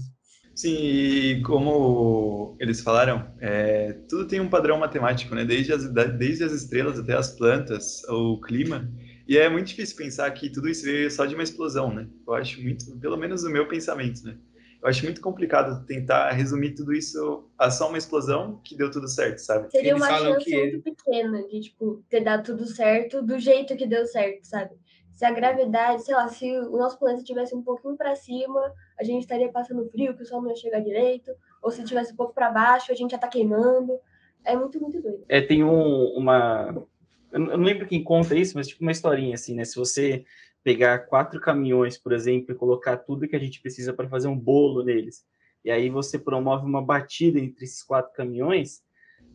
Sim, 0.57 0.71
e 0.75 1.43
como 1.43 2.57
eles 2.59 2.81
falaram, 2.81 3.31
é, 3.41 3.93
tudo 4.09 4.27
tem 4.27 4.41
um 4.41 4.49
padrão 4.49 4.79
matemático, 4.79 5.35
né? 5.35 5.45
Desde 5.45 5.73
as, 5.73 5.93
da- 5.93 6.05
desde 6.05 6.45
as 6.45 6.53
estrelas 6.53 6.99
até 6.99 7.15
as 7.15 7.37
plantas, 7.37 8.03
o 8.09 8.41
clima. 8.41 8.91
E 9.29 9.37
é 9.37 9.51
muito 9.51 9.67
difícil 9.67 9.97
pensar 9.97 10.31
que 10.31 10.49
tudo 10.49 10.69
isso 10.69 10.85
veio 10.85 11.11
só 11.11 11.27
de 11.27 11.35
uma 11.35 11.43
explosão, 11.43 11.93
né? 11.93 12.09
Eu 12.27 12.35
acho 12.35 12.63
muito, 12.63 12.99
pelo 13.01 13.19
menos 13.19 13.45
o 13.45 13.51
meu 13.51 13.69
pensamento, 13.69 14.25
né? 14.25 14.39
Eu 14.83 14.89
acho 14.89 15.05
muito 15.05 15.21
complicado 15.21 15.85
tentar 15.85 16.31
resumir 16.33 16.75
tudo 16.75 16.95
isso 16.95 17.51
a 17.59 17.71
só 17.71 17.89
uma 17.89 17.99
explosão 17.99 18.61
que 18.65 18.77
deu 18.77 18.91
tudo 18.91 19.09
certo, 19.09 19.39
sabe? 19.39 19.71
Seria 19.71 19.91
Eles 19.91 20.03
uma 20.03 20.19
chance 20.19 20.45
que 20.45 20.57
muito 20.57 20.83
pequena 20.83 21.47
de, 21.49 21.61
tipo, 21.61 22.03
ter 22.09 22.21
dado 22.23 22.45
tudo 22.45 22.67
certo 22.67 23.21
do 23.23 23.39
jeito 23.39 23.77
que 23.77 23.87
deu 23.87 24.07
certo, 24.07 24.45
sabe? 24.47 24.75
Se 25.13 25.25
a 25.25 25.33
gravidade, 25.33 26.03
sei 26.05 26.15
lá, 26.15 26.29
se 26.29 26.51
o 26.59 26.77
nosso 26.79 26.99
planeta 26.99 27.21
estivesse 27.23 27.55
um 27.55 27.63
pouquinho 27.63 27.97
para 27.97 28.15
cima, 28.15 28.73
a 28.99 29.05
gente 29.05 29.23
estaria 29.23 29.51
passando 29.51 29.89
frio, 29.91 30.17
que 30.17 30.23
o 30.23 30.27
sol 30.27 30.41
não 30.41 30.51
ia 30.51 30.57
chegar 30.57 30.81
direito, 30.81 31.31
ou 31.63 31.71
se 31.71 31.83
estivesse 31.83 32.13
um 32.13 32.17
pouco 32.17 32.35
para 32.35 32.51
baixo, 32.51 32.93
a 32.93 32.95
gente 32.95 33.11
já 33.11 33.19
tá 33.19 33.29
queimando. 33.29 33.99
É 34.45 34.57
muito, 34.57 34.81
muito 34.81 35.01
doido. 35.01 35.25
É, 35.29 35.41
tem 35.41 35.65
um, 35.65 36.07
uma. 36.17 36.87
Eu 37.33 37.41
não 37.41 37.65
lembro 37.65 37.87
quem 37.87 38.03
conta 38.03 38.35
isso, 38.35 38.57
mas 38.57 38.69
tipo 38.69 38.83
uma 38.83 38.93
historinha 38.93 39.35
assim, 39.35 39.55
né? 39.55 39.65
Se 39.65 39.77
você 39.77 40.25
pegar 40.63 41.01
quatro 41.01 41.41
caminhões, 41.41 41.99
por 41.99 42.13
exemplo, 42.13 42.53
e 42.53 42.59
colocar 42.59 42.97
tudo 42.97 43.29
que 43.29 43.37
a 43.37 43.39
gente 43.39 43.61
precisa 43.61 43.93
para 43.93 44.09
fazer 44.09 44.29
um 44.29 44.39
bolo 44.39 44.83
neles, 44.83 45.25
e 45.65 45.71
aí 45.71 45.91
você 45.91 46.19
promove 46.19 46.65
uma 46.65 46.83
batida 46.83 47.39
entre 47.39 47.65
esses 47.65 47.83
quatro 47.83 48.13
caminhões, 48.15 48.83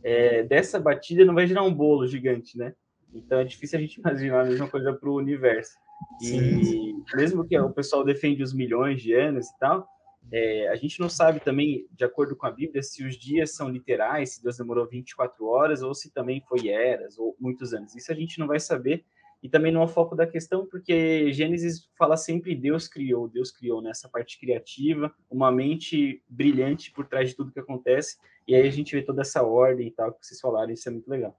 é, 0.02 0.42
dessa 0.42 0.80
batida 0.80 1.24
não 1.24 1.34
vai 1.34 1.46
gerar 1.46 1.62
um 1.62 1.74
bolo 1.74 2.06
gigante, 2.06 2.56
né? 2.56 2.74
Então 3.14 3.38
é 3.38 3.44
difícil 3.44 3.78
a 3.78 3.82
gente 3.82 3.96
imaginar 4.00 4.40
a 4.40 4.44
mesma 4.44 4.68
coisa 4.68 4.92
para 4.92 5.08
o 5.08 5.16
universo. 5.16 5.72
E 6.20 6.94
mesmo 7.14 7.46
que 7.46 7.58
o 7.58 7.70
pessoal 7.70 8.04
defende 8.04 8.42
os 8.42 8.54
milhões 8.54 9.02
de 9.02 9.12
anos 9.12 9.48
e 9.48 9.58
tal, 9.58 9.88
é, 10.30 10.68
a 10.68 10.76
gente 10.76 11.00
não 11.00 11.08
sabe 11.08 11.40
também, 11.40 11.86
de 11.90 12.04
acordo 12.04 12.36
com 12.36 12.46
a 12.46 12.50
Bíblia, 12.50 12.82
se 12.82 13.04
os 13.04 13.16
dias 13.16 13.54
são 13.54 13.68
literais, 13.68 14.34
se 14.34 14.42
Deus 14.42 14.56
demorou 14.56 14.86
24 14.86 15.44
horas, 15.46 15.82
ou 15.82 15.94
se 15.94 16.12
também 16.12 16.40
foi 16.48 16.68
eras, 16.68 17.18
ou 17.18 17.36
muitos 17.40 17.74
anos. 17.74 17.94
Isso 17.96 18.12
a 18.12 18.14
gente 18.14 18.38
não 18.38 18.46
vai 18.46 18.60
saber, 18.60 19.04
e 19.42 19.48
também 19.48 19.72
não 19.72 19.82
é 19.82 19.84
o 19.84 19.88
foco 19.88 20.14
da 20.14 20.26
questão, 20.26 20.66
porque 20.66 21.32
Gênesis 21.32 21.90
fala 21.98 22.16
sempre 22.16 22.54
Deus 22.54 22.86
criou, 22.86 23.28
Deus 23.28 23.50
criou 23.50 23.82
nessa 23.82 24.08
parte 24.08 24.38
criativa, 24.38 25.12
uma 25.28 25.50
mente 25.50 26.22
brilhante 26.28 26.92
por 26.92 27.06
trás 27.06 27.30
de 27.30 27.36
tudo 27.36 27.52
que 27.52 27.58
acontece, 27.58 28.18
e 28.46 28.54
aí 28.54 28.66
a 28.66 28.70
gente 28.70 28.94
vê 28.94 29.02
toda 29.02 29.22
essa 29.22 29.42
ordem 29.42 29.88
e 29.88 29.90
tal 29.90 30.12
que 30.12 30.24
vocês 30.24 30.40
falaram, 30.40 30.72
isso 30.72 30.88
é 30.88 30.92
muito 30.92 31.10
legal. 31.10 31.36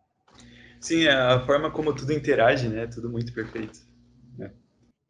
Sim, 0.80 1.06
é 1.06 1.13
a 1.13 1.39
forma 1.45 1.71
como 1.71 1.95
tudo 1.95 2.12
interage, 2.12 2.67
né? 2.67 2.86
Tudo 2.88 3.10
muito 3.10 3.34
perfeito. 3.34 3.92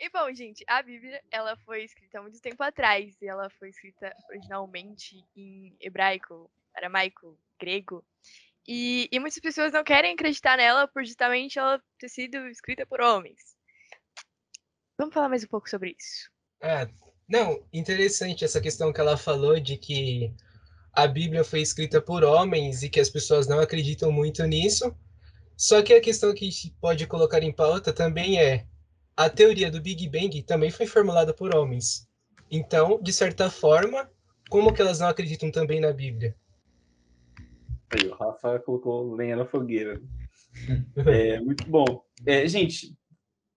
E 0.04 0.10
bom, 0.10 0.30
gente, 0.34 0.66
a 0.68 0.82
Bíblia, 0.82 1.24
ela 1.32 1.56
foi 1.66 1.86
escrita 1.86 2.20
há 2.20 2.22
muito 2.22 2.38
tempo 2.42 2.62
atrás, 2.62 3.16
e 3.22 3.26
ela 3.26 3.50
foi 3.52 3.70
escrita 3.70 4.13
originalmente 4.28 5.24
em 5.34 5.78
hebraico, 5.80 6.52
aramaico, 6.76 7.39
grego. 7.58 8.04
E, 8.68 9.08
e 9.10 9.18
muitas 9.18 9.39
pessoas 9.39 9.72
não 9.72 9.82
querem 9.82 10.13
acreditar 10.13 10.58
nela 10.58 10.89
por 10.89 11.06
justamente 11.06 11.58
ela 11.58 11.82
ter 11.98 12.10
sido 12.10 12.36
escrita 12.50 12.86
por 12.86 13.00
homens. 13.00 13.39
Vamos 14.98 15.13
falar 15.13 15.30
mais 15.30 15.46
um 15.46 15.48
pouco 15.48 15.70
sobre 15.70 15.96
isso. 15.98 16.30
Ah, 16.62 16.86
não, 17.26 17.66
interessante 17.72 18.44
essa 18.44 18.60
questão 18.60 18.92
que 18.92 19.00
ela 19.00 19.16
falou 19.16 19.58
de 19.58 19.78
que 19.78 20.34
a 20.92 21.08
Bíblia 21.08 21.46
foi 21.46 21.62
escrita 21.62 22.02
por 22.02 22.26
homens 22.26 22.84
e 22.84 22.89
que 22.89 23.00
as 23.00 23.10
pessoas 23.10 23.48
não 23.48 23.62
acreditam 23.62 24.12
muito 24.12 24.44
nisso. 24.44 24.94
Só 25.56 25.82
que 25.82 25.94
a 25.94 26.02
questão 26.02 26.34
que 26.34 26.46
a 26.46 26.52
gente 26.52 26.76
pode 26.82 27.08
colocar 27.08 27.42
em 27.42 27.54
pauta 27.54 27.94
também 27.94 28.38
é 28.38 28.68
a 29.15 29.30
teoria 29.30 29.69
do 29.69 29.82
Big 29.82 30.10
Bang 30.10 30.41
também 30.43 30.71
foi 30.71 30.86
formulada 30.86 31.34
por 31.34 31.56
homens. 31.56 32.08
Então, 32.49 33.02
de 33.02 33.13
certa 33.13 33.49
forma, 33.49 34.10
como 34.49 34.73
que 34.73 34.82
elas 34.82 34.99
não 34.99 35.08
acreditam 35.08 35.52
também 35.52 35.80
na 35.80 35.91
Bíblia? 35.91 36.36
Aí, 37.89 38.08
o 38.08 38.13
Rafa 38.13 38.60
colocou 38.60 39.13
lenha 39.15 39.36
na 39.36 39.45
fogueira. 39.45 40.02
É, 41.08 41.39
muito 41.39 41.67
bom. 41.67 42.06
É, 42.28 42.47
gente, 42.47 42.95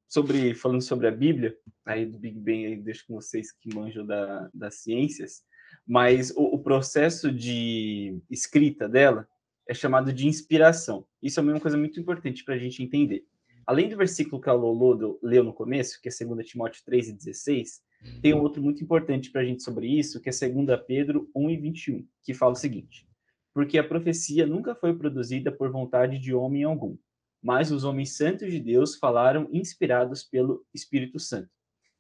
sobre 0.08 0.54
falando 0.54 0.80
sobre 0.80 1.06
a 1.06 1.10
Bíblia, 1.10 1.54
aí 1.84 2.06
do 2.06 2.18
Big 2.18 2.38
Bang, 2.40 2.64
aí 2.64 2.76
deixo 2.76 3.04
com 3.06 3.16
vocês 3.16 3.52
que 3.52 3.74
manjam 3.74 4.06
da, 4.06 4.48
das 4.54 4.76
ciências, 4.76 5.42
mas 5.86 6.30
o, 6.30 6.54
o 6.54 6.58
processo 6.58 7.30
de 7.30 8.18
escrita 8.30 8.88
dela 8.88 9.28
é 9.68 9.74
chamado 9.74 10.10
de 10.10 10.26
inspiração. 10.26 11.06
Isso 11.22 11.38
é 11.38 11.42
uma 11.42 11.60
coisa 11.60 11.76
muito 11.76 12.00
importante 12.00 12.42
para 12.44 12.54
a 12.54 12.58
gente 12.58 12.82
entender. 12.82 13.26
Além 13.66 13.88
do 13.88 13.96
versículo 13.96 14.40
que 14.40 14.48
a 14.48 14.52
Lolo 14.52 15.18
leu 15.20 15.42
no 15.42 15.52
começo, 15.52 16.00
que 16.00 16.08
é 16.08 16.24
2 16.24 16.46
Timóteo 16.46 16.82
3 16.84 17.08
e 17.08 17.12
16, 17.12 17.82
tem 18.22 18.32
um 18.32 18.40
outro 18.40 18.62
muito 18.62 18.82
importante 18.82 19.30
para 19.30 19.40
a 19.40 19.44
gente 19.44 19.62
sobre 19.62 19.88
isso, 19.88 20.20
que 20.20 20.28
é 20.28 20.32
2 20.32 20.80
Pedro 20.86 21.28
1 21.34 21.50
e 21.50 21.56
21, 21.56 22.06
que 22.22 22.32
fala 22.32 22.52
o 22.52 22.56
seguinte: 22.56 23.08
Porque 23.52 23.76
a 23.76 23.86
profecia 23.86 24.46
nunca 24.46 24.74
foi 24.74 24.96
produzida 24.96 25.50
por 25.50 25.70
vontade 25.70 26.18
de 26.18 26.32
homem 26.32 26.62
algum, 26.62 26.96
mas 27.42 27.72
os 27.72 27.82
homens 27.82 28.16
santos 28.16 28.52
de 28.52 28.60
Deus 28.60 28.96
falaram 28.96 29.48
inspirados 29.52 30.22
pelo 30.22 30.64
Espírito 30.72 31.18
Santo. 31.18 31.50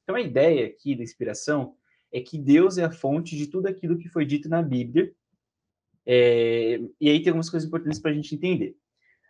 Então 0.04 0.14
a 0.14 0.20
ideia 0.20 0.66
aqui 0.66 0.94
da 0.94 1.02
inspiração 1.02 1.74
é 2.12 2.20
que 2.20 2.38
Deus 2.38 2.78
é 2.78 2.84
a 2.84 2.92
fonte 2.92 3.36
de 3.36 3.48
tudo 3.48 3.66
aquilo 3.66 3.98
que 3.98 4.08
foi 4.08 4.24
dito 4.24 4.48
na 4.48 4.62
Bíblia. 4.62 5.12
É, 6.06 6.78
e 7.00 7.10
aí 7.10 7.20
tem 7.20 7.30
algumas 7.30 7.50
coisas 7.50 7.66
importantes 7.66 7.98
para 7.98 8.12
a 8.12 8.14
gente 8.14 8.34
entender. 8.34 8.76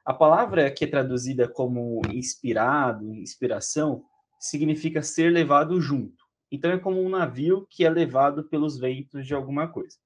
A 0.06 0.14
palavra 0.14 0.70
que 0.70 0.84
é 0.84 0.86
traduzida 0.86 1.48
como 1.48 2.00
inspirado, 2.12 3.12
inspiração, 3.12 4.04
significa 4.38 5.02
ser 5.02 5.30
levado 5.30 5.80
junto. 5.80 6.24
Então 6.48 6.70
é 6.70 6.78
como 6.78 7.02
um 7.02 7.08
navio 7.08 7.66
que 7.68 7.84
é 7.84 7.90
levado 7.90 8.44
pelos 8.44 8.78
ventos 8.78 9.26
de 9.26 9.34
alguma 9.34 9.66
coisa. 9.66 9.98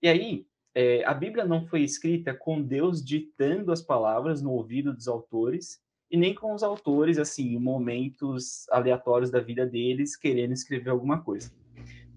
E 0.00 0.08
aí, 0.08 0.46
é, 0.74 1.04
a 1.04 1.12
Bíblia 1.12 1.44
não 1.44 1.66
foi 1.66 1.82
escrita 1.82 2.32
com 2.32 2.62
Deus 2.62 3.04
ditando 3.04 3.72
as 3.72 3.82
palavras 3.82 4.40
no 4.40 4.52
ouvido 4.52 4.94
dos 4.94 5.06
autores 5.06 5.80
e 6.10 6.16
nem 6.16 6.34
com 6.34 6.54
os 6.54 6.62
autores, 6.62 7.18
assim, 7.18 7.54
em 7.54 7.60
momentos 7.60 8.66
aleatórios 8.70 9.30
da 9.30 9.40
vida 9.40 9.66
deles, 9.66 10.16
querendo 10.16 10.52
escrever 10.52 10.88
alguma 10.88 11.20
coisa. 11.22 11.52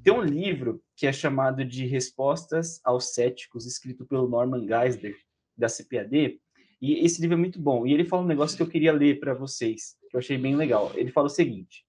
Tem 0.02 0.14
um 0.14 0.22
livro 0.22 0.82
que 0.96 1.06
é 1.06 1.12
chamado 1.12 1.66
de 1.66 1.86
Respostas 1.86 2.80
aos 2.86 3.14
Céticos, 3.14 3.66
escrito 3.66 4.06
pelo 4.06 4.30
Norman 4.30 4.66
Geisler, 4.66 5.18
da 5.58 5.68
CPAD, 5.68 6.40
e 6.82 7.06
esse 7.06 7.22
livro 7.22 7.36
é 7.36 7.40
muito 7.40 7.60
bom. 7.60 7.86
E 7.86 7.94
ele 7.94 8.06
fala 8.06 8.24
um 8.24 8.28
negócio 8.28 8.56
que 8.56 8.64
eu 8.64 8.70
queria 8.70 8.94
ler 8.94 9.20
para 9.20 9.34
vocês, 9.34 9.98
que 10.10 10.16
eu 10.16 10.20
achei 10.20 10.38
bem 10.38 10.56
legal. 10.56 10.92
Ele 10.96 11.12
fala 11.12 11.28
o 11.28 11.30
seguinte: 11.30 11.86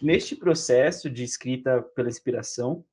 Neste 0.00 0.36
processo 0.36 1.10
de 1.10 1.24
escrita 1.24 1.82
pela 1.94 2.08
inspiração, 2.08 2.84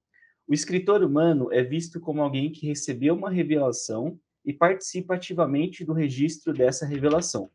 o 0.47 0.53
escritor 0.53 1.03
humano 1.03 1.51
é 1.51 1.63
visto 1.63 1.99
como 1.99 2.21
alguém 2.21 2.51
que 2.51 2.67
recebeu 2.67 3.15
uma 3.15 3.29
revelação 3.29 4.19
e 4.45 4.53
participa 4.53 5.15
ativamente 5.15 5.83
do 5.83 5.93
registro 5.93 6.53
dessa 6.53 6.85
revelação, 6.85 7.51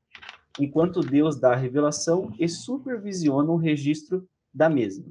enquanto 0.60 1.00
Deus 1.00 1.40
dá 1.40 1.52
a 1.52 1.56
revelação 1.56 2.34
e 2.38 2.48
supervisiona 2.48 3.50
o 3.50 3.56
registro 3.56 4.28
da 4.52 4.68
mesma. 4.68 5.06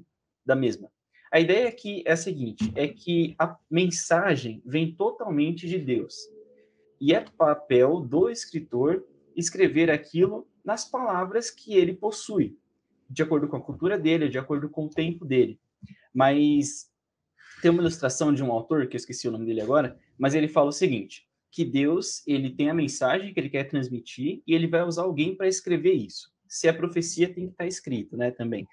Da 0.46 0.56
mesma. 0.56 0.92
A 1.32 1.40
ideia 1.40 1.68
aqui 1.68 2.04
é 2.06 2.12
a 2.12 2.18
seguinte: 2.18 2.72
é 2.76 2.88
que 2.88 3.36
a 3.38 3.58
mensagem 3.70 4.62
vem 4.66 4.94
totalmente 4.94 5.68
de 5.68 5.80
Deus 5.80 6.16
e 7.02 7.16
é 7.16 7.20
papel 7.20 8.00
do 8.00 8.30
escritor 8.30 9.04
escrever 9.36 9.90
aquilo 9.90 10.48
nas 10.64 10.86
palavras 10.86 11.50
que 11.50 11.74
ele 11.74 11.94
possui, 11.94 12.56
de 13.10 13.24
acordo 13.24 13.48
com 13.48 13.58
a 13.58 13.62
cultura 13.62 13.98
dele, 13.98 14.30
de 14.30 14.38
acordo 14.38 14.70
com 14.70 14.86
o 14.86 14.90
tempo 14.90 15.26
dele. 15.26 15.60
Mas 16.14 16.92
tem 17.60 17.72
uma 17.72 17.82
ilustração 17.82 18.32
de 18.32 18.44
um 18.44 18.52
autor, 18.52 18.88
que 18.88 18.96
eu 18.96 19.00
esqueci 19.00 19.28
o 19.28 19.32
nome 19.32 19.48
dele 19.48 19.62
agora, 19.62 19.98
mas 20.16 20.36
ele 20.36 20.48
fala 20.48 20.70
o 20.70 20.74
seguinte, 20.74 21.28
que 21.50 21.66
Deus, 21.66 22.22
ele 22.28 22.52
tem 22.52 22.70
a 22.70 22.74
mensagem 22.74 23.34
que 23.34 23.40
ele 23.40 23.50
quer 23.50 23.64
transmitir 23.64 24.44
e 24.46 24.54
ele 24.54 24.68
vai 24.68 24.84
usar 24.84 25.02
alguém 25.02 25.36
para 25.36 25.48
escrever 25.48 25.94
isso. 25.94 26.32
Se 26.48 26.68
é 26.68 26.74
profecia, 26.74 27.28
tem 27.28 27.48
que 27.48 27.54
estar 27.54 27.64
tá 27.64 27.68
escrito, 27.68 28.16
né, 28.16 28.30
também. 28.30 28.68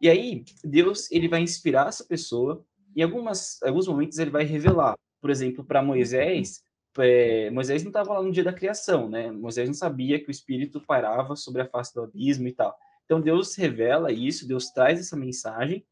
E 0.00 0.08
aí, 0.08 0.44
Deus, 0.64 1.10
ele 1.12 1.28
vai 1.28 1.40
inspirar 1.40 1.88
essa 1.88 2.04
pessoa, 2.04 2.64
em 2.96 3.02
algumas, 3.02 3.62
alguns 3.62 3.86
momentos 3.86 4.18
ele 4.18 4.30
vai 4.30 4.44
revelar. 4.44 4.96
Por 5.20 5.30
exemplo, 5.30 5.64
para 5.64 5.82
Moisés, 5.82 6.62
é, 6.98 7.50
Moisés 7.50 7.82
não 7.82 7.90
estava 7.90 8.14
lá 8.14 8.22
no 8.22 8.32
dia 8.32 8.44
da 8.44 8.52
criação, 8.52 9.08
né? 9.08 9.30
Moisés 9.30 9.68
não 9.68 9.74
sabia 9.74 10.18
que 10.18 10.28
o 10.28 10.30
Espírito 10.30 10.80
parava 10.80 11.36
sobre 11.36 11.62
a 11.62 11.68
face 11.68 11.94
do 11.94 12.02
abismo 12.02 12.48
e 12.48 12.52
tal. 12.52 12.76
Então 13.04 13.20
Deus 13.20 13.54
revela 13.56 14.12
isso, 14.12 14.46
Deus 14.46 14.70
traz 14.70 15.00
essa 15.00 15.16
mensagem, 15.16 15.84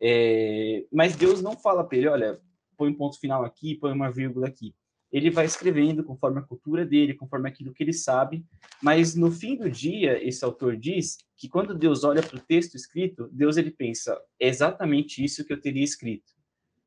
é, 0.00 0.84
mas 0.92 1.16
Deus 1.16 1.42
não 1.42 1.56
fala 1.56 1.84
para 1.84 1.98
ele, 1.98 2.08
olha, 2.08 2.40
põe 2.76 2.90
um 2.90 2.94
ponto 2.94 3.18
final 3.18 3.44
aqui, 3.44 3.74
põe 3.74 3.92
uma 3.92 4.10
vírgula 4.10 4.46
aqui. 4.46 4.74
Ele 5.12 5.30
vai 5.30 5.44
escrevendo 5.44 6.04
conforme 6.04 6.38
a 6.38 6.42
cultura 6.42 6.86
dele, 6.86 7.14
conforme 7.14 7.48
aquilo 7.48 7.74
que 7.74 7.82
ele 7.82 7.92
sabe, 7.92 8.46
mas 8.80 9.16
no 9.16 9.30
fim 9.30 9.56
do 9.56 9.68
dia, 9.68 10.24
esse 10.24 10.44
autor 10.44 10.76
diz 10.76 11.18
que 11.36 11.48
quando 11.48 11.74
Deus 11.74 12.04
olha 12.04 12.22
para 12.22 12.36
o 12.36 12.40
texto 12.40 12.76
escrito, 12.76 13.28
Deus 13.32 13.56
ele 13.56 13.72
pensa, 13.72 14.16
é 14.38 14.48
exatamente 14.48 15.22
isso 15.24 15.44
que 15.44 15.52
eu 15.52 15.60
teria 15.60 15.82
escrito. 15.82 16.39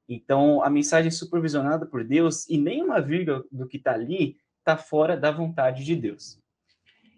Então, 0.07 0.61
a 0.63 0.69
mensagem 0.69 1.11
supervisionada 1.11 1.85
por 1.85 2.03
Deus 2.03 2.47
e 2.49 2.57
nenhuma 2.57 3.01
vírgula 3.01 3.43
do 3.51 3.67
que 3.67 3.77
está 3.77 3.93
ali 3.93 4.37
está 4.59 4.77
fora 4.77 5.15
da 5.15 5.31
vontade 5.31 5.83
de 5.83 5.95
Deus. 5.95 6.39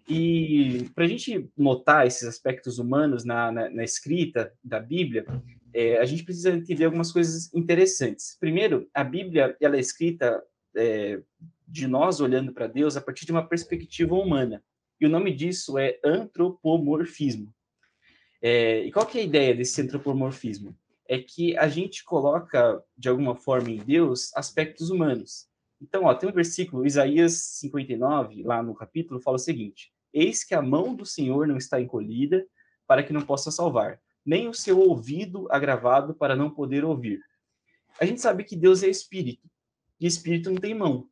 E 0.08 0.88
para 0.94 1.04
a 1.04 1.08
gente 1.08 1.50
notar 1.56 2.06
esses 2.06 2.28
aspectos 2.28 2.78
humanos 2.78 3.24
na, 3.24 3.50
na, 3.50 3.68
na 3.70 3.84
escrita 3.84 4.52
da 4.62 4.78
Bíblia, 4.78 5.26
é, 5.74 5.98
a 5.98 6.04
gente 6.04 6.24
precisa 6.24 6.50
entender 6.50 6.84
algumas 6.84 7.10
coisas 7.10 7.52
interessantes. 7.52 8.36
Primeiro, 8.38 8.88
a 8.94 9.02
Bíblia 9.02 9.56
ela 9.60 9.76
é 9.76 9.80
escrita 9.80 10.42
é, 10.76 11.20
de 11.66 11.88
nós 11.88 12.20
olhando 12.20 12.52
para 12.52 12.68
Deus 12.68 12.96
a 12.96 13.00
partir 13.00 13.26
de 13.26 13.32
uma 13.32 13.46
perspectiva 13.46 14.14
humana. 14.14 14.62
E 15.00 15.06
o 15.06 15.10
nome 15.10 15.34
disso 15.34 15.76
é 15.76 15.98
antropomorfismo. 16.04 17.52
É, 18.40 18.84
e 18.84 18.92
qual 18.92 19.06
que 19.06 19.18
é 19.18 19.22
a 19.22 19.24
ideia 19.24 19.54
desse 19.54 19.82
antropomorfismo? 19.82 20.76
É 21.08 21.18
que 21.18 21.56
a 21.56 21.68
gente 21.68 22.04
coloca, 22.04 22.82
de 22.96 23.08
alguma 23.08 23.34
forma, 23.34 23.70
em 23.70 23.78
Deus 23.78 24.34
aspectos 24.34 24.90
humanos. 24.90 25.48
Então, 25.80 26.04
ó, 26.04 26.14
tem 26.14 26.28
um 26.28 26.32
versículo, 26.32 26.86
Isaías 26.86 27.34
59, 27.60 28.42
lá 28.42 28.62
no 28.62 28.74
capítulo, 28.74 29.20
fala 29.20 29.36
o 29.36 29.40
seguinte: 29.40 29.92
Eis 30.12 30.42
que 30.42 30.54
a 30.54 30.62
mão 30.62 30.94
do 30.94 31.04
Senhor 31.04 31.46
não 31.46 31.56
está 31.56 31.80
encolhida 31.80 32.46
para 32.86 33.02
que 33.02 33.12
não 33.12 33.22
possa 33.22 33.50
salvar, 33.50 34.00
nem 34.24 34.48
o 34.48 34.54
seu 34.54 34.78
ouvido 34.78 35.46
agravado 35.50 36.14
para 36.14 36.34
não 36.34 36.50
poder 36.50 36.84
ouvir. 36.84 37.20
A 38.00 38.04
gente 38.04 38.20
sabe 38.20 38.44
que 38.44 38.56
Deus 38.56 38.82
é 38.82 38.88
espírito, 38.88 39.48
e 40.00 40.06
espírito 40.06 40.50
não 40.50 40.58
tem 40.58 40.74
mão, 40.74 41.08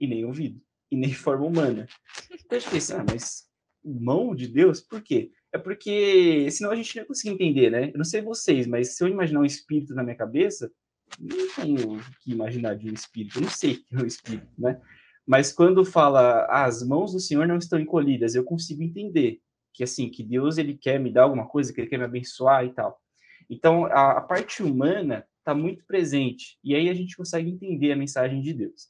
e 0.00 0.06
nem 0.06 0.24
ouvido, 0.24 0.60
e 0.90 0.96
nem 0.96 1.12
forma 1.14 1.46
humana. 1.46 1.86
Então 2.30 2.58
a 2.58 2.60
gente 2.60 2.70
pensa, 2.70 3.00
ah, 3.00 3.04
mas 3.08 3.48
mão 3.84 4.34
de 4.34 4.48
Deus? 4.48 4.80
Por 4.80 5.02
quê? 5.02 5.30
É 5.52 5.56
porque 5.58 6.50
senão 6.50 6.70
a 6.70 6.76
gente 6.76 6.96
não 6.96 7.06
consegue 7.06 7.34
entender, 7.34 7.70
né? 7.70 7.90
Eu 7.90 7.98
não 7.98 8.04
sei 8.04 8.20
vocês, 8.20 8.66
mas 8.66 8.96
se 8.96 9.02
eu 9.02 9.08
imaginar 9.08 9.40
um 9.40 9.44
espírito 9.44 9.94
na 9.94 10.02
minha 10.02 10.16
cabeça, 10.16 10.70
não 11.18 11.48
tenho 11.54 12.00
que 12.22 12.32
imaginar 12.32 12.74
de 12.74 12.90
um 12.90 12.92
espírito, 12.92 13.38
eu 13.38 13.42
não 13.42 13.50
sei 13.50 13.76
que 13.76 13.96
é 13.96 13.98
um 13.98 14.06
espírito, 14.06 14.48
né? 14.58 14.80
Mas 15.26 15.52
quando 15.52 15.84
fala, 15.84 16.46
ah, 16.50 16.64
as 16.64 16.82
mãos 16.82 17.12
do 17.12 17.20
Senhor 17.20 17.46
não 17.46 17.56
estão 17.56 17.78
encolhidas, 17.78 18.34
eu 18.34 18.44
consigo 18.44 18.82
entender 18.82 19.40
que 19.72 19.82
assim, 19.82 20.10
que 20.10 20.22
Deus 20.22 20.58
ele 20.58 20.74
quer 20.74 20.98
me 20.98 21.10
dar 21.10 21.22
alguma 21.22 21.46
coisa, 21.46 21.72
que 21.72 21.80
ele 21.80 21.88
quer 21.88 21.98
me 21.98 22.04
abençoar 22.04 22.64
e 22.64 22.72
tal. 22.72 23.00
Então, 23.48 23.86
a, 23.86 24.18
a 24.18 24.20
parte 24.20 24.62
humana 24.62 25.26
está 25.38 25.54
muito 25.54 25.84
presente, 25.86 26.58
e 26.62 26.74
aí 26.74 26.90
a 26.90 26.94
gente 26.94 27.16
consegue 27.16 27.50
entender 27.50 27.92
a 27.92 27.96
mensagem 27.96 28.42
de 28.42 28.52
Deus. 28.52 28.88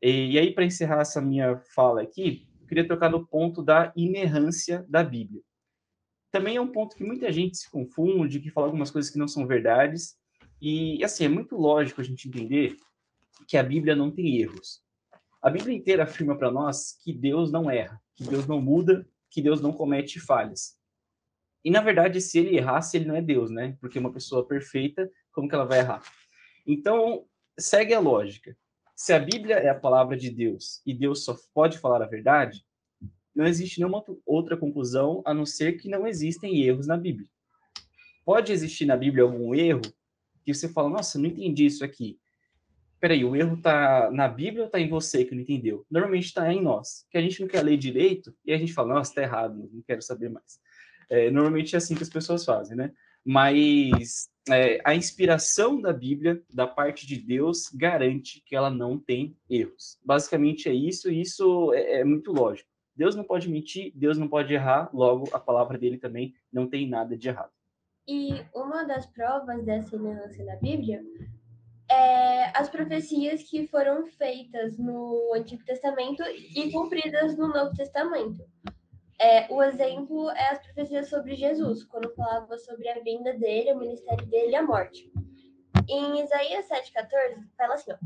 E, 0.00 0.32
e 0.32 0.38
aí, 0.38 0.54
para 0.54 0.64
encerrar 0.64 1.00
essa 1.00 1.20
minha 1.20 1.58
fala 1.74 2.00
aqui, 2.02 2.46
eu 2.60 2.66
queria 2.66 2.88
tocar 2.88 3.10
no 3.10 3.26
ponto 3.26 3.62
da 3.62 3.92
inerrância 3.94 4.86
da 4.88 5.04
Bíblia 5.04 5.42
também 6.30 6.56
é 6.56 6.60
um 6.60 6.70
ponto 6.70 6.96
que 6.96 7.04
muita 7.04 7.30
gente 7.32 7.56
se 7.56 7.70
confunde, 7.70 8.40
que 8.40 8.50
fala 8.50 8.66
algumas 8.66 8.90
coisas 8.90 9.10
que 9.10 9.18
não 9.18 9.28
são 9.28 9.46
verdades. 9.46 10.16
E, 10.60 11.02
assim, 11.02 11.24
é 11.24 11.28
muito 11.28 11.56
lógico 11.56 12.00
a 12.00 12.04
gente 12.04 12.28
entender 12.28 12.76
que 13.48 13.56
a 13.56 13.62
Bíblia 13.62 13.96
não 13.96 14.10
tem 14.10 14.38
erros. 14.38 14.82
A 15.42 15.48
Bíblia 15.48 15.74
inteira 15.74 16.04
afirma 16.04 16.36
para 16.36 16.50
nós 16.50 16.92
que 17.02 17.12
Deus 17.12 17.50
não 17.50 17.70
erra, 17.70 18.00
que 18.14 18.24
Deus 18.24 18.46
não 18.46 18.60
muda, 18.60 19.06
que 19.30 19.40
Deus 19.40 19.60
não 19.60 19.72
comete 19.72 20.20
falhas. 20.20 20.78
E 21.64 21.70
na 21.70 21.80
verdade, 21.80 22.20
se 22.20 22.38
ele 22.38 22.56
errasse, 22.56 22.96
ele 22.96 23.06
não 23.06 23.16
é 23.16 23.22
Deus, 23.22 23.50
né? 23.50 23.76
Porque 23.80 23.98
uma 23.98 24.12
pessoa 24.12 24.46
perfeita, 24.46 25.10
como 25.32 25.48
que 25.48 25.54
ela 25.54 25.64
vai 25.64 25.80
errar? 25.80 26.02
Então, 26.66 27.24
segue 27.58 27.94
a 27.94 28.00
lógica. 28.00 28.56
Se 28.94 29.12
a 29.12 29.18
Bíblia 29.18 29.56
é 29.56 29.68
a 29.68 29.74
palavra 29.74 30.16
de 30.16 30.30
Deus 30.30 30.82
e 30.84 30.92
Deus 30.92 31.24
só 31.24 31.34
pode 31.54 31.78
falar 31.78 32.02
a 32.02 32.06
verdade, 32.06 32.64
não 33.34 33.46
existe 33.46 33.78
nenhuma 33.78 34.04
outra 34.26 34.56
conclusão 34.56 35.22
a 35.24 35.32
não 35.32 35.46
ser 35.46 35.78
que 35.78 35.88
não 35.88 36.06
existem 36.06 36.62
erros 36.62 36.86
na 36.86 36.96
Bíblia. 36.96 37.28
Pode 38.24 38.52
existir 38.52 38.86
na 38.86 38.96
Bíblia 38.96 39.24
algum 39.24 39.54
erro 39.54 39.82
que 40.44 40.54
você 40.54 40.68
fala, 40.68 40.88
nossa, 40.88 41.18
não 41.18 41.26
entendi 41.26 41.66
isso 41.66 41.84
aqui. 41.84 42.18
Peraí, 43.00 43.24
o 43.24 43.34
erro 43.34 43.56
tá 43.56 44.10
na 44.12 44.28
Bíblia 44.28 44.64
ou 44.64 44.70
tá 44.70 44.78
em 44.78 44.88
você 44.88 45.24
que 45.24 45.34
não 45.34 45.42
entendeu? 45.42 45.86
Normalmente 45.90 46.26
está 46.26 46.52
em 46.52 46.62
nós, 46.62 47.06
que 47.10 47.16
a 47.16 47.22
gente 47.22 47.40
não 47.40 47.48
quer 47.48 47.62
ler 47.62 47.78
direito 47.78 48.34
e 48.44 48.52
a 48.52 48.58
gente 48.58 48.74
fala, 48.74 48.94
nossa, 48.94 49.14
tá 49.14 49.22
errado, 49.22 49.70
não 49.72 49.82
quero 49.82 50.02
saber 50.02 50.28
mais. 50.28 50.60
É, 51.08 51.30
normalmente 51.30 51.74
é 51.74 51.78
assim 51.78 51.94
que 51.94 52.02
as 52.02 52.10
pessoas 52.10 52.44
fazem, 52.44 52.76
né? 52.76 52.92
Mas 53.24 54.28
é, 54.48 54.80
a 54.84 54.94
inspiração 54.94 55.80
da 55.80 55.92
Bíblia, 55.92 56.42
da 56.52 56.66
parte 56.66 57.06
de 57.06 57.16
Deus, 57.16 57.68
garante 57.74 58.42
que 58.44 58.54
ela 58.54 58.70
não 58.70 58.98
tem 58.98 59.36
erros. 59.48 59.98
Basicamente 60.04 60.68
é 60.68 60.74
isso, 60.74 61.10
e 61.10 61.20
isso 61.20 61.72
é, 61.74 62.00
é 62.00 62.04
muito 62.04 62.32
lógico. 62.32 62.69
Deus 63.00 63.16
não 63.16 63.24
pode 63.24 63.48
mentir, 63.48 63.92
Deus 63.94 64.18
não 64.18 64.28
pode 64.28 64.52
errar, 64.52 64.90
logo 64.92 65.26
a 65.32 65.40
palavra 65.40 65.78
dele 65.78 65.96
também 65.96 66.34
não 66.52 66.68
tem 66.68 66.86
nada 66.86 67.16
de 67.16 67.30
errado. 67.30 67.50
E 68.06 68.44
uma 68.54 68.84
das 68.84 69.06
provas 69.06 69.64
dessa 69.64 69.96
inerrância 69.96 70.44
na 70.44 70.56
Bíblia 70.56 71.02
é 71.90 72.54
as 72.54 72.68
profecias 72.68 73.42
que 73.44 73.66
foram 73.68 74.06
feitas 74.06 74.76
no 74.76 75.32
Antigo 75.34 75.64
Testamento 75.64 76.22
e 76.54 76.70
cumpridas 76.70 77.38
no 77.38 77.48
Novo 77.48 77.74
Testamento. 77.74 78.44
É, 79.18 79.50
o 79.50 79.62
exemplo 79.62 80.28
é 80.32 80.50
as 80.50 80.58
profecias 80.58 81.08
sobre 81.08 81.34
Jesus, 81.36 81.82
quando 81.84 82.14
falava 82.14 82.58
sobre 82.58 82.86
a 82.90 83.00
vinda 83.00 83.32
dele, 83.32 83.72
o 83.72 83.78
ministério 83.78 84.26
dele 84.26 84.52
e 84.52 84.56
a 84.56 84.62
morte. 84.62 85.10
Em 85.88 86.22
Isaías 86.22 86.68
7,14, 86.68 87.48
fala 87.56 87.74
assim: 87.76 87.92
ó, 87.92 87.96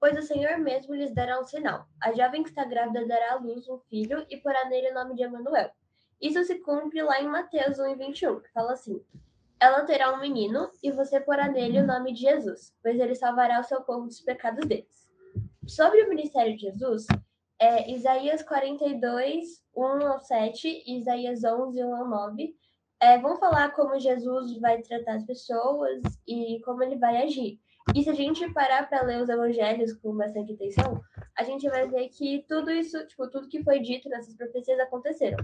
Pois 0.00 0.16
o 0.16 0.22
Senhor 0.22 0.58
mesmo 0.58 0.94
lhes 0.94 1.12
dará 1.12 1.40
um 1.40 1.44
sinal. 1.44 1.86
A 2.00 2.12
jovem 2.12 2.42
que 2.42 2.50
está 2.50 2.64
grávida 2.64 3.06
dará 3.06 3.32
à 3.32 3.36
luz 3.36 3.68
um 3.68 3.78
filho 3.78 4.24
e 4.30 4.36
porá 4.36 4.68
nele 4.68 4.90
o 4.90 4.94
nome 4.94 5.14
de 5.14 5.22
Emanuel. 5.22 5.70
Isso 6.20 6.42
se 6.44 6.56
cumpre 6.60 7.02
lá 7.02 7.20
em 7.20 7.28
Mateus 7.28 7.78
1,21, 7.78 8.42
que 8.42 8.52
fala 8.52 8.72
assim: 8.72 9.02
Ela 9.60 9.84
terá 9.84 10.12
um 10.12 10.20
menino 10.20 10.70
e 10.82 10.90
você 10.90 11.20
porá 11.20 11.48
nele 11.48 11.80
o 11.80 11.86
nome 11.86 12.12
de 12.12 12.20
Jesus, 12.20 12.74
pois 12.82 12.98
ele 12.98 13.14
salvará 13.14 13.60
o 13.60 13.64
seu 13.64 13.82
povo 13.82 14.06
dos 14.06 14.20
pecados 14.20 14.66
deles. 14.66 15.08
Sobre 15.66 16.02
o 16.02 16.08
ministério 16.08 16.56
de 16.56 16.62
Jesus, 16.62 17.06
é, 17.58 17.90
Isaías 17.90 18.42
42, 18.42 19.62
1 19.76 19.82
ao 20.06 20.20
7 20.20 20.84
e 20.86 20.98
Isaías 20.98 21.44
11, 21.44 21.84
1 21.84 21.94
ao 21.94 22.08
9 22.08 22.56
é, 23.00 23.18
vão 23.18 23.36
falar 23.36 23.70
como 23.72 23.98
Jesus 23.98 24.58
vai 24.58 24.82
tratar 24.82 25.14
as 25.14 25.24
pessoas 25.24 26.02
e 26.26 26.60
como 26.64 26.82
ele 26.82 26.96
vai 26.96 27.22
agir. 27.22 27.60
E 27.94 28.02
se 28.02 28.10
a 28.10 28.14
gente 28.14 28.52
parar 28.52 28.88
para 28.88 29.02
ler 29.02 29.22
os 29.22 29.28
evangelhos 29.28 29.94
com 29.94 30.14
bastante 30.16 30.52
atenção, 30.52 31.00
a 31.36 31.42
gente 31.42 31.68
vai 31.68 31.88
ver 31.88 32.08
que 32.10 32.44
tudo 32.46 32.70
isso, 32.70 33.06
tipo, 33.06 33.28
tudo 33.28 33.48
que 33.48 33.62
foi 33.62 33.80
dito 33.80 34.08
nessas 34.08 34.34
profecias 34.34 34.78
aconteceram. 34.78 35.38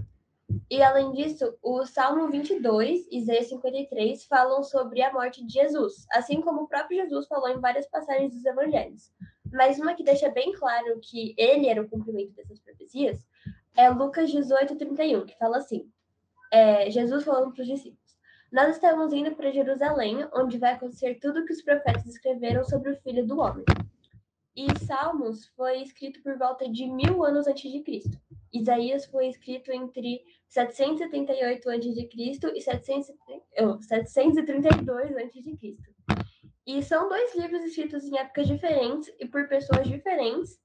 E 0.69 0.81
além 0.81 1.11
disso, 1.11 1.57
o 1.61 1.85
Salmo 1.85 2.29
22 2.29 3.07
e 3.11 3.19
Isaías 3.19 3.49
53 3.49 4.25
falam 4.25 4.63
sobre 4.63 5.01
a 5.01 5.11
morte 5.11 5.45
de 5.45 5.53
Jesus, 5.53 6.05
assim 6.11 6.41
como 6.41 6.63
o 6.63 6.67
próprio 6.67 7.01
Jesus 7.03 7.27
falou 7.27 7.49
em 7.49 7.59
várias 7.59 7.87
passagens 7.87 8.33
dos 8.33 8.45
evangelhos. 8.45 9.11
Mas 9.51 9.79
uma 9.79 9.93
que 9.93 10.03
deixa 10.03 10.29
bem 10.29 10.53
claro 10.53 10.99
que 11.01 11.33
ele 11.37 11.67
era 11.67 11.81
o 11.81 11.89
cumprimento 11.89 12.33
dessas 12.33 12.59
profecias 12.59 13.25
é 13.75 13.89
Lucas 13.89 14.31
18, 14.31 14.75
31, 14.75 15.25
que 15.25 15.37
fala 15.37 15.57
assim: 15.57 15.89
é, 16.51 16.89
Jesus 16.89 17.23
falando 17.23 17.53
para 17.53 17.61
os 17.61 17.67
discípulos: 17.67 18.04
Nós 18.55 18.69
estamos 18.69 19.11
indo 19.11 19.35
para 19.35 19.51
Jerusalém, 19.51 20.25
onde 20.33 20.57
vai 20.57 20.71
acontecer 20.71 21.15
tudo 21.15 21.41
o 21.41 21.45
que 21.45 21.51
os 21.51 21.61
profetas 21.61 22.05
escreveram 22.05 22.63
sobre 22.63 22.89
o 22.89 22.95
filho 23.01 23.27
do 23.27 23.37
homem. 23.37 23.65
E 24.55 24.67
Salmos 24.85 25.47
foi 25.57 25.81
escrito 25.81 26.23
por 26.23 26.37
volta 26.37 26.69
de 26.69 26.87
mil 26.87 27.25
anos 27.25 27.47
antes 27.47 27.69
de 27.69 27.81
Cristo. 27.81 28.17
Isaías 28.53 29.05
foi 29.07 29.27
escrito 29.27 29.73
entre 29.73 30.23
778 30.47 31.69
a.C. 31.69 32.09
e 32.55 32.61
732 32.61 35.17
a.C. 35.17 35.77
E 36.65 36.81
são 36.81 37.09
dois 37.09 37.35
livros 37.35 37.61
escritos 37.61 38.05
em 38.05 38.17
épocas 38.17 38.47
diferentes 38.47 39.13
e 39.19 39.27
por 39.27 39.49
pessoas 39.49 39.85
diferentes, 39.85 40.57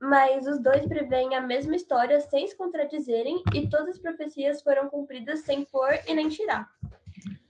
mas 0.00 0.46
os 0.46 0.60
dois 0.60 0.86
preveem 0.86 1.34
a 1.34 1.40
mesma 1.40 1.74
história 1.74 2.20
sem 2.20 2.46
se 2.46 2.56
contradizerem 2.56 3.42
e 3.52 3.68
todas 3.68 3.96
as 3.96 3.98
profecias 3.98 4.62
foram 4.62 4.88
cumpridas 4.88 5.40
sem 5.40 5.64
pôr 5.64 5.98
e 6.06 6.14
nem 6.14 6.28
tirar. 6.28 6.70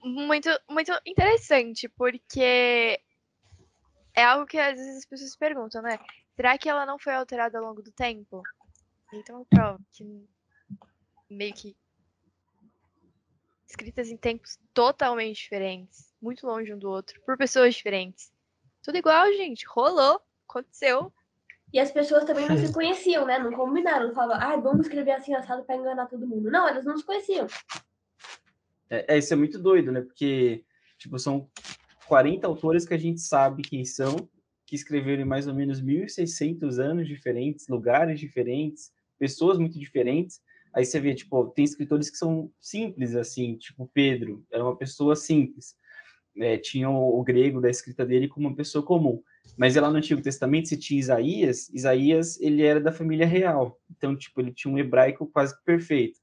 Muito, 0.02 0.48
muito 0.68 0.92
interessante, 1.06 1.88
porque 1.88 3.00
é 4.14 4.24
algo 4.24 4.46
que 4.46 4.58
às 4.58 4.78
vezes 4.78 4.98
as 4.98 5.06
pessoas 5.06 5.36
perguntam, 5.36 5.80
né? 5.80 5.98
Será 6.34 6.58
que 6.58 6.68
ela 6.68 6.84
não 6.84 6.98
foi 6.98 7.14
alterada 7.14 7.58
ao 7.58 7.64
longo 7.64 7.82
do 7.82 7.92
tempo? 7.92 8.42
Então, 9.12 9.44
prova 9.48 9.78
que 9.92 10.26
meio 11.30 11.54
que 11.54 11.76
escritas 13.66 14.08
em 14.08 14.16
tempos 14.16 14.58
totalmente 14.74 15.42
diferentes, 15.42 16.12
muito 16.20 16.46
longe 16.46 16.72
um 16.72 16.78
do 16.78 16.90
outro, 16.90 17.20
por 17.22 17.36
pessoas 17.36 17.74
diferentes. 17.74 18.32
Tudo 18.82 18.98
igual, 18.98 19.32
gente. 19.32 19.64
Rolou, 19.66 20.20
aconteceu. 20.48 21.12
E 21.72 21.80
as 21.80 21.90
pessoas 21.90 22.24
também 22.24 22.48
não 22.48 22.56
se 22.56 22.70
conheciam, 22.74 23.24
né? 23.24 23.38
Não 23.38 23.52
combinaram. 23.52 24.08
Não 24.08 24.14
falavam, 24.14 24.46
ah, 24.46 24.56
vamos 24.56 24.86
escrever 24.86 25.12
assim 25.12 25.34
assado 25.34 25.64
para 25.64 25.76
enganar 25.76 26.06
todo 26.06 26.26
mundo. 26.26 26.50
Não, 26.50 26.68
elas 26.68 26.84
não 26.84 26.96
se 26.98 27.04
conheciam. 27.04 27.46
É, 28.92 29.14
é, 29.14 29.18
isso 29.18 29.33
é 29.33 29.37
muito 29.37 29.59
doido, 29.59 29.90
né? 29.90 30.02
Porque, 30.02 30.64
tipo, 30.98 31.18
são 31.18 31.48
40 32.07 32.46
autores 32.46 32.87
que 32.87 32.92
a 32.92 32.98
gente 32.98 33.22
sabe 33.22 33.62
quem 33.62 33.87
são, 33.87 34.28
que 34.66 34.76
escreveram 34.76 35.22
em 35.22 35.26
mais 35.26 35.46
ou 35.48 35.55
menos 35.55 35.83
1.600 35.83 36.78
anos 36.78 37.09
diferentes, 37.09 37.68
lugares 37.68 38.20
diferentes, 38.20 38.92
pessoas 39.18 39.59
muito 39.59 39.78
diferentes. 39.78 40.40
Aí 40.74 40.85
você 40.85 41.00
vê, 41.00 41.14
tipo, 41.14 41.46
tem 41.48 41.64
escritores 41.64 42.11
que 42.11 42.18
são 42.18 42.52
simples, 42.61 43.16
assim, 43.16 43.57
tipo 43.57 43.90
Pedro, 43.94 44.44
era 44.52 44.62
uma 44.62 44.76
pessoa 44.76 45.16
simples. 45.16 45.74
É, 46.37 46.59
tinha 46.59 46.90
o, 46.90 47.18
o, 47.18 47.22
grego 47.22 47.62
da 47.62 47.70
escrita 47.70 48.05
dele 48.05 48.28
como 48.28 48.48
uma 48.48 48.57
pessoa 48.57 48.85
comum. 48.85 49.22
Mas 49.57 49.74
lá 49.74 49.90
no 49.90 49.96
Antigo 49.96 50.20
Testamento, 50.20 50.68
se 50.68 50.78
tinha 50.78 51.00
Isaías, 51.00 51.70
Isaías, 51.70 52.38
ele 52.40 52.62
era 52.62 52.81
da 52.81 52.92
família 52.92 53.26
real. 53.26 53.78
Então, 53.90 54.14
tipo, 54.16 54.40
ele 54.40 54.52
tinha 54.52 54.72
um 54.72 54.78
hebraico 54.78 55.26
quase 55.26 55.55
perfeito. 55.64 56.21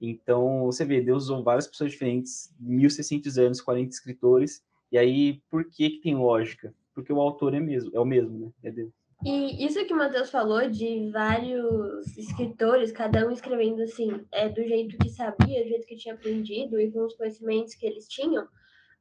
Então, 0.00 0.64
você 0.66 0.84
vê, 0.84 1.00
Deus 1.00 1.24
usou 1.24 1.42
várias 1.42 1.66
pessoas 1.66 1.92
diferentes, 1.92 2.52
1.600 2.62 3.38
anos, 3.38 3.60
40 3.60 3.90
escritores. 3.90 4.62
E 4.92 4.98
aí, 4.98 5.40
por 5.50 5.64
que 5.64 5.90
que 5.90 6.00
tem 6.00 6.14
lógica? 6.14 6.74
Porque 6.94 7.12
o 7.12 7.20
autor 7.20 7.54
é 7.54 7.60
mesmo, 7.60 7.90
é 7.94 8.00
o 8.00 8.04
mesmo, 8.04 8.38
né? 8.38 8.52
É 8.62 8.70
Deus. 8.70 8.92
E 9.24 9.64
isso 9.64 9.84
que 9.86 9.94
o 9.94 9.96
Matheus 9.96 10.30
falou 10.30 10.68
de 10.68 11.10
vários 11.10 12.16
escritores, 12.18 12.92
cada 12.92 13.26
um 13.26 13.30
escrevendo 13.30 13.82
assim, 13.82 14.24
é, 14.30 14.48
do 14.48 14.62
jeito 14.62 14.98
que 14.98 15.08
sabia, 15.08 15.62
do 15.62 15.68
jeito 15.68 15.86
que 15.86 15.96
tinha 15.96 16.14
aprendido 16.14 16.78
e 16.78 16.90
com 16.90 17.04
os 17.04 17.14
conhecimentos 17.14 17.74
que 17.74 17.86
eles 17.86 18.06
tinham, 18.08 18.46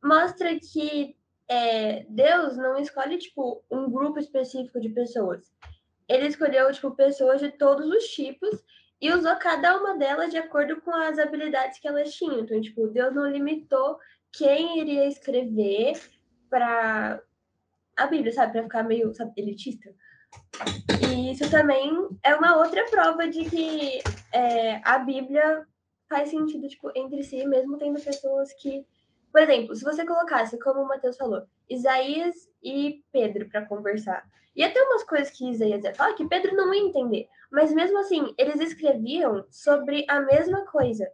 mostra 0.02 0.58
que 0.58 1.16
é, 1.50 2.06
Deus 2.10 2.56
não 2.56 2.78
escolhe, 2.78 3.18
tipo, 3.18 3.64
um 3.70 3.90
grupo 3.90 4.18
específico 4.18 4.80
de 4.80 4.90
pessoas. 4.90 5.52
Ele 6.08 6.28
escolheu, 6.28 6.72
tipo, 6.72 6.92
pessoas 6.92 7.42
de 7.42 7.52
todos 7.52 7.86
os 7.86 8.06
tipos 8.06 8.64
e 9.02 9.12
usou 9.12 9.36
cada 9.36 9.78
uma 9.78 9.98
delas 9.98 10.32
de 10.32 10.38
acordo 10.38 10.82
com 10.82 10.92
as 10.92 11.20
habilidades 11.20 11.80
que 11.80 11.88
elas 11.88 12.14
tinham. 12.14 12.40
Então, 12.40 12.60
tipo, 12.62 12.88
Deus 12.88 13.14
não 13.14 13.30
limitou 13.30 13.98
quem 14.32 14.80
iria 14.80 15.08
escrever 15.08 16.00
para 16.50 17.22
a 17.96 18.08
Bíblia, 18.08 18.34
sabe? 18.34 18.54
Para 18.54 18.64
ficar 18.64 18.84
meio 18.84 19.14
sabe, 19.14 19.34
elitista. 19.38 19.94
E 21.10 21.32
isso 21.32 21.50
também 21.50 21.92
é 22.24 22.36
uma 22.36 22.58
outra 22.58 22.86
prova 22.90 23.28
de 23.28 23.46
que 23.50 24.02
é, 24.32 24.82
a 24.84 25.00
Bíblia 25.00 25.66
faz 26.10 26.30
sentido 26.30 26.68
tipo, 26.68 26.92
entre 26.96 27.24
si, 27.24 27.46
mesmo 27.46 27.78
tendo 27.78 28.02
pessoas 28.02 28.52
que. 28.54 28.86
Por 29.32 29.42
exemplo, 29.42 29.76
se 29.76 29.84
você 29.84 30.06
colocasse, 30.06 30.58
como 30.60 30.82
o 30.82 30.88
Matheus 30.88 31.18
falou, 31.18 31.44
Isaías 31.70 32.36
e 32.64 33.04
Pedro 33.12 33.48
para 33.50 33.66
conversar. 33.66 34.24
Ia 34.56 34.72
ter 34.72 34.82
umas 34.82 35.04
coisas 35.04 35.32
que 35.32 35.50
Isaías 35.50 35.84
ia 35.84 35.94
falar 35.94 36.14
que 36.14 36.28
Pedro 36.28 36.56
não 36.56 36.74
ia 36.74 36.82
entender. 36.82 37.28
Mas 37.52 37.74
mesmo 37.74 38.00
assim, 38.00 38.34
eles 38.38 38.60
escreviam 38.60 39.46
sobre 39.50 40.06
a 40.10 40.22
mesma 40.22 40.66
coisa. 40.66 41.08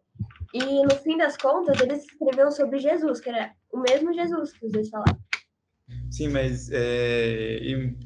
E 0.54 0.84
no 0.84 0.96
fim 0.98 1.18
das 1.18 1.38
contas, 1.38 1.80
eles 1.80 2.04
escreveram 2.06 2.52
sobre 2.52 2.80
Jesus, 2.80 3.20
que 3.20 3.30
era 3.30 3.52
o 3.72 3.80
mesmo 3.80 4.14
Jesus 4.14 4.52
que 4.54 4.66
os 4.66 4.72
dois 4.72 4.90
falavam. 4.90 5.20
Sim, 6.10 6.30
mas 6.30 6.70
é, 6.72 7.60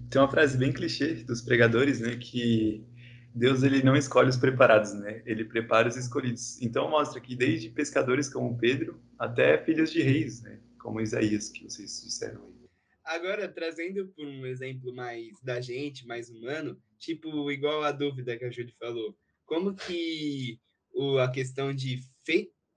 tem 0.10 0.21
uma 0.21 0.29
frase 0.29 0.58
bem 0.58 0.71
clichê 0.71 1.15
dos 1.23 1.41
pregadores, 1.41 1.99
né, 1.99 2.15
que 2.15 2.86
Deus 3.34 3.63
ele 3.63 3.84
não 3.84 3.95
escolhe 3.95 4.29
os 4.29 4.38
preparados, 4.38 4.93
né? 4.93 5.21
Ele 5.25 5.43
prepara 5.43 5.88
os 5.88 5.97
escolhidos. 5.97 6.62
Então 6.62 6.89
mostra 6.89 7.19
que 7.19 7.36
desde 7.36 7.69
pescadores 7.69 8.29
como 8.29 8.58
Pedro 8.58 8.99
até 9.19 9.58
filhos 9.58 9.91
de 9.91 10.01
reis, 10.01 10.41
né, 10.41 10.60
como 10.85 11.01
Isaías 11.01 11.49
que 11.49 11.63
vocês 11.63 12.03
disseram 12.03 12.45
aí. 12.45 12.69
Agora 13.03 13.47
trazendo 13.49 14.07
por 14.09 14.27
um 14.27 14.45
exemplo 14.45 14.93
mais 14.93 15.31
da 15.41 15.59
gente, 15.59 16.05
mais 16.05 16.29
humano, 16.29 16.79
tipo 16.99 17.51
igual 17.51 17.81
a 17.81 17.91
dúvida 17.91 18.37
que 18.37 18.45
a 18.45 18.51
Júlia 18.51 18.73
falou, 18.79 19.17
como 19.47 19.73
que 19.73 20.59
o, 20.93 21.17
a 21.17 21.31
questão 21.31 21.73
de 21.73 22.03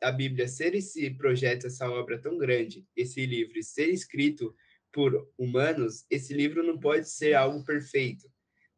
a 0.01 0.11
Bíblia 0.11 0.49
ser 0.49 0.75
esse 0.75 1.11
projeto, 1.11 1.67
essa 1.67 1.91
obra 1.91 2.19
tão 2.19 2.39
grande, 2.39 2.87
esse 2.97 3.27
livro 3.27 3.63
ser 3.63 3.91
escrito 3.91 4.55
por 4.91 5.31
humanos, 5.37 6.07
esse 6.09 6.33
livro 6.33 6.63
não 6.63 6.79
pode 6.79 7.11
ser 7.11 7.35
algo 7.35 7.63
perfeito. 7.63 8.27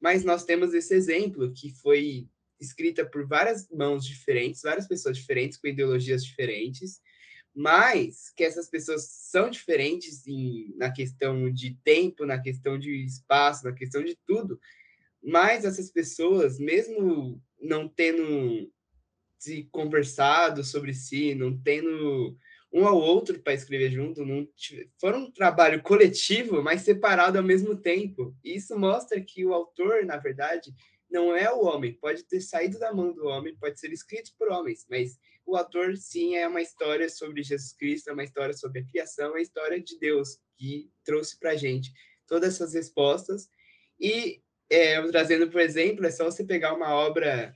Mas 0.01 0.25
nós 0.25 0.45
temos 0.45 0.75
esse 0.75 0.95
exemplo 0.95 1.53
que 1.53 1.71
foi 1.71 2.29
escrita 2.59 3.05
por 3.05 3.27
várias 3.29 3.69
mãos 3.71 4.05
diferentes, 4.05 4.63
várias 4.63 4.89
pessoas 4.89 5.17
diferentes, 5.17 5.57
com 5.59 5.69
ideologias 5.69 6.25
diferentes, 6.25 7.01
mas 7.55 8.31
que 8.37 8.45
essas 8.45 8.69
pessoas 8.69 9.09
são 9.11 9.51
diferentes 9.51 10.27
em, 10.27 10.73
na 10.77 10.91
questão 10.91 11.51
de 11.53 11.77
tempo, 11.83 12.25
na 12.25 12.39
questão 12.39 12.79
de 12.79 13.05
espaço, 13.05 13.65
na 13.65 13.73
questão 13.73 14.05
de 14.05 14.17
tudo, 14.27 14.59
mas 15.23 15.65
essas 15.65 15.91
pessoas, 15.91 16.59
mesmo 16.59 17.43
não 17.61 17.89
tendo 17.89 18.71
se 19.39 19.65
conversado 19.73 20.63
sobre 20.63 20.95
si, 20.95 21.35
não 21.35 21.59
tendo 21.59 22.37
um 22.73 22.87
ao 22.87 22.97
outro 22.97 23.41
para 23.41 23.55
escrever 23.55 23.91
junto, 23.91 24.25
não 24.25 24.49
foram 25.01 25.25
um 25.25 25.31
trabalho 25.31 25.83
coletivo, 25.83 26.63
mas 26.63 26.83
separado 26.83 27.37
ao 27.37 27.45
mesmo 27.45 27.75
tempo. 27.75 28.35
Isso 28.45 28.79
mostra 28.79 29.21
que 29.21 29.45
o 29.45 29.53
autor, 29.53 30.05
na 30.05 30.17
verdade, 30.17 30.73
não 31.11 31.35
é 31.35 31.53
o 31.53 31.65
homem. 31.65 31.93
Pode 31.95 32.23
ter 32.25 32.41
saído 32.41 32.79
da 32.79 32.93
mão 32.93 33.13
do 33.13 33.27
homem, 33.27 33.57
pode 33.57 33.79
ser 33.79 33.93
escrito 33.93 34.33
por 34.39 34.51
homens, 34.51 34.87
mas 34.89 35.19
o 35.47 35.57
autor, 35.57 35.97
sim, 35.97 36.37
é 36.37 36.47
uma 36.47 36.63
história 36.63 37.09
sobre 37.09 37.43
Jesus 37.43 37.73
Cristo, 37.73 38.09
é 38.09 38.13
uma 38.13 38.25
história 38.25 38.55
sobre 38.55 38.81
a 38.81 38.85
criação, 38.85 39.27
é 39.27 39.31
uma 39.31 39.41
história 39.41 39.81
de 39.81 39.99
Deus 39.99 40.39
que 40.57 40.89
trouxe 41.05 41.39
para 41.39 41.51
a 41.51 41.57
gente 41.57 41.93
todas 42.27 42.55
essas 42.55 42.75
respostas. 42.75 43.49
E, 43.99 44.41
é, 44.71 45.03
trazendo 45.09 45.51
por 45.51 45.61
exemplo, 45.61 46.07
é 46.07 46.11
só 46.11 46.25
você 46.25 46.45
pegar 46.45 46.75
uma 46.75 46.95
obra 46.95 47.53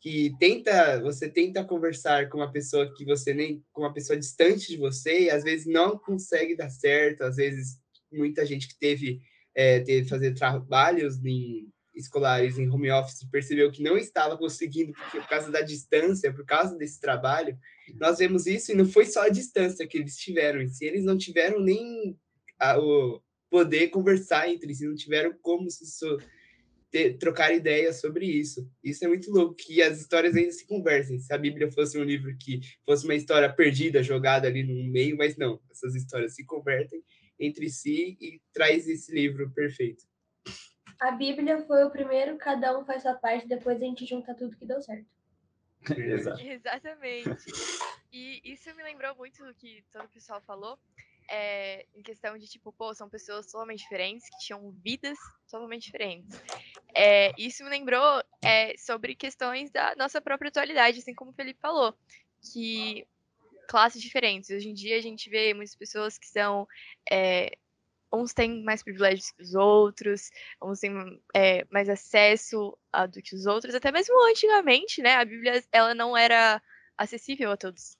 que 0.00 0.34
tenta, 0.38 1.00
você 1.00 1.28
tenta 1.28 1.64
conversar 1.64 2.28
com 2.28 2.38
uma 2.38 2.50
pessoa 2.50 2.92
que 2.94 3.04
você 3.04 3.32
nem, 3.32 3.64
com 3.72 3.82
uma 3.82 3.92
pessoa 3.92 4.18
distante 4.18 4.68
de 4.68 4.76
você, 4.76 5.24
e 5.24 5.30
às 5.30 5.44
vezes 5.44 5.66
não 5.66 5.98
consegue 5.98 6.56
dar 6.56 6.70
certo, 6.70 7.22
às 7.22 7.36
vezes 7.36 7.78
muita 8.12 8.44
gente 8.44 8.68
que 8.68 8.78
teve, 8.78 9.20
é, 9.54 9.80
teve 9.80 10.08
fazer 10.08 10.34
trabalhos 10.34 11.22
em, 11.24 11.72
escolares 11.94 12.58
em 12.58 12.68
home 12.68 12.90
office 12.90 13.24
percebeu 13.30 13.70
que 13.70 13.82
não 13.82 13.96
estava 13.96 14.36
conseguindo 14.36 14.92
por 15.10 15.26
causa 15.28 15.50
da 15.50 15.60
distância, 15.60 16.32
por 16.32 16.44
causa 16.44 16.76
desse 16.76 17.00
trabalho, 17.00 17.58
nós 18.00 18.18
vemos 18.18 18.46
isso 18.46 18.72
e 18.72 18.74
não 18.74 18.86
foi 18.86 19.06
só 19.06 19.22
a 19.22 19.28
distância 19.28 19.86
que 19.86 19.98
eles 19.98 20.16
tiveram, 20.16 20.66
se 20.68 20.84
eles 20.84 21.04
não 21.04 21.16
tiveram 21.16 21.60
nem 21.60 22.18
a, 22.58 22.78
o 22.78 23.20
poder 23.50 23.88
conversar 23.88 24.48
entre 24.48 24.74
si, 24.74 24.86
não 24.86 24.94
tiveram 24.94 25.32
como 25.40 25.70
se 25.70 25.86
so, 25.86 26.18
ter, 26.90 27.18
trocar 27.18 27.54
ideias 27.54 28.00
sobre 28.00 28.26
isso. 28.26 28.68
Isso 28.82 29.04
é 29.04 29.08
muito 29.08 29.30
louco, 29.30 29.54
que 29.54 29.82
as 29.82 30.00
histórias 30.00 30.34
ainda 30.34 30.52
se 30.52 30.66
conversem. 30.66 31.18
Se 31.18 31.32
a 31.32 31.38
Bíblia 31.38 31.70
fosse 31.70 31.98
um 31.98 32.04
livro 32.04 32.36
que 32.38 32.60
fosse 32.84 33.04
uma 33.04 33.14
história 33.14 33.52
perdida, 33.52 34.02
jogada 34.02 34.48
ali 34.48 34.62
no 34.62 34.90
meio, 34.92 35.16
mas 35.16 35.36
não, 35.36 35.60
essas 35.70 35.94
histórias 35.94 36.34
se 36.34 36.44
convertem 36.44 37.02
entre 37.38 37.68
si 37.68 38.16
e 38.20 38.40
traz 38.52 38.88
esse 38.88 39.12
livro 39.12 39.50
perfeito. 39.50 40.04
A 41.00 41.10
Bíblia 41.10 41.64
foi 41.66 41.84
o 41.84 41.90
primeiro, 41.90 42.36
cada 42.36 42.78
um 42.78 42.84
faz 42.84 43.02
sua 43.02 43.14
parte, 43.14 43.46
depois 43.46 43.80
a 43.80 43.84
gente 43.84 44.06
junta 44.06 44.34
tudo 44.34 44.56
que 44.56 44.66
deu 44.66 44.80
certo. 44.80 45.06
Exato. 45.96 46.40
Exatamente. 46.42 47.44
E 48.12 48.40
isso 48.44 48.74
me 48.74 48.82
lembrou 48.82 49.14
muito 49.16 49.44
do 49.44 49.54
que 49.54 49.84
todo 49.92 50.04
o 50.04 50.08
pessoal 50.08 50.40
falou, 50.42 50.78
é, 51.28 51.86
em 51.94 52.02
questão 52.02 52.38
de, 52.38 52.46
tipo, 52.46 52.72
pô, 52.72 52.94
são 52.94 53.08
pessoas 53.08 53.46
totalmente 53.46 53.80
diferentes, 53.80 54.28
que 54.28 54.38
tinham 54.38 54.70
vidas 54.82 55.18
totalmente 55.50 55.84
diferentes. 55.84 56.40
É, 56.94 57.32
isso 57.36 57.64
me 57.64 57.70
lembrou 57.70 58.22
é, 58.42 58.76
sobre 58.76 59.14
questões 59.14 59.70
da 59.70 59.94
nossa 59.96 60.20
própria 60.20 60.48
atualidade, 60.48 60.98
assim 60.98 61.14
como 61.14 61.30
o 61.30 61.34
Felipe 61.34 61.60
falou, 61.60 61.94
que 62.52 63.06
classes 63.68 64.00
diferentes. 64.00 64.50
Hoje 64.50 64.68
em 64.68 64.74
dia 64.74 64.96
a 64.96 65.00
gente 65.00 65.28
vê 65.28 65.54
muitas 65.54 65.74
pessoas 65.74 66.18
que 66.18 66.26
são 66.26 66.68
é, 67.10 67.56
uns 68.14 68.32
têm 68.32 68.62
mais 68.62 68.82
privilégios 68.82 69.30
que 69.30 69.42
os 69.42 69.54
outros, 69.54 70.30
uns 70.62 70.80
têm 70.80 71.20
é, 71.34 71.66
mais 71.70 71.88
acesso 71.88 72.76
a, 72.92 73.06
do 73.06 73.20
que 73.22 73.34
os 73.34 73.46
outros. 73.46 73.74
Até 73.74 73.90
mesmo 73.92 74.14
antigamente, 74.28 75.02
né? 75.02 75.14
A 75.14 75.24
Bíblia 75.24 75.62
ela 75.72 75.94
não 75.94 76.16
era 76.16 76.62
acessível 76.96 77.50
a 77.50 77.56
todos. 77.56 77.96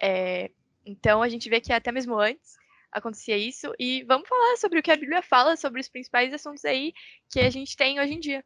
É, 0.00 0.50
então 0.84 1.22
a 1.22 1.28
gente 1.28 1.48
vê 1.48 1.60
que 1.60 1.72
até 1.72 1.92
mesmo 1.92 2.18
antes 2.18 2.56
acontecia 2.90 3.36
isso. 3.36 3.72
E 3.78 4.04
vamos 4.04 4.28
falar 4.28 4.56
sobre 4.56 4.78
o 4.78 4.82
que 4.82 4.90
a 4.90 4.96
Bíblia 4.96 5.22
fala 5.22 5.56
sobre 5.56 5.80
os 5.80 5.88
principais 5.88 6.32
assuntos 6.32 6.64
aí 6.64 6.92
que 7.30 7.40
a 7.40 7.50
gente 7.50 7.76
tem 7.76 7.98
hoje 7.98 8.14
em 8.14 8.20
dia. 8.20 8.44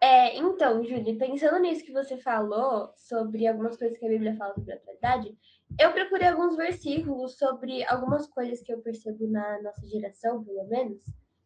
É, 0.00 0.36
então, 0.36 0.84
Júlia, 0.84 1.16
pensando 1.16 1.58
nisso 1.58 1.84
que 1.84 1.92
você 1.92 2.16
falou 2.16 2.92
sobre 2.96 3.46
algumas 3.46 3.76
coisas 3.76 3.98
que 3.98 4.06
a 4.06 4.08
Bíblia 4.08 4.36
fala 4.36 4.54
sobre 4.54 4.72
a 4.72 4.76
atualidade, 4.76 5.36
eu 5.78 5.92
procurei 5.92 6.28
alguns 6.28 6.56
versículos 6.56 7.36
sobre 7.36 7.84
algumas 7.84 8.26
coisas 8.26 8.62
que 8.62 8.72
eu 8.72 8.80
percebo 8.80 9.26
na 9.28 9.60
nossa 9.62 9.86
geração, 9.86 10.42
pelo 10.44 10.66
menos, 10.68 11.04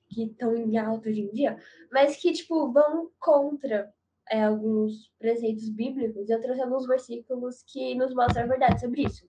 que 0.09 0.25
estão 0.25 0.55
em 0.55 0.77
alta 0.79 1.09
hoje 1.09 1.23
em 1.23 1.31
dia, 1.31 1.57
mas 1.91 2.17
que, 2.17 2.33
tipo, 2.33 2.71
vão 2.71 3.11
contra 3.19 3.93
é, 4.31 4.45
alguns 4.45 5.11
preceitos 5.19 5.69
bíblicos. 5.69 6.29
Eu 6.29 6.41
trouxe 6.41 6.61
alguns 6.63 6.87
versículos 6.87 7.63
que 7.67 7.95
nos 7.95 8.15
mostram 8.15 8.45
a 8.45 8.47
verdade 8.47 8.81
sobre 8.81 9.03
isso. 9.03 9.27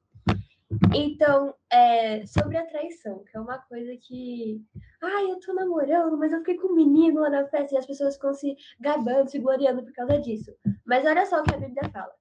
Então, 0.93 1.53
é, 1.71 2.25
sobre 2.25 2.57
a 2.57 2.65
traição, 2.65 3.23
que 3.23 3.37
é 3.37 3.39
uma 3.39 3.59
coisa 3.59 3.95
que. 4.01 4.61
Ai, 5.01 5.31
eu 5.31 5.39
tô 5.39 5.53
namorando, 5.53 6.17
mas 6.17 6.31
eu 6.31 6.39
fiquei 6.39 6.55
com 6.57 6.69
um 6.69 6.75
menino 6.75 7.21
lá 7.21 7.29
na 7.29 7.47
festa 7.47 7.75
e 7.75 7.77
as 7.77 7.85
pessoas 7.85 8.15
ficam 8.15 8.33
se 8.33 8.55
gabando, 8.79 9.29
se 9.29 9.39
gloriando 9.39 9.83
por 9.83 9.93
causa 9.93 10.19
disso. 10.19 10.51
Mas 10.85 11.05
olha 11.05 11.25
só 11.25 11.41
o 11.41 11.43
que 11.43 11.53
a 11.53 11.59
Bíblia 11.59 11.89
fala. 11.89 12.11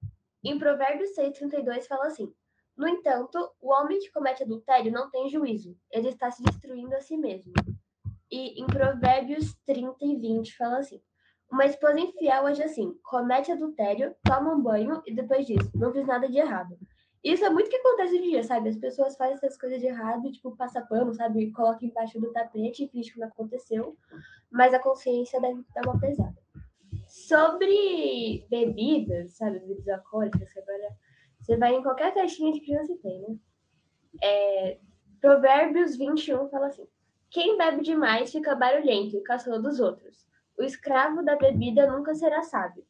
Em 0.43 0.59
Provérbios 0.59 1.15
6,32 1.17 1.87
fala 1.87 2.07
assim: 2.07 2.31
No 2.75 2.87
entanto, 2.87 3.37
o 3.61 3.71
homem 3.71 3.99
que 3.99 4.11
comete 4.11 4.43
adultério 4.43 4.91
não 4.91 5.09
tem 5.09 5.29
juízo, 5.29 5.77
ele 5.91 6.09
está 6.09 6.31
se 6.31 6.41
destruindo 6.43 6.95
a 6.95 7.01
si 7.01 7.15
mesmo. 7.15 7.53
E 8.31 8.59
em 8.61 8.65
Provérbios 8.65 9.55
30 9.65 9.97
e 10.01 10.15
20 10.17 10.57
fala 10.57 10.79
assim: 10.79 10.99
Uma 11.51 11.65
esposa 11.65 11.99
infiel 11.99 12.47
age 12.47 12.63
assim, 12.63 12.97
comete 13.03 13.51
adultério, 13.51 14.15
toma 14.23 14.55
um 14.55 14.61
banho 14.61 15.03
e 15.05 15.13
depois 15.13 15.45
diz: 15.45 15.71
Não 15.73 15.93
fiz 15.93 16.07
nada 16.07 16.27
de 16.27 16.37
errado. 16.37 16.75
Isso 17.23 17.45
é 17.45 17.49
muito 17.49 17.69
que 17.69 17.77
acontece 17.77 18.15
hoje 18.15 18.23
em 18.23 18.29
dia, 18.31 18.43
sabe? 18.43 18.67
As 18.67 18.75
pessoas 18.75 19.15
fazem 19.15 19.35
essas 19.35 19.57
coisas 19.57 19.79
de 19.79 19.85
errado, 19.85 20.29
tipo, 20.29 20.57
passa 20.57 20.81
pano, 20.81 21.13
sabe? 21.13 21.51
Coloca 21.51 21.85
embaixo 21.85 22.19
do 22.19 22.33
tapete 22.33 22.83
e 22.83 22.89
finge 22.89 23.13
que 23.13 23.19
não 23.19 23.27
aconteceu. 23.27 23.95
Mas 24.51 24.73
a 24.73 24.79
consciência 24.79 25.39
deve 25.39 25.63
dar 25.73 25.85
uma 25.85 25.97
pesada. 25.97 26.35
Sobre 27.07 28.45
bebidas, 28.49 29.37
sabe? 29.37 29.59
Bebidas 29.59 29.87
alcoólicas, 29.87 30.51
que 30.51 30.59
agora 30.59 30.97
você 31.43 31.57
vai 31.57 31.75
em 31.75 31.83
qualquer 31.83 32.13
caixinha 32.13 32.53
de 32.53 32.61
criança 32.61 32.93
e 32.93 32.97
tem, 32.97 33.21
né? 33.21 33.35
É, 34.21 34.79
Provérbios 35.19 35.97
21 35.97 36.49
fala 36.49 36.67
assim: 36.67 36.87
Quem 37.29 37.57
bebe 37.57 37.83
demais 37.83 38.31
fica 38.31 38.55
barulhento 38.55 39.17
e 39.17 39.21
caçador 39.21 39.61
dos 39.61 39.79
outros. 39.79 40.25
O 40.57 40.63
escravo 40.63 41.23
da 41.23 41.35
bebida 41.35 41.91
nunca 41.91 42.15
será 42.15 42.43
sábio. 42.43 42.85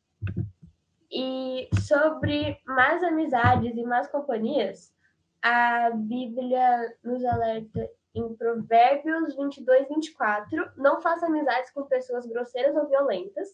E 1.11 1.67
sobre 1.81 2.59
más 2.65 3.03
amizades 3.03 3.75
e 3.75 3.83
más 3.83 4.07
companhias, 4.07 4.93
a 5.41 5.91
Bíblia 5.91 6.95
nos 7.03 7.23
alerta 7.25 7.89
em 8.15 8.35
Provérbios 8.35 9.35
22, 9.35 9.87
24, 9.89 10.71
não 10.77 11.01
faça 11.01 11.25
amizades 11.25 11.71
com 11.71 11.83
pessoas 11.83 12.25
grosseiras 12.27 12.75
ou 12.75 12.87
violentas. 12.87 13.49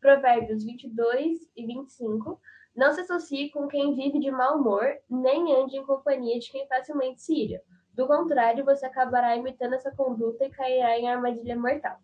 Provérbios 0.00 0.64
22 0.64 1.50
e 1.54 1.66
25, 1.66 2.40
não 2.74 2.92
se 2.92 3.00
associe 3.00 3.50
com 3.50 3.66
quem 3.66 3.94
vive 3.94 4.20
de 4.20 4.30
mau 4.30 4.58
humor, 4.58 4.84
nem 5.08 5.54
ande 5.54 5.76
em 5.76 5.84
companhia 5.84 6.38
de 6.38 6.50
quem 6.50 6.66
facilmente 6.66 7.22
se 7.22 7.34
ira. 7.34 7.60
Do 7.94 8.06
contrário, 8.06 8.64
você 8.64 8.86
acabará 8.86 9.36
imitando 9.36 9.74
essa 9.74 9.90
conduta 9.90 10.44
e 10.44 10.50
cairá 10.50 10.98
em 10.98 11.08
armadilha 11.08 11.56
mortal. 11.56 11.98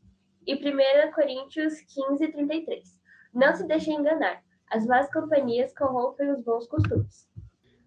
E 0.46 0.54
1 0.54 1.12
Coríntios 1.12 1.80
15, 1.80 2.28
33. 2.28 2.98
Não 3.32 3.54
se 3.54 3.66
deixe 3.66 3.90
enganar. 3.90 4.42
As 4.70 4.84
más 4.86 5.10
companhias 5.12 5.72
corrompem 5.72 6.30
os 6.30 6.42
bons 6.42 6.66
costumes. 6.66 7.28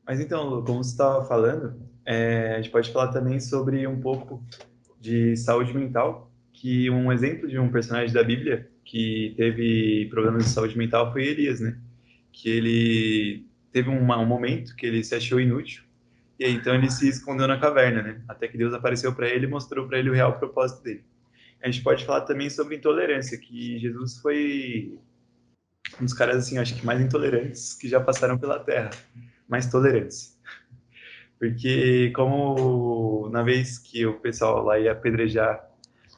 Mas 0.06 0.20
então, 0.20 0.64
como 0.64 0.84
você 0.84 0.92
estava 0.92 1.26
falando, 1.26 1.80
é, 2.06 2.56
a 2.56 2.62
gente 2.62 2.72
pode 2.72 2.92
falar 2.92 3.12
também 3.12 3.40
sobre 3.40 3.86
um 3.86 4.00
pouco 4.00 4.44
de 5.00 5.36
saúde 5.38 5.74
mental, 5.74 6.32
que 6.54 6.90
um 6.90 7.12
exemplo 7.12 7.48
de 7.48 7.60
um 7.60 7.72
personagem 7.72 8.14
da 8.14 8.24
Bíblia 8.24 8.70
que 8.84 9.34
teve 9.38 10.08
problemas 10.10 10.46
de 10.46 10.50
saúde 10.50 10.78
mental 10.78 11.12
foi 11.12 11.28
Elias, 11.28 11.60
né? 11.60 11.78
Que 12.32 12.50
ele 12.50 13.46
teve 13.72 13.90
um, 13.90 14.02
um 14.02 14.26
momento 14.26 14.76
que 14.76 14.86
ele 14.86 15.04
se 15.04 15.16
achou 15.16 15.40
inútil 15.40 15.84
e 16.40 16.46
aí, 16.46 16.54
então 16.54 16.74
ele 16.74 16.90
se 16.90 17.10
escondeu 17.10 17.46
na 17.50 17.60
caverna, 17.60 18.02
né? 18.02 18.22
Até 18.26 18.48
que 18.48 18.58
Deus 18.58 18.74
apareceu 18.74 19.14
para 19.14 19.28
ele 19.28 19.46
e 19.46 19.50
mostrou 19.50 19.86
para 19.86 20.00
ele 20.00 20.10
o 20.10 20.14
real 20.14 20.40
propósito 20.40 20.82
dele. 20.82 21.04
A 21.62 21.70
gente 21.70 21.84
pode 21.84 22.06
falar 22.06 22.22
também 22.22 22.50
sobre 22.50 22.78
intolerância, 22.78 23.38
que 23.38 23.78
Jesus 23.78 24.20
foi 24.20 24.98
um 26.00 26.06
dos 26.06 26.14
caras, 26.14 26.38
assim, 26.38 26.58
acho 26.58 26.76
que 26.80 26.86
mais 26.86 27.02
intolerantes 27.02 27.74
que 27.74 27.90
já 27.90 28.00
passaram 28.00 28.38
pela 28.38 28.58
Terra. 28.58 28.90
Mais 29.50 29.70
tolerantes. 29.70 30.40
Porque, 31.38 32.12
como 32.16 33.30
na 33.30 33.44
vez 33.44 33.78
que 33.78 34.06
o 34.06 34.18
pessoal 34.22 34.64
lá 34.64 34.80
ia 34.80 34.94
apedrejar 34.94 35.70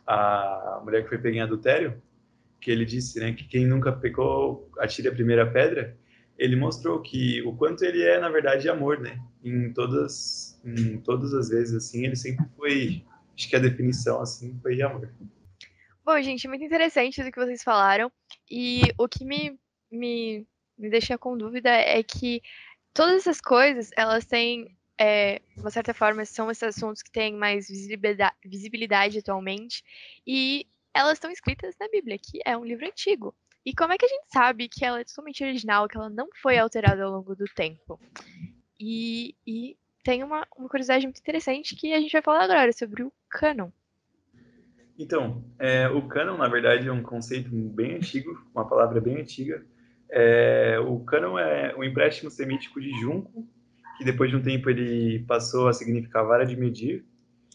a 0.05 0.81
mulher 0.83 1.01
que 1.01 1.09
foi 1.09 1.17
pega 1.17 1.37
em 1.37 1.41
adultério, 1.41 1.99
que 2.61 2.69
ele 2.69 2.85
disse, 2.85 3.19
né, 3.19 3.33
que 3.33 3.43
quem 3.43 3.65
nunca 3.65 3.91
pecou 3.91 4.71
atire 4.77 5.07
a 5.07 5.11
primeira 5.11 5.49
pedra, 5.51 5.97
ele 6.37 6.55
mostrou 6.55 7.01
que 7.01 7.41
o 7.41 7.55
quanto 7.55 7.83
ele 7.83 8.03
é, 8.03 8.19
na 8.19 8.29
verdade, 8.29 8.69
amor, 8.69 8.99
né? 8.99 9.19
Em 9.43 9.73
todas, 9.73 10.59
em 10.63 10.97
todas 11.01 11.33
as 11.33 11.49
vezes, 11.49 11.73
assim, 11.73 12.05
ele 12.05 12.15
sempre 12.15 12.45
foi, 12.55 13.03
acho 13.35 13.49
que 13.49 13.55
a 13.55 13.59
definição, 13.59 14.21
assim, 14.21 14.57
foi 14.61 14.81
amor. 14.81 15.11
Bom, 16.05 16.19
gente, 16.21 16.47
muito 16.47 16.63
interessante 16.63 17.23
do 17.23 17.31
que 17.31 17.39
vocês 17.39 17.63
falaram. 17.63 18.11
E 18.49 18.81
o 18.97 19.07
que 19.07 19.23
me, 19.25 19.59
me, 19.91 20.47
me 20.77 20.89
deixa 20.89 21.17
com 21.17 21.37
dúvida 21.37 21.69
é 21.69 22.01
que 22.01 22.41
todas 22.93 23.17
essas 23.17 23.39
coisas, 23.39 23.91
elas 23.95 24.25
têm, 24.25 24.75
é, 24.97 25.39
de 25.55 25.61
uma 25.61 25.69
certa 25.69 25.93
forma, 25.93 26.25
são 26.25 26.49
esses 26.49 26.63
assuntos 26.63 27.03
que 27.03 27.11
têm 27.11 27.35
mais 27.35 27.67
visibilidade, 27.67 28.35
visibilidade 28.43 29.19
atualmente. 29.19 29.83
E 30.25 30.67
elas 30.93 31.13
estão 31.13 31.31
escritas 31.31 31.75
na 31.79 31.87
Bíblia, 31.87 32.17
que 32.17 32.39
é 32.45 32.57
um 32.57 32.65
livro 32.65 32.85
antigo. 32.85 33.35
E 33.65 33.73
como 33.75 33.93
é 33.93 33.97
que 33.97 34.05
a 34.05 34.09
gente 34.09 34.25
sabe 34.31 34.67
que 34.67 34.83
ela 34.83 34.99
é 34.99 35.03
totalmente 35.03 35.43
original, 35.43 35.87
que 35.87 35.97
ela 35.97 36.09
não 36.09 36.27
foi 36.41 36.57
alterada 36.57 37.03
ao 37.03 37.11
longo 37.11 37.35
do 37.35 37.45
tempo? 37.45 37.99
E, 38.79 39.35
e 39.45 39.77
tem 40.03 40.23
uma, 40.23 40.47
uma 40.57 40.67
curiosidade 40.67 41.05
muito 41.05 41.19
interessante 41.19 41.75
que 41.75 41.93
a 41.93 41.99
gente 41.99 42.11
vai 42.11 42.21
falar 42.21 42.43
agora 42.43 42.73
sobre 42.73 43.03
o 43.03 43.13
canon. 43.29 43.69
Então, 44.97 45.43
é, 45.59 45.87
o 45.89 46.07
canon, 46.07 46.37
na 46.37 46.47
verdade, 46.47 46.87
é 46.87 46.91
um 46.91 47.03
conceito 47.03 47.49
bem 47.51 47.95
antigo, 47.95 48.43
uma 48.53 48.67
palavra 48.67 48.99
bem 48.99 49.21
antiga. 49.21 49.63
É, 50.09 50.79
o 50.79 50.99
canon 51.01 51.37
é 51.37 51.75
um 51.75 51.83
empréstimo 51.83 52.29
semítico 52.29 52.81
de 52.81 52.91
junco, 52.99 53.47
que 53.97 54.03
depois 54.03 54.29
de 54.29 54.35
um 54.35 54.41
tempo 54.41 54.69
ele 54.69 55.23
passou 55.27 55.67
a 55.67 55.73
significar 55.73 56.25
vara 56.25 56.45
de 56.45 56.57
medir, 56.57 57.05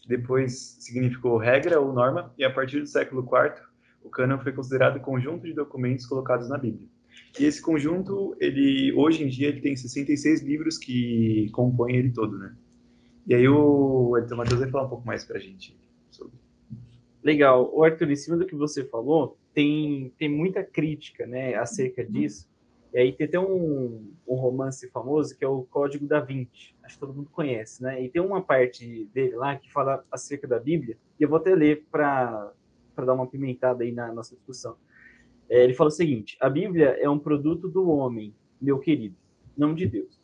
depois 0.07 0.77
significou 0.79 1.37
regra 1.37 1.79
ou 1.79 1.91
norma, 1.91 2.33
e 2.37 2.43
a 2.43 2.51
partir 2.51 2.79
do 2.79 2.87
século 2.87 3.21
IV, 3.21 3.61
o 4.03 4.09
canon 4.09 4.39
foi 4.39 4.53
considerado 4.53 4.99
conjunto 5.01 5.45
de 5.45 5.53
documentos 5.53 6.05
colocados 6.05 6.49
na 6.49 6.57
Bíblia. 6.57 6.87
E 7.39 7.45
esse 7.45 7.61
conjunto, 7.61 8.35
ele 8.39 8.93
hoje 8.93 9.23
em 9.23 9.27
dia, 9.27 9.49
ele 9.49 9.59
tem 9.59 9.75
66 9.75 10.41
livros 10.41 10.77
que 10.77 11.49
compõem 11.51 11.97
ele 11.97 12.11
todo, 12.11 12.37
né? 12.37 12.55
E 13.27 13.35
aí 13.35 13.47
o 13.47 14.17
Edson 14.17 14.35
Matheus 14.35 14.61
vai 14.61 14.69
falar 14.69 14.85
um 14.85 14.89
pouco 14.89 15.05
mais 15.05 15.25
para 15.25 15.37
a 15.37 15.39
gente 15.39 15.77
sobre. 16.09 16.33
Legal. 17.21 17.69
O 17.73 17.83
Arthur, 17.83 18.09
em 18.09 18.15
cima 18.15 18.37
do 18.37 18.45
que 18.45 18.55
você 18.55 18.85
falou, 18.85 19.37
tem, 19.53 20.13
tem 20.17 20.29
muita 20.29 20.63
crítica 20.63 21.25
né, 21.25 21.55
acerca 21.55 22.05
disso. 22.05 22.47
E 22.97 22.99
aí 22.99 23.13
tem 23.13 23.27
até 23.27 23.39
um, 23.39 24.11
um 24.27 24.33
romance 24.33 24.89
famoso 24.89 25.37
que 25.37 25.45
é 25.45 25.47
o 25.47 25.61
Código 25.61 26.07
da 26.07 26.19
Vinci. 26.19 26.73
Acho 26.81 26.95
que 26.95 26.99
todo 26.99 27.13
mundo 27.13 27.29
conhece, 27.29 27.83
né? 27.83 28.03
E 28.03 28.09
tem 28.09 28.19
uma 28.19 28.41
parte 28.41 29.05
dele 29.13 29.35
lá 29.35 29.55
que 29.55 29.71
fala 29.71 30.03
acerca 30.11 30.47
da 30.47 30.59
Bíblia. 30.59 30.97
E 31.19 31.21
eu 31.21 31.29
vou 31.29 31.37
até 31.37 31.53
ler 31.53 31.85
para 31.91 32.51
dar 32.95 33.13
uma 33.13 33.27
pimentada 33.27 33.83
aí 33.83 33.91
na 33.91 34.11
nossa 34.11 34.35
discussão. 34.35 34.75
É, 35.47 35.63
ele 35.63 35.75
fala 35.75 35.89
o 35.89 35.91
seguinte: 35.91 36.35
a 36.41 36.49
Bíblia 36.49 36.97
é 36.99 37.07
um 37.07 37.19
produto 37.19 37.67
do 37.67 37.87
homem, 37.87 38.33
meu 38.59 38.79
querido, 38.79 39.15
não 39.55 39.75
de 39.75 39.85
Deus. 39.85 40.19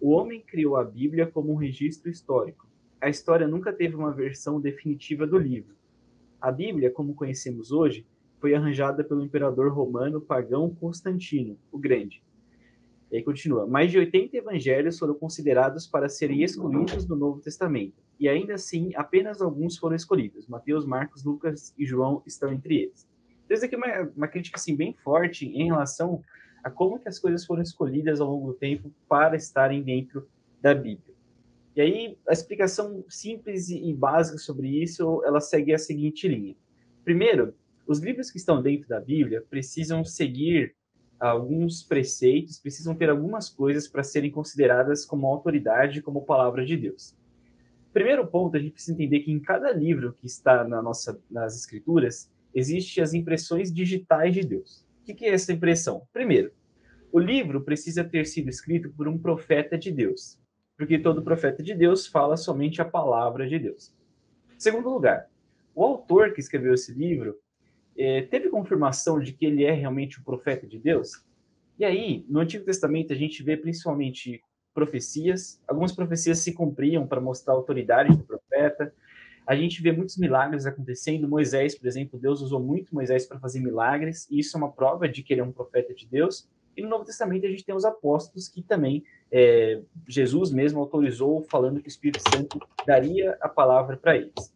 O 0.00 0.08
homem 0.12 0.40
criou 0.40 0.76
a 0.76 0.84
Bíblia 0.84 1.26
como 1.26 1.52
um 1.52 1.56
registro 1.56 2.10
histórico. 2.10 2.66
A 2.98 3.10
história 3.10 3.46
nunca 3.46 3.74
teve 3.74 3.94
uma 3.94 4.10
versão 4.10 4.58
definitiva 4.58 5.26
do 5.26 5.36
livro. 5.36 5.76
A 6.40 6.50
Bíblia, 6.50 6.90
como 6.90 7.14
conhecemos 7.14 7.72
hoje, 7.72 8.06
foi 8.46 8.54
arranjada 8.54 9.02
pelo 9.02 9.24
imperador 9.24 9.72
romano 9.72 10.20
pagão 10.20 10.72
Constantino, 10.72 11.58
o 11.72 11.78
Grande. 11.80 12.22
E 13.10 13.16
aí 13.16 13.22
continua: 13.24 13.66
mais 13.66 13.90
de 13.90 13.98
80 13.98 14.36
evangelhos 14.36 15.00
foram 15.00 15.14
considerados 15.14 15.84
para 15.84 16.08
serem 16.08 16.44
excluídos 16.44 17.04
do 17.04 17.16
Novo 17.16 17.40
Testamento, 17.40 18.00
e 18.20 18.28
ainda 18.28 18.54
assim 18.54 18.92
apenas 18.94 19.42
alguns 19.42 19.76
foram 19.76 19.96
escolhidos. 19.96 20.46
Mateus, 20.46 20.86
Marcos, 20.86 21.24
Lucas 21.24 21.74
e 21.76 21.84
João 21.84 22.22
estão 22.24 22.52
entre 22.52 22.82
eles. 22.82 23.08
Então, 23.44 23.56
isso 23.56 23.64
aqui 23.64 23.74
é 23.74 23.78
uma, 23.78 24.12
uma 24.16 24.28
crítica 24.28 24.58
assim, 24.58 24.76
bem 24.76 24.94
forte 25.02 25.46
em 25.46 25.66
relação 25.66 26.22
a 26.62 26.70
como 26.70 27.00
que 27.00 27.08
as 27.08 27.18
coisas 27.18 27.44
foram 27.44 27.62
escolhidas 27.62 28.20
ao 28.20 28.30
longo 28.30 28.52
do 28.52 28.54
tempo 28.54 28.92
para 29.08 29.34
estarem 29.34 29.82
dentro 29.82 30.28
da 30.62 30.72
Bíblia. 30.72 31.16
E 31.74 31.80
aí, 31.80 32.18
a 32.28 32.32
explicação 32.32 33.04
simples 33.08 33.70
e 33.70 33.92
básica 33.92 34.38
sobre 34.38 34.68
isso, 34.68 35.20
ela 35.24 35.40
segue 35.40 35.74
a 35.74 35.78
seguinte 35.78 36.28
linha. 36.28 36.54
Primeiro, 37.04 37.52
os 37.86 38.00
livros 38.00 38.30
que 38.30 38.38
estão 38.38 38.62
dentro 38.62 38.88
da 38.88 39.00
Bíblia 39.00 39.42
precisam 39.48 40.04
seguir 40.04 40.74
alguns 41.18 41.82
preceitos, 41.82 42.58
precisam 42.58 42.94
ter 42.94 43.08
algumas 43.08 43.48
coisas 43.48 43.88
para 43.88 44.02
serem 44.02 44.30
consideradas 44.30 45.04
como 45.04 45.26
autoridade, 45.26 46.02
como 46.02 46.24
palavra 46.24 46.64
de 46.64 46.76
Deus. 46.76 47.16
Primeiro 47.92 48.26
ponto, 48.26 48.56
a 48.56 48.60
gente 48.60 48.72
precisa 48.72 48.92
entender 48.92 49.20
que 49.20 49.32
em 49.32 49.40
cada 49.40 49.72
livro 49.72 50.12
que 50.12 50.26
está 50.26 50.64
na 50.64 50.82
nossa, 50.82 51.18
nas 51.30 51.56
escrituras, 51.56 52.30
existem 52.54 53.02
as 53.02 53.14
impressões 53.14 53.72
digitais 53.72 54.34
de 54.34 54.42
Deus. 54.42 54.84
O 55.00 55.04
que 55.04 55.24
é 55.24 55.30
essa 55.30 55.52
impressão? 55.52 56.06
Primeiro, 56.12 56.52
o 57.10 57.18
livro 57.18 57.62
precisa 57.62 58.04
ter 58.04 58.26
sido 58.26 58.50
escrito 58.50 58.90
por 58.90 59.08
um 59.08 59.16
profeta 59.16 59.78
de 59.78 59.90
Deus 59.90 60.38
porque 60.76 60.98
todo 60.98 61.22
profeta 61.22 61.62
de 61.62 61.74
Deus 61.74 62.06
fala 62.06 62.36
somente 62.36 62.82
a 62.82 62.84
palavra 62.84 63.48
de 63.48 63.58
Deus. 63.58 63.94
Segundo 64.58 64.90
lugar, 64.90 65.28
o 65.74 65.82
autor 65.82 66.32
que 66.32 66.40
escreveu 66.40 66.74
esse 66.74 66.92
livro 66.92 67.36
é, 67.98 68.22
teve 68.22 68.48
confirmação 68.48 69.18
de 69.18 69.32
que 69.32 69.46
ele 69.46 69.64
é 69.64 69.72
realmente 69.72 70.20
o 70.20 70.24
profeta 70.24 70.66
de 70.66 70.78
Deus? 70.78 71.24
E 71.78 71.84
aí, 71.84 72.24
no 72.28 72.40
Antigo 72.40 72.64
Testamento, 72.64 73.12
a 73.12 73.16
gente 73.16 73.42
vê 73.42 73.56
principalmente 73.56 74.42
profecias, 74.74 75.60
algumas 75.66 75.92
profecias 75.92 76.38
se 76.38 76.52
cumpriam 76.52 77.06
para 77.06 77.20
mostrar 77.20 77.54
a 77.54 77.56
autoridade 77.56 78.16
do 78.16 78.24
profeta, 78.24 78.92
a 79.46 79.54
gente 79.54 79.80
vê 79.80 79.92
muitos 79.92 80.16
milagres 80.16 80.66
acontecendo. 80.66 81.28
Moisés, 81.28 81.78
por 81.78 81.86
exemplo, 81.86 82.18
Deus 82.18 82.42
usou 82.42 82.60
muito 82.60 82.94
Moisés 82.94 83.26
para 83.26 83.38
fazer 83.38 83.60
milagres, 83.60 84.26
e 84.30 84.40
isso 84.40 84.56
é 84.56 84.58
uma 84.58 84.72
prova 84.72 85.08
de 85.08 85.22
que 85.22 85.32
ele 85.32 85.40
é 85.40 85.44
um 85.44 85.52
profeta 85.52 85.94
de 85.94 86.06
Deus. 86.06 86.48
E 86.76 86.82
no 86.82 86.88
Novo 86.88 87.04
Testamento 87.04 87.46
a 87.46 87.48
gente 87.48 87.64
tem 87.64 87.74
os 87.74 87.84
apóstolos 87.84 88.48
que 88.48 88.60
também 88.60 89.04
é, 89.30 89.80
Jesus 90.06 90.50
mesmo 90.50 90.80
autorizou, 90.80 91.42
falando 91.42 91.80
que 91.80 91.86
o 91.86 91.88
Espírito 91.88 92.22
Santo 92.30 92.60
daria 92.84 93.38
a 93.40 93.48
palavra 93.48 93.96
para 93.96 94.16
eles. 94.16 94.52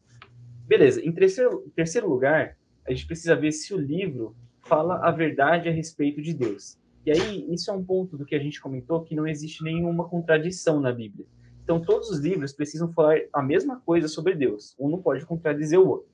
Beleza, 0.66 1.00
em 1.00 1.12
terceiro, 1.12 1.64
em 1.66 1.70
terceiro 1.70 2.08
lugar, 2.08 2.56
a 2.86 2.90
gente 2.92 3.06
precisa 3.06 3.36
ver 3.36 3.52
se 3.52 3.72
o 3.74 3.78
livro 3.78 4.34
fala 4.62 4.96
a 5.06 5.10
verdade 5.10 5.68
a 5.68 5.72
respeito 5.72 6.20
de 6.20 6.34
Deus. 6.34 6.78
E 7.04 7.10
aí, 7.10 7.46
isso 7.52 7.70
é 7.70 7.74
um 7.74 7.84
ponto 7.84 8.16
do 8.16 8.24
que 8.24 8.34
a 8.34 8.38
gente 8.38 8.60
comentou, 8.60 9.02
que 9.02 9.14
não 9.14 9.26
existe 9.26 9.64
nenhuma 9.64 10.08
contradição 10.08 10.80
na 10.80 10.92
Bíblia. 10.92 11.26
Então, 11.64 11.80
todos 11.80 12.10
os 12.10 12.18
livros 12.18 12.52
precisam 12.52 12.92
falar 12.92 13.16
a 13.32 13.42
mesma 13.42 13.80
coisa 13.80 14.08
sobre 14.08 14.34
Deus. 14.34 14.74
Um 14.78 14.88
não 14.88 15.00
pode 15.00 15.24
contradizer 15.24 15.78
o 15.78 15.88
outro. 15.88 16.08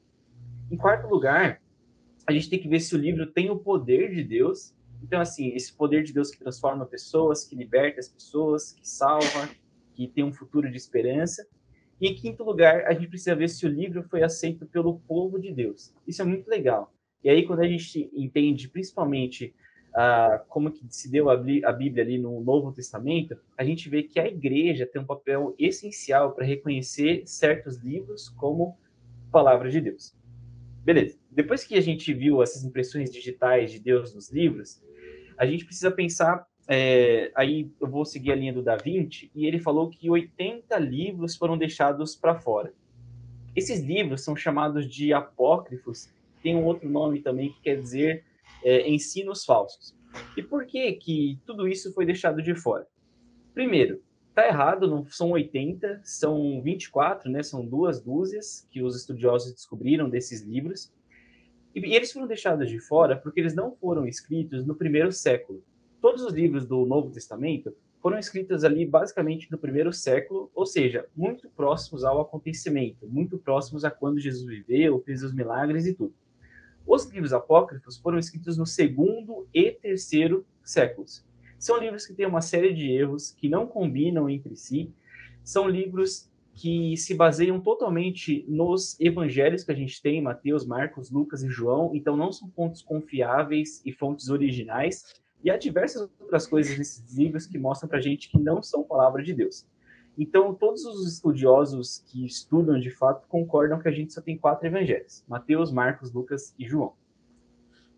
Em 0.70 0.76
quarto 0.76 1.08
lugar, 1.08 1.60
a 2.26 2.32
gente 2.32 2.50
tem 2.50 2.58
que 2.58 2.68
ver 2.68 2.80
se 2.80 2.94
o 2.94 2.98
livro 2.98 3.26
tem 3.26 3.50
o 3.50 3.58
poder 3.58 4.14
de 4.14 4.22
Deus 4.22 4.74
então, 5.02 5.20
assim, 5.20 5.48
esse 5.54 5.72
poder 5.72 6.02
de 6.02 6.12
Deus 6.12 6.30
que 6.30 6.38
transforma 6.38 6.84
pessoas, 6.86 7.44
que 7.44 7.54
liberta 7.54 8.00
as 8.00 8.08
pessoas, 8.08 8.72
que 8.72 8.88
salva, 8.88 9.48
que 9.94 10.08
tem 10.08 10.24
um 10.24 10.32
futuro 10.32 10.70
de 10.70 10.76
esperança. 10.76 11.46
E 12.00 12.08
em 12.08 12.14
quinto 12.14 12.44
lugar, 12.44 12.84
a 12.86 12.92
gente 12.92 13.08
precisa 13.08 13.34
ver 13.34 13.48
se 13.48 13.64
o 13.66 13.70
livro 13.70 14.02
foi 14.02 14.22
aceito 14.22 14.66
pelo 14.66 14.98
povo 15.00 15.38
de 15.38 15.52
Deus. 15.52 15.94
Isso 16.06 16.20
é 16.22 16.24
muito 16.24 16.48
legal. 16.48 16.92
E 17.24 17.30
aí, 17.30 17.46
quando 17.46 17.60
a 17.60 17.68
gente 17.68 18.10
entende, 18.14 18.68
principalmente, 18.68 19.54
ah, 19.94 20.44
como 20.48 20.70
que 20.70 20.86
se 20.90 21.10
deu 21.10 21.30
a, 21.30 21.36
Bíblia 21.36 22.04
ali 22.04 22.18
no 22.18 22.38
Novo 22.42 22.70
Testamento, 22.70 23.34
a 23.56 23.64
gente 23.64 23.88
vê 23.88 24.02
que 24.02 24.20
a 24.20 24.28
igreja 24.28 24.86
tem 24.86 25.00
um 25.00 25.06
papel 25.06 25.54
essencial 25.58 26.32
para 26.32 26.44
reconhecer 26.44 27.22
certos 27.24 27.78
livros 27.78 28.28
como 28.28 28.76
palavra 29.32 29.70
de 29.70 29.80
Deus. 29.80 30.14
Beleza. 30.84 31.18
Depois 31.30 31.64
que 31.64 31.76
a 31.76 31.80
gente 31.80 32.12
viu 32.12 32.42
essas 32.42 32.62
impressões 32.62 33.10
digitais 33.10 33.72
de 33.72 33.80
Deus 33.80 34.14
nos 34.14 34.30
livros, 34.30 34.82
a 35.38 35.46
gente 35.46 35.64
precisa 35.64 35.90
pensar. 35.90 36.46
É, 36.68 37.30
aí 37.34 37.70
eu 37.80 37.88
vou 37.88 38.04
seguir 38.04 38.32
a 38.32 38.36
linha 38.36 38.52
do 38.52 38.62
Da 38.62 38.76
Vinci, 38.76 39.30
e 39.34 39.46
ele 39.46 39.60
falou 39.60 39.88
que 39.88 40.10
80 40.10 40.76
livros 40.78 41.36
foram 41.36 41.56
deixados 41.56 42.16
para 42.16 42.40
fora. 42.40 42.72
Esses 43.54 43.80
livros 43.80 44.22
são 44.22 44.34
chamados 44.34 44.86
de 44.86 45.12
apócrifos, 45.12 46.10
tem 46.42 46.56
um 46.56 46.64
outro 46.64 46.88
nome 46.88 47.22
também 47.22 47.52
que 47.52 47.60
quer 47.60 47.80
dizer 47.80 48.24
é, 48.64 48.88
ensinos 48.88 49.44
falsos. 49.44 49.94
E 50.36 50.42
por 50.42 50.66
que 50.66 50.92
que 50.92 51.38
tudo 51.46 51.68
isso 51.68 51.92
foi 51.92 52.04
deixado 52.04 52.42
de 52.42 52.54
fora? 52.54 52.86
Primeiro, 53.54 54.02
tá 54.34 54.46
errado, 54.46 54.88
não 54.88 55.06
são 55.08 55.30
80, 55.30 56.00
são 56.04 56.60
24, 56.62 57.30
né? 57.30 57.42
São 57.42 57.64
duas 57.64 58.00
dúzias 58.00 58.66
que 58.70 58.82
os 58.82 58.96
estudiosos 58.96 59.52
descobriram 59.52 60.08
desses 60.08 60.42
livros. 60.42 60.92
E, 61.74 61.80
e 61.80 61.94
eles 61.94 62.12
foram 62.12 62.26
deixados 62.26 62.68
de 62.68 62.78
fora 62.78 63.16
porque 63.16 63.40
eles 63.40 63.54
não 63.54 63.74
foram 63.74 64.06
escritos 64.06 64.66
no 64.66 64.74
primeiro 64.74 65.12
século. 65.12 65.62
Todos 66.00 66.22
os 66.22 66.32
livros 66.32 66.66
do 66.66 66.84
Novo 66.86 67.10
Testamento 67.10 67.74
foram 68.00 68.18
escritos 68.18 68.62
ali 68.62 68.86
basicamente 68.86 69.50
no 69.50 69.58
primeiro 69.58 69.92
século, 69.92 70.50
ou 70.54 70.64
seja, 70.64 71.06
muito 71.16 71.48
próximos 71.50 72.04
ao 72.04 72.20
acontecimento, 72.20 73.06
muito 73.08 73.38
próximos 73.38 73.84
a 73.84 73.90
quando 73.90 74.20
Jesus 74.20 74.46
viveu, 74.46 75.02
fez 75.04 75.22
os 75.22 75.34
milagres 75.34 75.86
e 75.86 75.94
tudo. 75.94 76.14
Os 76.86 77.04
livros 77.06 77.32
apócrifos 77.32 77.96
foram 77.98 78.18
escritos 78.18 78.56
no 78.56 78.64
segundo 78.64 79.48
e 79.52 79.72
terceiro 79.72 80.46
séculos. 80.62 81.26
São 81.58 81.78
livros 81.78 82.06
que 82.06 82.14
têm 82.14 82.26
uma 82.26 82.40
série 82.40 82.72
de 82.72 82.88
erros 82.90 83.32
que 83.32 83.48
não 83.48 83.66
combinam 83.66 84.30
entre 84.30 84.54
si. 84.54 84.92
São 85.42 85.68
livros 85.68 86.30
que 86.54 86.96
se 86.96 87.14
baseiam 87.14 87.60
totalmente 87.60 88.44
nos 88.48 88.98
evangelhos 89.00 89.64
que 89.64 89.72
a 89.72 89.74
gente 89.74 90.00
tem, 90.00 90.22
Mateus, 90.22 90.64
Marcos, 90.64 91.10
Lucas 91.10 91.42
e 91.42 91.48
João, 91.48 91.90
então 91.94 92.16
não 92.16 92.32
são 92.32 92.48
fontes 92.50 92.82
confiáveis 92.82 93.82
e 93.84 93.92
fontes 93.92 94.28
originais. 94.28 95.04
E 95.46 95.50
há 95.50 95.56
diversas 95.56 96.10
outras 96.20 96.44
coisas 96.44 96.76
nesses 96.76 97.16
livros 97.16 97.46
que 97.46 97.56
mostram 97.56 97.88
para 97.88 97.98
a 97.98 98.02
gente 98.02 98.28
que 98.28 98.36
não 98.36 98.60
são 98.60 98.82
palavra 98.82 99.22
de 99.22 99.32
Deus. 99.32 99.64
Então, 100.18 100.52
todos 100.52 100.84
os 100.84 101.06
estudiosos 101.06 102.02
que 102.08 102.26
estudam 102.26 102.80
de 102.80 102.90
fato 102.90 103.28
concordam 103.28 103.78
que 103.78 103.86
a 103.86 103.92
gente 103.92 104.12
só 104.12 104.20
tem 104.20 104.36
quatro 104.36 104.66
evangelhos: 104.66 105.24
Mateus, 105.28 105.70
Marcos, 105.70 106.12
Lucas 106.12 106.52
e 106.58 106.66
João. 106.66 106.94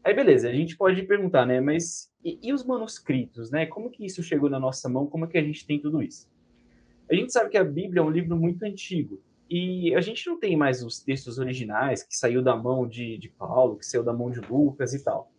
Aí, 0.04 0.12
beleza, 0.12 0.50
a 0.50 0.52
gente 0.52 0.76
pode 0.76 1.02
perguntar, 1.04 1.46
né? 1.46 1.58
Mas 1.58 2.12
e, 2.22 2.38
e, 2.42 2.52
os 2.52 2.62
manuscritos, 2.66 3.50
né? 3.50 3.64
Como 3.64 3.90
que 3.90 4.04
isso 4.04 4.22
chegou 4.22 4.50
na 4.50 4.60
nossa 4.60 4.86
mão? 4.86 5.06
Como 5.06 5.24
é 5.24 5.28
que 5.28 5.38
a 5.38 5.42
gente 5.42 5.66
tem 5.66 5.80
tudo 5.80 6.02
isso? 6.02 6.28
A 7.10 7.14
gente 7.14 7.32
sabe 7.32 7.48
que 7.48 7.56
a 7.56 7.64
Bíblia 7.64 8.00
é 8.02 8.04
um 8.04 8.10
livro 8.10 8.36
muito 8.36 8.62
antigo 8.62 9.22
e 9.48 9.94
a 9.94 10.02
gente 10.02 10.26
não 10.26 10.38
tem 10.38 10.54
mais 10.54 10.84
os 10.84 11.00
textos 11.00 11.38
originais 11.38 12.02
que 12.02 12.14
saiu 12.14 12.42
da 12.42 12.54
mão 12.54 12.86
de, 12.86 13.16
de 13.16 13.30
Paulo, 13.30 13.78
que 13.78 13.86
saiu 13.86 14.04
da 14.04 14.12
mão 14.12 14.30
de 14.30 14.40
Lucas 14.40 14.92
e 14.92 15.02
tal. 15.02 15.32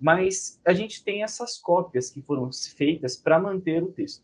Mas 0.00 0.60
a 0.64 0.72
gente 0.72 1.02
tem 1.02 1.22
essas 1.22 1.58
cópias 1.58 2.10
que 2.10 2.22
foram 2.22 2.50
feitas 2.52 3.16
para 3.16 3.38
manter 3.38 3.82
o 3.82 3.90
texto. 3.90 4.22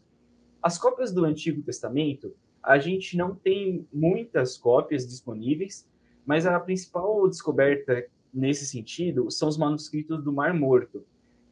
As 0.62 0.78
cópias 0.78 1.12
do 1.12 1.24
Antigo 1.24 1.62
Testamento, 1.62 2.34
a 2.62 2.78
gente 2.78 3.16
não 3.16 3.34
tem 3.34 3.86
muitas 3.92 4.56
cópias 4.56 5.06
disponíveis, 5.06 5.86
mas 6.24 6.46
a 6.46 6.58
principal 6.58 7.28
descoberta 7.28 8.06
nesse 8.32 8.66
sentido 8.66 9.30
são 9.30 9.48
os 9.48 9.58
manuscritos 9.58 10.22
do 10.24 10.32
Mar 10.32 10.54
Morto, 10.54 11.04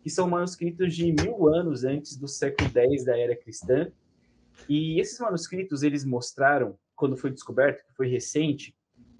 que 0.03 0.11
são 0.11 0.29
manuscritos 0.29 0.95
de 0.95 1.13
mil 1.13 1.47
anos 1.49 1.85
antes 1.85 2.17
do 2.17 2.27
século 2.27 2.71
X 2.71 3.05
da 3.05 3.17
era 3.17 3.37
cristã. 3.37 3.91
E 4.69 5.01
esses 5.01 5.19
manuscritos 5.19 5.83
eles 5.83 6.05
mostraram, 6.05 6.77
quando 6.97 7.17
foi 7.17 7.31
descoberto, 7.31 7.85
que 7.87 7.95
foi 7.95 8.09
recente, 8.09 8.75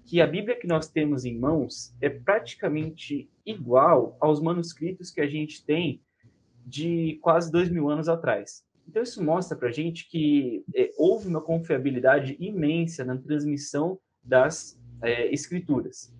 que 0.05 0.21
a 0.21 0.27
Bíblia 0.27 0.59
que 0.59 0.67
nós 0.67 0.89
temos 0.89 1.25
em 1.25 1.37
mãos 1.37 1.93
é 2.01 2.09
praticamente 2.09 3.29
igual 3.45 4.17
aos 4.19 4.41
manuscritos 4.41 5.09
que 5.09 5.21
a 5.21 5.27
gente 5.27 5.65
tem 5.65 6.01
de 6.65 7.19
quase 7.21 7.51
dois 7.51 7.69
mil 7.69 7.89
anos 7.89 8.07
atrás. 8.07 8.63
Então, 8.87 9.01
isso 9.01 9.23
mostra 9.23 9.57
para 9.57 9.69
a 9.69 9.71
gente 9.71 10.09
que 10.09 10.63
é, 10.75 10.91
houve 10.97 11.27
uma 11.27 11.41
confiabilidade 11.41 12.35
imensa 12.39 13.03
na 13.05 13.17
transmissão 13.17 13.97
das 14.21 14.79
é, 15.01 15.33
escrituras. 15.33 16.13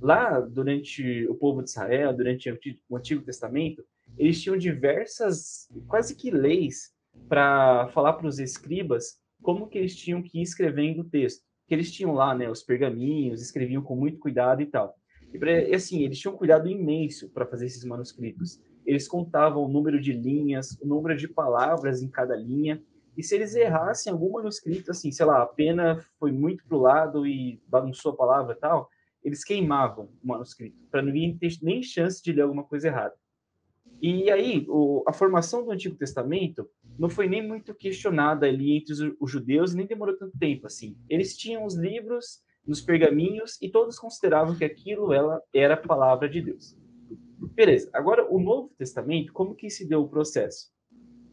Lá, 0.00 0.40
durante 0.40 1.26
o 1.28 1.34
povo 1.34 1.62
de 1.62 1.70
Israel, 1.70 2.16
durante 2.16 2.50
o 2.88 2.96
Antigo 2.96 3.22
Testamento, 3.22 3.84
eles 4.16 4.40
tinham 4.40 4.56
diversas, 4.56 5.68
quase 5.86 6.14
que 6.14 6.30
leis, 6.30 6.92
para 7.28 7.88
falar 7.88 8.14
para 8.14 8.26
os 8.26 8.38
escribas 8.38 9.18
como 9.42 9.68
que 9.68 9.78
eles 9.78 9.94
tinham 9.96 10.22
que 10.22 10.38
ir 10.38 10.42
escrevendo 10.42 11.00
o 11.00 11.08
texto. 11.08 11.44
Que 11.68 11.74
eles 11.74 11.92
tinham 11.92 12.14
lá, 12.14 12.34
né, 12.34 12.50
os 12.50 12.62
pergaminhos, 12.62 13.40
escreviam 13.40 13.82
com 13.82 13.94
muito 13.94 14.18
cuidado 14.18 14.62
e 14.62 14.66
tal. 14.66 14.96
E, 15.32 15.38
pra, 15.38 15.52
e 15.52 15.74
assim, 15.74 16.02
eles 16.02 16.18
tinham 16.18 16.34
um 16.34 16.38
cuidado 16.38 16.68
imenso 16.68 17.28
para 17.28 17.46
fazer 17.46 17.66
esses 17.66 17.84
manuscritos 17.84 18.60
eles 18.88 19.06
contavam 19.06 19.62
o 19.62 19.68
número 19.68 20.00
de 20.00 20.14
linhas, 20.14 20.78
o 20.80 20.86
número 20.86 21.14
de 21.14 21.28
palavras 21.28 22.02
em 22.02 22.08
cada 22.08 22.34
linha, 22.34 22.82
e 23.14 23.22
se 23.22 23.34
eles 23.34 23.54
errassem 23.54 24.10
algum 24.10 24.32
manuscrito, 24.32 24.90
assim, 24.90 25.12
sei 25.12 25.26
lá, 25.26 25.42
a 25.42 25.46
pena 25.46 26.02
foi 26.18 26.32
muito 26.32 26.64
pro 26.64 26.78
lado 26.78 27.26
e 27.26 27.60
bagunçou 27.68 28.12
a 28.12 28.16
palavra 28.16 28.54
e 28.54 28.58
tal, 28.58 28.88
eles 29.22 29.44
queimavam 29.44 30.08
o 30.24 30.26
manuscrito, 30.26 30.74
para 30.90 31.02
ninguém 31.02 31.36
ter 31.36 31.52
nem 31.60 31.82
chance 31.82 32.22
de 32.22 32.32
ler 32.32 32.42
alguma 32.42 32.64
coisa 32.64 32.88
errada. 32.88 33.14
E 34.00 34.30
aí, 34.30 34.64
o, 34.70 35.04
a 35.06 35.12
formação 35.12 35.62
do 35.62 35.70
Antigo 35.70 35.96
Testamento 35.96 36.66
não 36.98 37.08
foi 37.08 37.28
nem 37.28 37.46
muito 37.46 37.74
questionada 37.74 38.46
ali 38.46 38.76
entre 38.76 38.92
os, 38.92 39.00
os 39.20 39.30
judeus, 39.30 39.74
nem 39.74 39.86
demorou 39.86 40.16
tanto 40.16 40.36
tempo 40.36 40.66
assim. 40.66 40.96
Eles 41.08 41.36
tinham 41.36 41.64
os 41.64 41.76
livros 41.76 42.42
nos 42.66 42.80
pergaminhos 42.80 43.56
e 43.62 43.70
todos 43.70 43.98
consideravam 43.98 44.56
que 44.56 44.64
aquilo 44.64 45.12
ela, 45.12 45.40
era 45.54 45.74
a 45.74 45.76
palavra 45.76 46.28
de 46.28 46.42
Deus. 46.42 46.76
Beleza. 47.54 47.88
Agora, 47.94 48.28
o 48.28 48.40
Novo 48.40 48.74
Testamento, 48.76 49.32
como 49.32 49.54
que 49.54 49.70
se 49.70 49.88
deu 49.88 50.02
o 50.02 50.08
processo? 50.08 50.70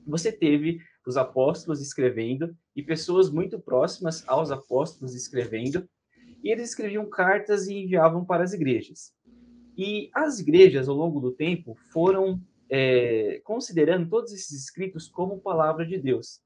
Você 0.06 0.32
teve 0.32 0.80
os 1.06 1.18
apóstolos 1.18 1.82
escrevendo 1.82 2.56
e 2.76 2.84
pessoas 2.84 3.30
muito 3.30 3.60
próximas 3.60 4.24
aos 4.28 4.52
apóstolos 4.52 5.16
escrevendo, 5.16 5.88
e 6.44 6.52
eles 6.52 6.70
escreviam 6.70 7.10
cartas 7.10 7.68
e 7.68 7.74
enviavam 7.74 8.24
para 8.24 8.44
as 8.44 8.54
igrejas. 8.54 9.14
E 9.78 10.10
as 10.14 10.40
igrejas, 10.40 10.88
ao 10.88 10.96
longo 10.96 11.20
do 11.20 11.32
tempo, 11.32 11.76
foram 11.92 12.40
é, 12.70 13.42
considerando 13.44 14.10
todos 14.10 14.32
esses 14.34 14.64
escritos 14.64 15.08
como 15.08 15.40
palavra 15.40 15.86
de 15.86 15.98
Deus. 15.98 16.42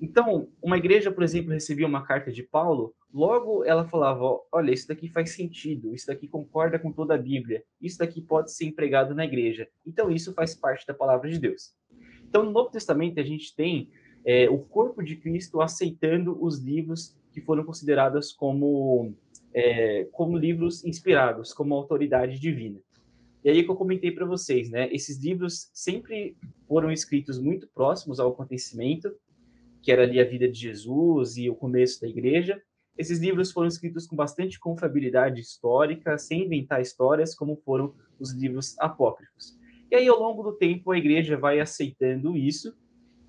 Então, 0.00 0.48
uma 0.60 0.76
igreja, 0.76 1.12
por 1.12 1.22
exemplo, 1.22 1.52
recebia 1.52 1.86
uma 1.86 2.04
carta 2.04 2.32
de 2.32 2.42
Paulo, 2.42 2.92
logo 3.12 3.64
ela 3.64 3.86
falava: 3.86 4.40
olha, 4.50 4.72
isso 4.72 4.88
daqui 4.88 5.08
faz 5.08 5.30
sentido, 5.30 5.94
isso 5.94 6.08
daqui 6.08 6.26
concorda 6.26 6.78
com 6.78 6.92
toda 6.92 7.14
a 7.14 7.18
Bíblia, 7.18 7.62
isso 7.80 7.98
daqui 7.98 8.20
pode 8.20 8.52
ser 8.52 8.64
empregado 8.64 9.14
na 9.14 9.24
igreja. 9.24 9.68
Então, 9.86 10.10
isso 10.10 10.34
faz 10.34 10.54
parte 10.54 10.86
da 10.86 10.92
palavra 10.92 11.30
de 11.30 11.38
Deus. 11.38 11.72
Então, 12.24 12.42
no 12.42 12.50
Novo 12.50 12.70
Testamento, 12.70 13.20
a 13.20 13.22
gente 13.22 13.54
tem 13.54 13.90
é, 14.24 14.48
o 14.48 14.58
corpo 14.58 15.02
de 15.02 15.16
Cristo 15.16 15.60
aceitando 15.60 16.36
os 16.42 16.58
livros 16.58 17.16
que 17.32 17.40
foram 17.40 17.64
considerados 17.64 18.32
como, 18.32 19.14
é, 19.54 20.08
como 20.12 20.36
livros 20.36 20.84
inspirados, 20.84 21.52
como 21.52 21.74
autoridade 21.74 22.40
divina. 22.40 22.78
E 23.44 23.50
aí 23.50 23.64
que 23.64 23.70
eu 23.70 23.74
comentei 23.74 24.12
para 24.12 24.24
vocês, 24.24 24.70
né? 24.70 24.88
Esses 24.92 25.22
livros 25.22 25.68
sempre 25.72 26.36
foram 26.68 26.92
escritos 26.92 27.38
muito 27.38 27.66
próximos 27.68 28.20
ao 28.20 28.30
acontecimento, 28.30 29.12
que 29.82 29.90
era 29.90 30.04
ali 30.04 30.20
a 30.20 30.24
vida 30.24 30.48
de 30.48 30.58
Jesus 30.58 31.36
e 31.36 31.50
o 31.50 31.54
começo 31.54 32.00
da 32.00 32.08
igreja. 32.08 32.62
Esses 32.96 33.18
livros 33.18 33.50
foram 33.50 33.66
escritos 33.66 34.06
com 34.06 34.14
bastante 34.14 34.60
confiabilidade 34.60 35.40
histórica, 35.40 36.16
sem 36.18 36.44
inventar 36.44 36.80
histórias, 36.80 37.34
como 37.34 37.56
foram 37.56 37.94
os 38.20 38.32
livros 38.32 38.78
apócrifos. 38.78 39.58
E 39.90 39.96
aí, 39.96 40.06
ao 40.06 40.20
longo 40.20 40.42
do 40.42 40.52
tempo, 40.52 40.92
a 40.92 40.98
igreja 40.98 41.36
vai 41.36 41.58
aceitando 41.58 42.36
isso, 42.36 42.74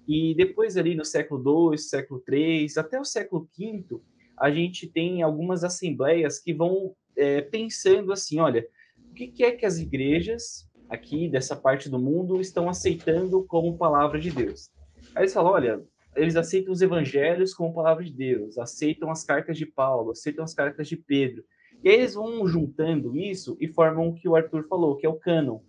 e 0.07 0.35
depois 0.35 0.77
ali 0.77 0.95
no 0.95 1.05
século 1.05 1.71
II, 1.71 1.77
século 1.77 2.23
III, 2.29 2.67
até 2.77 2.99
o 2.99 3.05
século 3.05 3.49
V, 3.57 3.99
a 4.37 4.51
gente 4.51 4.87
tem 4.87 5.21
algumas 5.21 5.63
assembleias 5.63 6.39
que 6.39 6.53
vão 6.53 6.93
é, 7.15 7.41
pensando 7.41 8.11
assim, 8.11 8.39
olha, 8.39 8.67
o 9.13 9.15
que, 9.15 9.43
é 9.43 9.51
que 9.51 9.63
as 9.65 9.77
igrejas 9.77 10.67
aqui 10.89 11.29
dessa 11.29 11.55
parte 11.55 11.87
do 11.87 11.99
mundo 11.99 12.41
estão 12.41 12.67
aceitando 12.67 13.43
como 13.43 13.77
palavra 13.77 14.19
de 14.19 14.31
Deus? 14.31 14.71
Aí 15.13 15.21
eles 15.21 15.33
falam, 15.33 15.51
olha, 15.51 15.83
eles 16.15 16.35
aceitam 16.35 16.73
os 16.73 16.81
evangelhos 16.81 17.53
como 17.53 17.75
palavra 17.75 18.03
de 18.03 18.11
Deus, 18.11 18.57
aceitam 18.57 19.11
as 19.11 19.23
cartas 19.23 19.55
de 19.55 19.67
Paulo, 19.67 20.11
aceitam 20.11 20.43
as 20.43 20.55
cartas 20.55 20.87
de 20.87 20.97
Pedro. 20.97 21.43
E 21.83 21.89
aí 21.89 21.95
eles 21.95 22.15
vão 22.15 22.47
juntando 22.47 23.15
isso 23.15 23.55
e 23.59 23.67
formam 23.67 24.09
o 24.09 24.15
que 24.15 24.27
o 24.27 24.35
Arthur 24.35 24.67
falou, 24.67 24.97
que 24.97 25.05
é 25.05 25.09
o 25.09 25.19
cânon. 25.19 25.59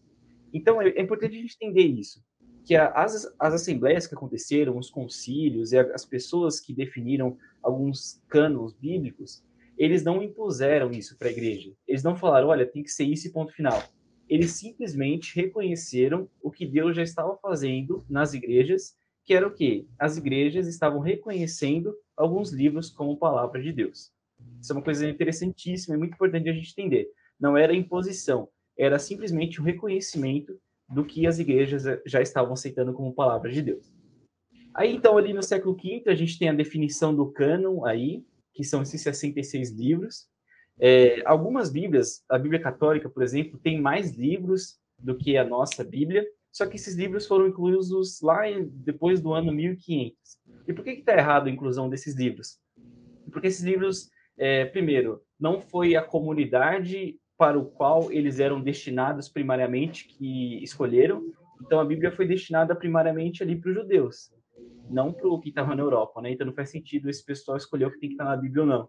Então 0.51 0.81
é, 0.81 0.89
é 0.89 1.03
importante 1.03 1.37
a 1.37 1.41
gente 1.41 1.59
entender 1.61 1.83
isso, 1.83 2.25
que 2.65 2.75
as, 2.75 3.31
as 3.39 3.55
assembleias 3.55 4.07
que 4.07 4.15
aconteceram, 4.15 4.79
os 4.79 4.89
concílios 4.89 5.73
e 5.73 5.79
as 5.79 6.07
pessoas 6.07 6.61
que 6.61 6.73
definiram 6.73 7.37
alguns 7.63 8.23
cânones 8.27 8.73
bíblicos, 8.73 9.45
eles 9.77 10.05
não 10.05 10.23
impuseram 10.23 10.91
isso 10.91 11.17
para 11.19 11.29
a 11.29 11.33
igreja. 11.33 11.73
Eles 11.87 12.03
não 12.03 12.17
falaram, 12.17 12.49
olha, 12.49 12.67
tem 12.67 12.83
que 12.83 12.91
ser 12.91 13.05
isso 13.05 13.27
e 13.27 13.33
ponto 13.33 13.53
final. 13.53 13.83
Eles 14.29 14.53
simplesmente 14.53 15.35
reconheceram 15.37 16.29
o 16.43 16.51
que 16.51 16.67
Deus 16.67 16.97
já 16.97 17.03
estava 17.03 17.37
fazendo 17.37 18.05
nas 18.09 18.35
igrejas 18.35 18.97
que 19.25 19.33
era 19.33 19.47
o 19.47 19.51
quê? 19.51 19.87
As 19.99 20.19
igrejas 20.19 20.67
estavam 20.67 21.01
reconhecendo 21.01 21.95
alguns 22.17 22.53
livros 22.53 22.91
como 22.91 23.17
palavra 23.17 23.61
de 23.61 23.73
Deus. 23.73 24.13
Isso 24.61 24.73
é 24.73 24.77
uma 24.77 24.83
coisa 24.83 25.09
interessantíssima 25.09 25.97
e 25.97 25.99
muito 25.99 26.15
importante 26.15 26.49
a 26.49 26.53
gente 26.53 26.71
entender. 26.71 27.09
Não 27.41 27.57
era 27.57 27.75
imposição, 27.75 28.49
era 28.77 28.99
simplesmente 28.99 29.61
o 29.61 29.65
reconhecimento 29.65 30.59
do 30.89 31.05
que 31.05 31.27
as 31.27 31.39
igrejas 31.39 31.85
já 32.05 32.21
estavam 32.21 32.53
aceitando 32.53 32.93
como 32.93 33.15
palavra 33.15 33.51
de 33.51 33.63
Deus. 33.63 33.91
Aí, 34.75 34.95
então, 34.95 35.17
ali 35.17 35.33
no 35.33 35.43
século 35.43 35.75
V, 35.75 36.03
a 36.07 36.15
gente 36.15 36.39
tem 36.39 36.51
a 36.51 36.55
definição 36.55 37.15
do 37.15 37.31
cânon 37.31 37.87
aí, 37.87 38.25
que 38.55 38.65
são 38.65 38.83
esses 38.83 39.03
66 39.03 39.71
livros. 39.73 40.27
É, 40.79 41.23
algumas 41.25 41.71
Bíblias, 41.71 42.23
a 42.29 42.39
Bíblia 42.39 42.61
Católica, 42.61 43.09
por 43.09 43.23
exemplo, 43.23 43.59
tem 43.59 43.81
mais 43.81 44.17
livros 44.17 44.79
do 44.99 45.17
que 45.17 45.37
a 45.37 45.45
nossa 45.45 45.85
Bíblia, 45.85 46.25
só 46.53 46.67
que 46.67 46.77
esses 46.77 46.95
livros 46.95 47.27
foram 47.27 47.49
incluídos 47.49 48.21
lá 48.23 48.43
depois 48.71 49.21
do 49.21 49.33
ano 49.33 49.53
1500. 49.53 50.17
E 50.69 50.73
por 50.73 50.85
que 50.85 50.91
está 50.91 51.17
errado 51.17 51.49
a 51.49 51.51
inclusão 51.51 51.89
desses 51.89 52.15
livros? 52.15 52.59
Porque 53.33 53.49
esses 53.49 53.65
livros, 53.65 54.09
é, 54.37 54.65
primeiro, 54.65 55.21
não 55.39 55.61
foi 55.61 55.97
a 55.97 56.03
comunidade 56.03 57.19
para 57.37 57.59
o 57.59 57.65
qual 57.65 58.13
eles 58.13 58.39
eram 58.39 58.61
destinados 58.61 59.29
primariamente 59.29 60.07
que 60.07 60.63
escolheram. 60.63 61.25
Então 61.61 61.81
a 61.81 61.85
Bíblia 61.85 62.13
foi 62.13 62.27
destinada 62.27 62.75
primariamente 62.75 63.43
ali 63.43 63.57
para 63.57 63.71
os 63.71 63.77
judeus, 63.77 64.33
não 64.91 65.13
para 65.13 65.29
o 65.29 65.41
que 65.41 65.49
estava 65.49 65.75
na 65.75 65.83
Europa, 65.83 66.21
né? 66.21 66.33
Então 66.33 66.47
não 66.47 66.55
faz 66.55 66.71
sentido 66.71 67.09
esse 67.09 67.25
pessoal 67.25 67.57
escolher 67.57 67.87
o 67.87 67.91
que 67.91 68.01
tem 68.01 68.09
que 68.11 68.15
estar 68.15 68.25
na 68.25 68.37
Bíblia 68.37 68.63
ou 68.63 68.69
não. 68.69 68.89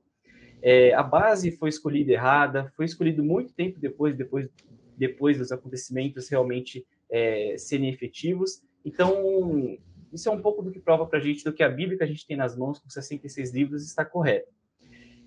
É, 0.61 0.93
a 0.93 1.03
base 1.03 1.51
foi 1.51 1.69
escolhida 1.69 2.11
errada, 2.11 2.71
foi 2.75 2.85
escolhido 2.85 3.23
muito 3.23 3.53
tempo 3.53 3.79
depois, 3.79 4.15
depois, 4.15 4.49
depois 4.97 5.37
dos 5.37 5.51
acontecimentos 5.51 6.29
realmente 6.29 6.85
é, 7.09 7.55
serem 7.57 7.89
efetivos. 7.89 8.61
Então, 8.83 9.77
isso 10.11 10.29
é 10.29 10.31
um 10.31 10.41
pouco 10.41 10.61
do 10.61 10.71
que 10.71 10.79
prova 10.79 11.05
para 11.05 11.19
a 11.19 11.21
gente 11.21 11.43
do 11.43 11.53
que 11.53 11.63
a 11.63 11.69
Bíblia 11.69 11.97
que 11.97 12.03
a 12.03 12.07
gente 12.07 12.25
tem 12.25 12.37
nas 12.37 12.57
mãos, 12.57 12.79
com 12.79 12.89
66 12.89 13.53
livros, 13.53 13.83
está 13.83 14.03
correta. 14.05 14.49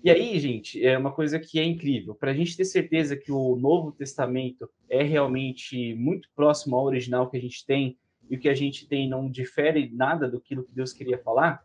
E 0.01 0.09
aí, 0.09 0.39
gente, 0.39 0.83
é 0.83 0.97
uma 0.97 1.11
coisa 1.11 1.37
que 1.39 1.59
é 1.59 1.63
incrível. 1.63 2.15
Para 2.15 2.31
a 2.31 2.33
gente 2.33 2.55
ter 2.55 2.63
certeza 2.63 3.17
que 3.17 3.31
o 3.31 3.57
Novo 3.57 3.91
Testamento 3.91 4.69
é 4.89 5.03
realmente 5.03 5.93
muito 5.95 6.29
próximo 6.33 6.77
ao 6.77 6.85
original 6.85 7.29
que 7.29 7.35
a 7.35 7.41
gente 7.41 7.65
tem, 7.65 7.97
e 8.29 8.35
o 8.35 8.39
que 8.39 8.49
a 8.49 8.53
gente 8.53 8.87
tem 8.87 9.09
não 9.09 9.29
difere 9.29 9.89
nada 9.93 10.29
do 10.29 10.39
que 10.39 10.55
Deus 10.73 10.93
queria 10.93 11.17
falar, 11.17 11.63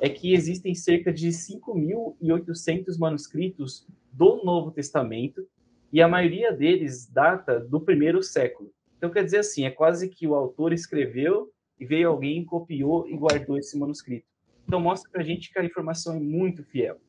é 0.00 0.08
que 0.08 0.32
existem 0.32 0.74
cerca 0.74 1.12
de 1.12 1.28
5.800 1.28 2.98
manuscritos 2.98 3.86
do 4.12 4.42
Novo 4.44 4.70
Testamento, 4.70 5.46
e 5.92 6.02
a 6.02 6.08
maioria 6.08 6.52
deles 6.52 7.06
data 7.10 7.58
do 7.58 7.80
primeiro 7.80 8.22
século. 8.22 8.72
Então, 8.96 9.10
quer 9.10 9.24
dizer 9.24 9.38
assim, 9.38 9.64
é 9.64 9.70
quase 9.70 10.08
que 10.08 10.26
o 10.26 10.34
autor 10.34 10.72
escreveu 10.72 11.50
e 11.80 11.86
veio 11.86 12.08
alguém, 12.08 12.44
copiou 12.44 13.08
e 13.08 13.16
guardou 13.16 13.56
esse 13.56 13.78
manuscrito. 13.78 14.26
Então, 14.66 14.80
mostra 14.80 15.10
para 15.10 15.22
a 15.22 15.24
gente 15.24 15.50
que 15.50 15.58
a 15.58 15.64
informação 15.64 16.16
é 16.16 16.20
muito 16.20 16.62
fiel. 16.62 17.00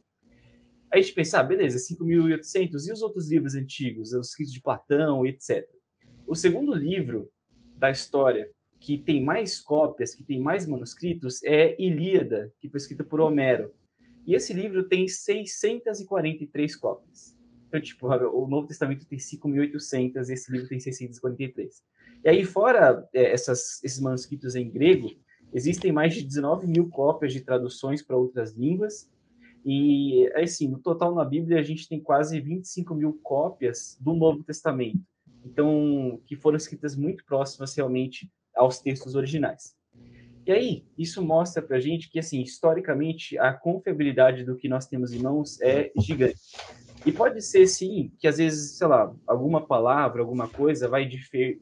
Aí 0.92 1.00
a 1.00 1.02
gente 1.02 1.14
pensa, 1.14 1.40
ah, 1.40 1.44
beleza, 1.44 1.78
5.800, 1.78 2.88
e 2.88 2.92
os 2.92 3.02
outros 3.02 3.30
livros 3.30 3.54
antigos, 3.54 4.14
os 4.14 4.30
escritos 4.30 4.54
de 4.54 4.62
Platão, 4.62 5.26
etc. 5.26 5.68
O 6.26 6.36
segundo 6.36 6.74
livro 6.74 7.30
da 7.78 7.92
história 7.92 8.50
que 8.80 8.98
tem 8.98 9.24
mais 9.24 9.60
cópias, 9.60 10.16
que 10.16 10.24
tem 10.24 10.40
mais 10.40 10.66
manuscritos, 10.66 11.44
é 11.44 11.76
Ilíada, 11.82 12.54
que 12.60 12.70
foi 12.70 12.78
escrita 12.78 13.04
por 13.04 13.20
Homero. 13.20 13.74
E 14.26 14.34
esse 14.34 14.54
livro 14.54 14.88
tem 14.88 15.08
643 15.08 16.76
cópias. 16.76 17.38
Então, 17.68 17.82
tipo, 17.82 18.08
o 18.34 18.48
Novo 18.48 18.68
Testamento 18.68 19.06
tem 19.06 19.20
5.800 19.20 20.30
e 20.30 20.34
esse 20.34 20.52
livro 20.52 20.68
tem 20.68 20.80
643. 20.80 21.84
E 22.24 22.30
aí, 22.30 22.44
fora 22.46 23.08
é, 23.14 23.32
essas, 23.32 23.84
esses 23.84 24.00
manuscritos 24.00 24.56
em 24.56 24.70
grego, 24.70 25.12
existem 25.54 25.92
mais 25.92 26.14
de 26.14 26.24
19 26.24 26.68
mil 26.68 26.90
cópias 26.90 27.34
de 27.34 27.42
traduções 27.42 28.02
para 28.02 28.18
outras 28.18 28.54
línguas. 28.54 29.10
E, 29.66 30.32
assim, 30.36 30.70
no 30.70 30.80
total 30.80 31.14
na 31.14 31.26
Bíblia, 31.26 31.60
a 31.60 31.64
gente 31.64 31.88
tem 31.88 32.00
quase 32.00 32.40
25 32.40 32.96
mil 32.96 33.20
cópias 33.22 33.98
do 34.00 34.14
Novo 34.14 34.44
Testamento. 34.44 35.02
Então, 35.46 36.22
que 36.26 36.36
foram 36.36 36.58
escritas 36.58 36.96
muito 36.96 37.26
próximas 37.26 37.76
realmente 37.76 38.30
aos 38.56 38.80
textos 38.80 39.16
originais. 39.16 39.76
E 40.46 40.52
aí, 40.52 40.86
isso 40.98 41.22
mostra 41.22 41.62
para 41.62 41.78
a 41.78 41.80
gente 41.80 42.10
que, 42.10 42.18
assim, 42.18 42.42
historicamente, 42.42 43.38
a 43.38 43.54
confiabilidade 43.54 44.44
do 44.44 44.56
que 44.56 44.68
nós 44.68 44.88
temos 44.88 45.14
em 45.14 45.22
mãos 45.22 45.62
é 45.62 45.92
gigante. 45.98 46.40
E 47.06 47.12
pode 47.12 47.42
ser, 47.42 47.68
sim, 47.68 48.12
que 48.20 48.28
às 48.28 48.38
vezes, 48.38 48.78
sei 48.78 48.88
lá, 48.88 49.14
alguma 49.28 49.66
palavra, 49.66 50.22
alguma 50.22 50.48
coisa 50.48 50.88
vai 50.88 51.08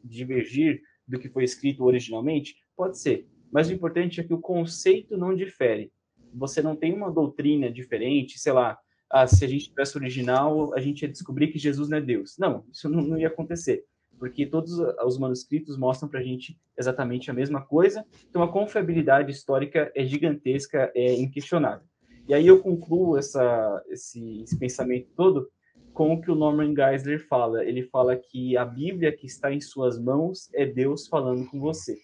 divergir 0.04 0.82
do 1.08 1.20
que 1.20 1.30
foi 1.30 1.44
escrito 1.44 1.84
originalmente? 1.84 2.56
Pode 2.76 2.98
ser. 2.98 3.28
Mas 3.52 3.70
o 3.70 3.74
importante 3.74 4.20
é 4.20 4.24
que 4.24 4.34
o 4.34 4.40
conceito 4.40 5.18
não 5.18 5.36
difere. 5.36 5.92
Você 6.34 6.62
não 6.62 6.76
tem 6.76 6.94
uma 6.94 7.12
doutrina 7.12 7.72
diferente, 7.72 8.40
sei 8.40 8.52
lá, 8.52 8.78
ah, 9.10 9.26
se 9.26 9.44
a 9.44 9.48
gente 9.48 9.70
tivesse 9.70 9.98
original, 9.98 10.74
a 10.74 10.80
gente 10.80 11.02
ia 11.02 11.08
descobrir 11.08 11.48
que 11.48 11.60
Jesus 11.60 11.90
não 11.90 11.98
é 11.98 12.02
Deus. 12.02 12.38
Não, 12.38 12.66
isso 12.72 12.90
não, 12.90 13.02
não 13.02 13.18
ia 13.18 13.28
acontecer, 13.28 13.84
porque 14.18 14.45
todos 14.45 14.80
os 14.80 15.18
manuscritos 15.18 15.78
mostram 15.78 16.09
para 16.09 16.20
a 16.20 16.24
gente 16.24 16.59
exatamente 16.78 17.30
a 17.30 17.34
mesma 17.34 17.61
coisa. 17.61 18.05
Então, 18.30 18.41
a 18.41 18.51
confiabilidade 18.51 19.32
histórica 19.32 19.91
é 19.95 20.05
gigantesca, 20.05 20.91
é 20.95 21.13
inquestionável. 21.13 21.86
E 22.28 22.34
aí 22.34 22.45
eu 22.45 22.59
concluo 22.59 23.18
essa, 23.18 23.84
esse, 23.88 24.41
esse 24.41 24.57
pensamento 24.57 25.09
todo 25.15 25.49
com 25.93 26.13
o 26.13 26.22
que 26.22 26.30
o 26.30 26.36
Norman 26.36 26.76
Geisler 26.76 27.26
fala. 27.28 27.63
Ele 27.63 27.84
fala 27.84 28.15
que 28.15 28.57
a 28.57 28.65
Bíblia 28.65 29.11
que 29.11 29.26
está 29.26 29.51
em 29.51 29.61
suas 29.61 29.97
mãos 29.99 30.49
é 30.53 30.65
Deus 30.65 31.07
falando 31.07 31.45
com 31.49 31.59
você. 31.59 31.97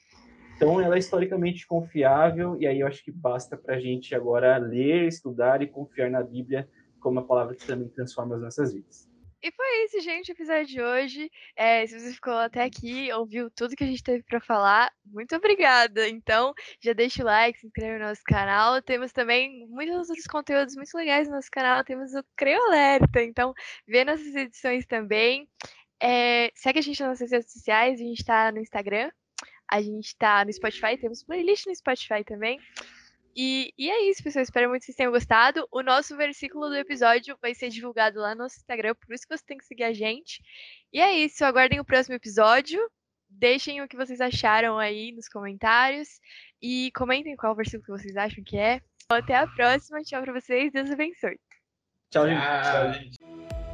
Então, 0.55 0.79
ela 0.79 0.95
é 0.95 0.99
historicamente 0.99 1.67
confiável, 1.67 2.55
e 2.59 2.65
aí 2.65 2.79
eu 2.79 2.87
acho 2.87 3.03
que 3.03 3.11
basta 3.11 3.57
para 3.57 3.75
a 3.75 3.79
gente 3.79 4.15
agora 4.15 4.57
ler, 4.57 5.07
estudar 5.07 5.61
e 5.61 5.67
confiar 5.67 6.09
na 6.09 6.23
Bíblia 6.23 6.69
como 6.99 7.19
a 7.19 7.23
palavra 7.23 7.55
que 7.55 7.67
também 7.67 7.89
transforma 7.89 8.35
as 8.35 8.41
nossas 8.41 8.73
vidas. 8.73 9.12
E 9.43 9.51
foi 9.51 9.83
isso, 9.83 9.99
gente, 9.99 10.31
o 10.31 10.31
episódio 10.31 10.65
de 10.67 10.81
hoje. 10.81 11.29
É, 11.53 11.85
se 11.85 11.99
você 11.99 12.13
ficou 12.13 12.31
até 12.31 12.63
aqui, 12.63 13.11
ouviu 13.11 13.51
tudo 13.51 13.75
que 13.75 13.83
a 13.83 13.87
gente 13.87 14.01
teve 14.01 14.23
para 14.23 14.39
falar, 14.39 14.89
muito 15.05 15.35
obrigada. 15.35 16.07
Então, 16.07 16.53
já 16.79 16.93
deixa 16.93 17.21
o 17.21 17.25
like, 17.25 17.59
se 17.59 17.67
inscreve 17.67 17.99
no 17.99 18.05
nosso 18.05 18.21
canal. 18.25 18.81
Temos 18.81 19.11
também 19.11 19.67
muitos 19.67 20.07
outros 20.09 20.27
conteúdos 20.27 20.77
muito 20.77 20.95
legais 20.95 21.27
no 21.27 21.35
nosso 21.35 21.49
canal. 21.51 21.83
Temos 21.83 22.13
o 22.13 22.23
Creu 22.37 22.57
Alerta, 22.67 23.21
então 23.21 23.53
vê 23.85 24.05
nossas 24.05 24.33
edições 24.33 24.85
também. 24.85 25.45
É, 26.01 26.49
segue 26.55 26.79
a 26.79 26.81
gente 26.81 27.01
nas 27.01 27.09
nossas 27.09 27.29
redes 27.29 27.51
sociais, 27.51 27.99
a 27.99 28.03
gente 28.03 28.19
está 28.19 28.49
no 28.49 28.59
Instagram, 28.59 29.11
a 29.69 29.81
gente 29.81 30.07
está 30.07 30.45
no 30.45 30.53
Spotify, 30.53 30.97
temos 30.97 31.21
playlist 31.21 31.65
no 31.65 31.75
Spotify 31.75 32.23
também. 32.25 32.61
E, 33.35 33.73
e, 33.77 33.89
é 33.89 34.09
isso, 34.09 34.23
pessoal. 34.23 34.43
Espero 34.43 34.69
muito 34.69 34.81
que 34.81 34.85
vocês 34.87 34.95
tenham 34.95 35.11
gostado. 35.11 35.67
O 35.71 35.81
nosso 35.81 36.15
versículo 36.15 36.69
do 36.69 36.75
episódio 36.75 37.37
vai 37.41 37.55
ser 37.55 37.69
divulgado 37.69 38.19
lá 38.19 38.35
no 38.35 38.43
nosso 38.43 38.57
Instagram, 38.57 38.93
por 38.95 39.13
isso 39.13 39.27
que 39.27 39.35
você 39.35 39.43
tem 39.45 39.57
que 39.57 39.65
seguir 39.65 39.83
a 39.83 39.93
gente. 39.93 40.41
E 40.91 40.99
é 40.99 41.11
isso, 41.17 41.43
aguardem 41.43 41.79
o 41.79 41.85
próximo 41.85 42.15
episódio. 42.15 42.79
Deixem 43.29 43.81
o 43.81 43.87
que 43.87 43.97
vocês 43.97 44.21
acharam 44.21 44.77
aí 44.77 45.11
nos 45.11 45.27
comentários. 45.27 46.19
E 46.61 46.91
comentem 46.95 47.35
qual 47.35 47.55
versículo 47.55 47.83
que 47.83 48.03
vocês 48.03 48.15
acham 48.15 48.43
que 48.43 48.57
é. 48.57 48.79
Até 49.09 49.35
a 49.35 49.47
próxima. 49.47 50.01
Tchau 50.01 50.21
pra 50.21 50.33
vocês. 50.33 50.71
Deus 50.71 50.91
abençoe. 50.91 51.39
Tchau, 52.11 52.27
gente. 52.27 52.41
Tchau, 52.41 52.93
gente. 52.93 53.72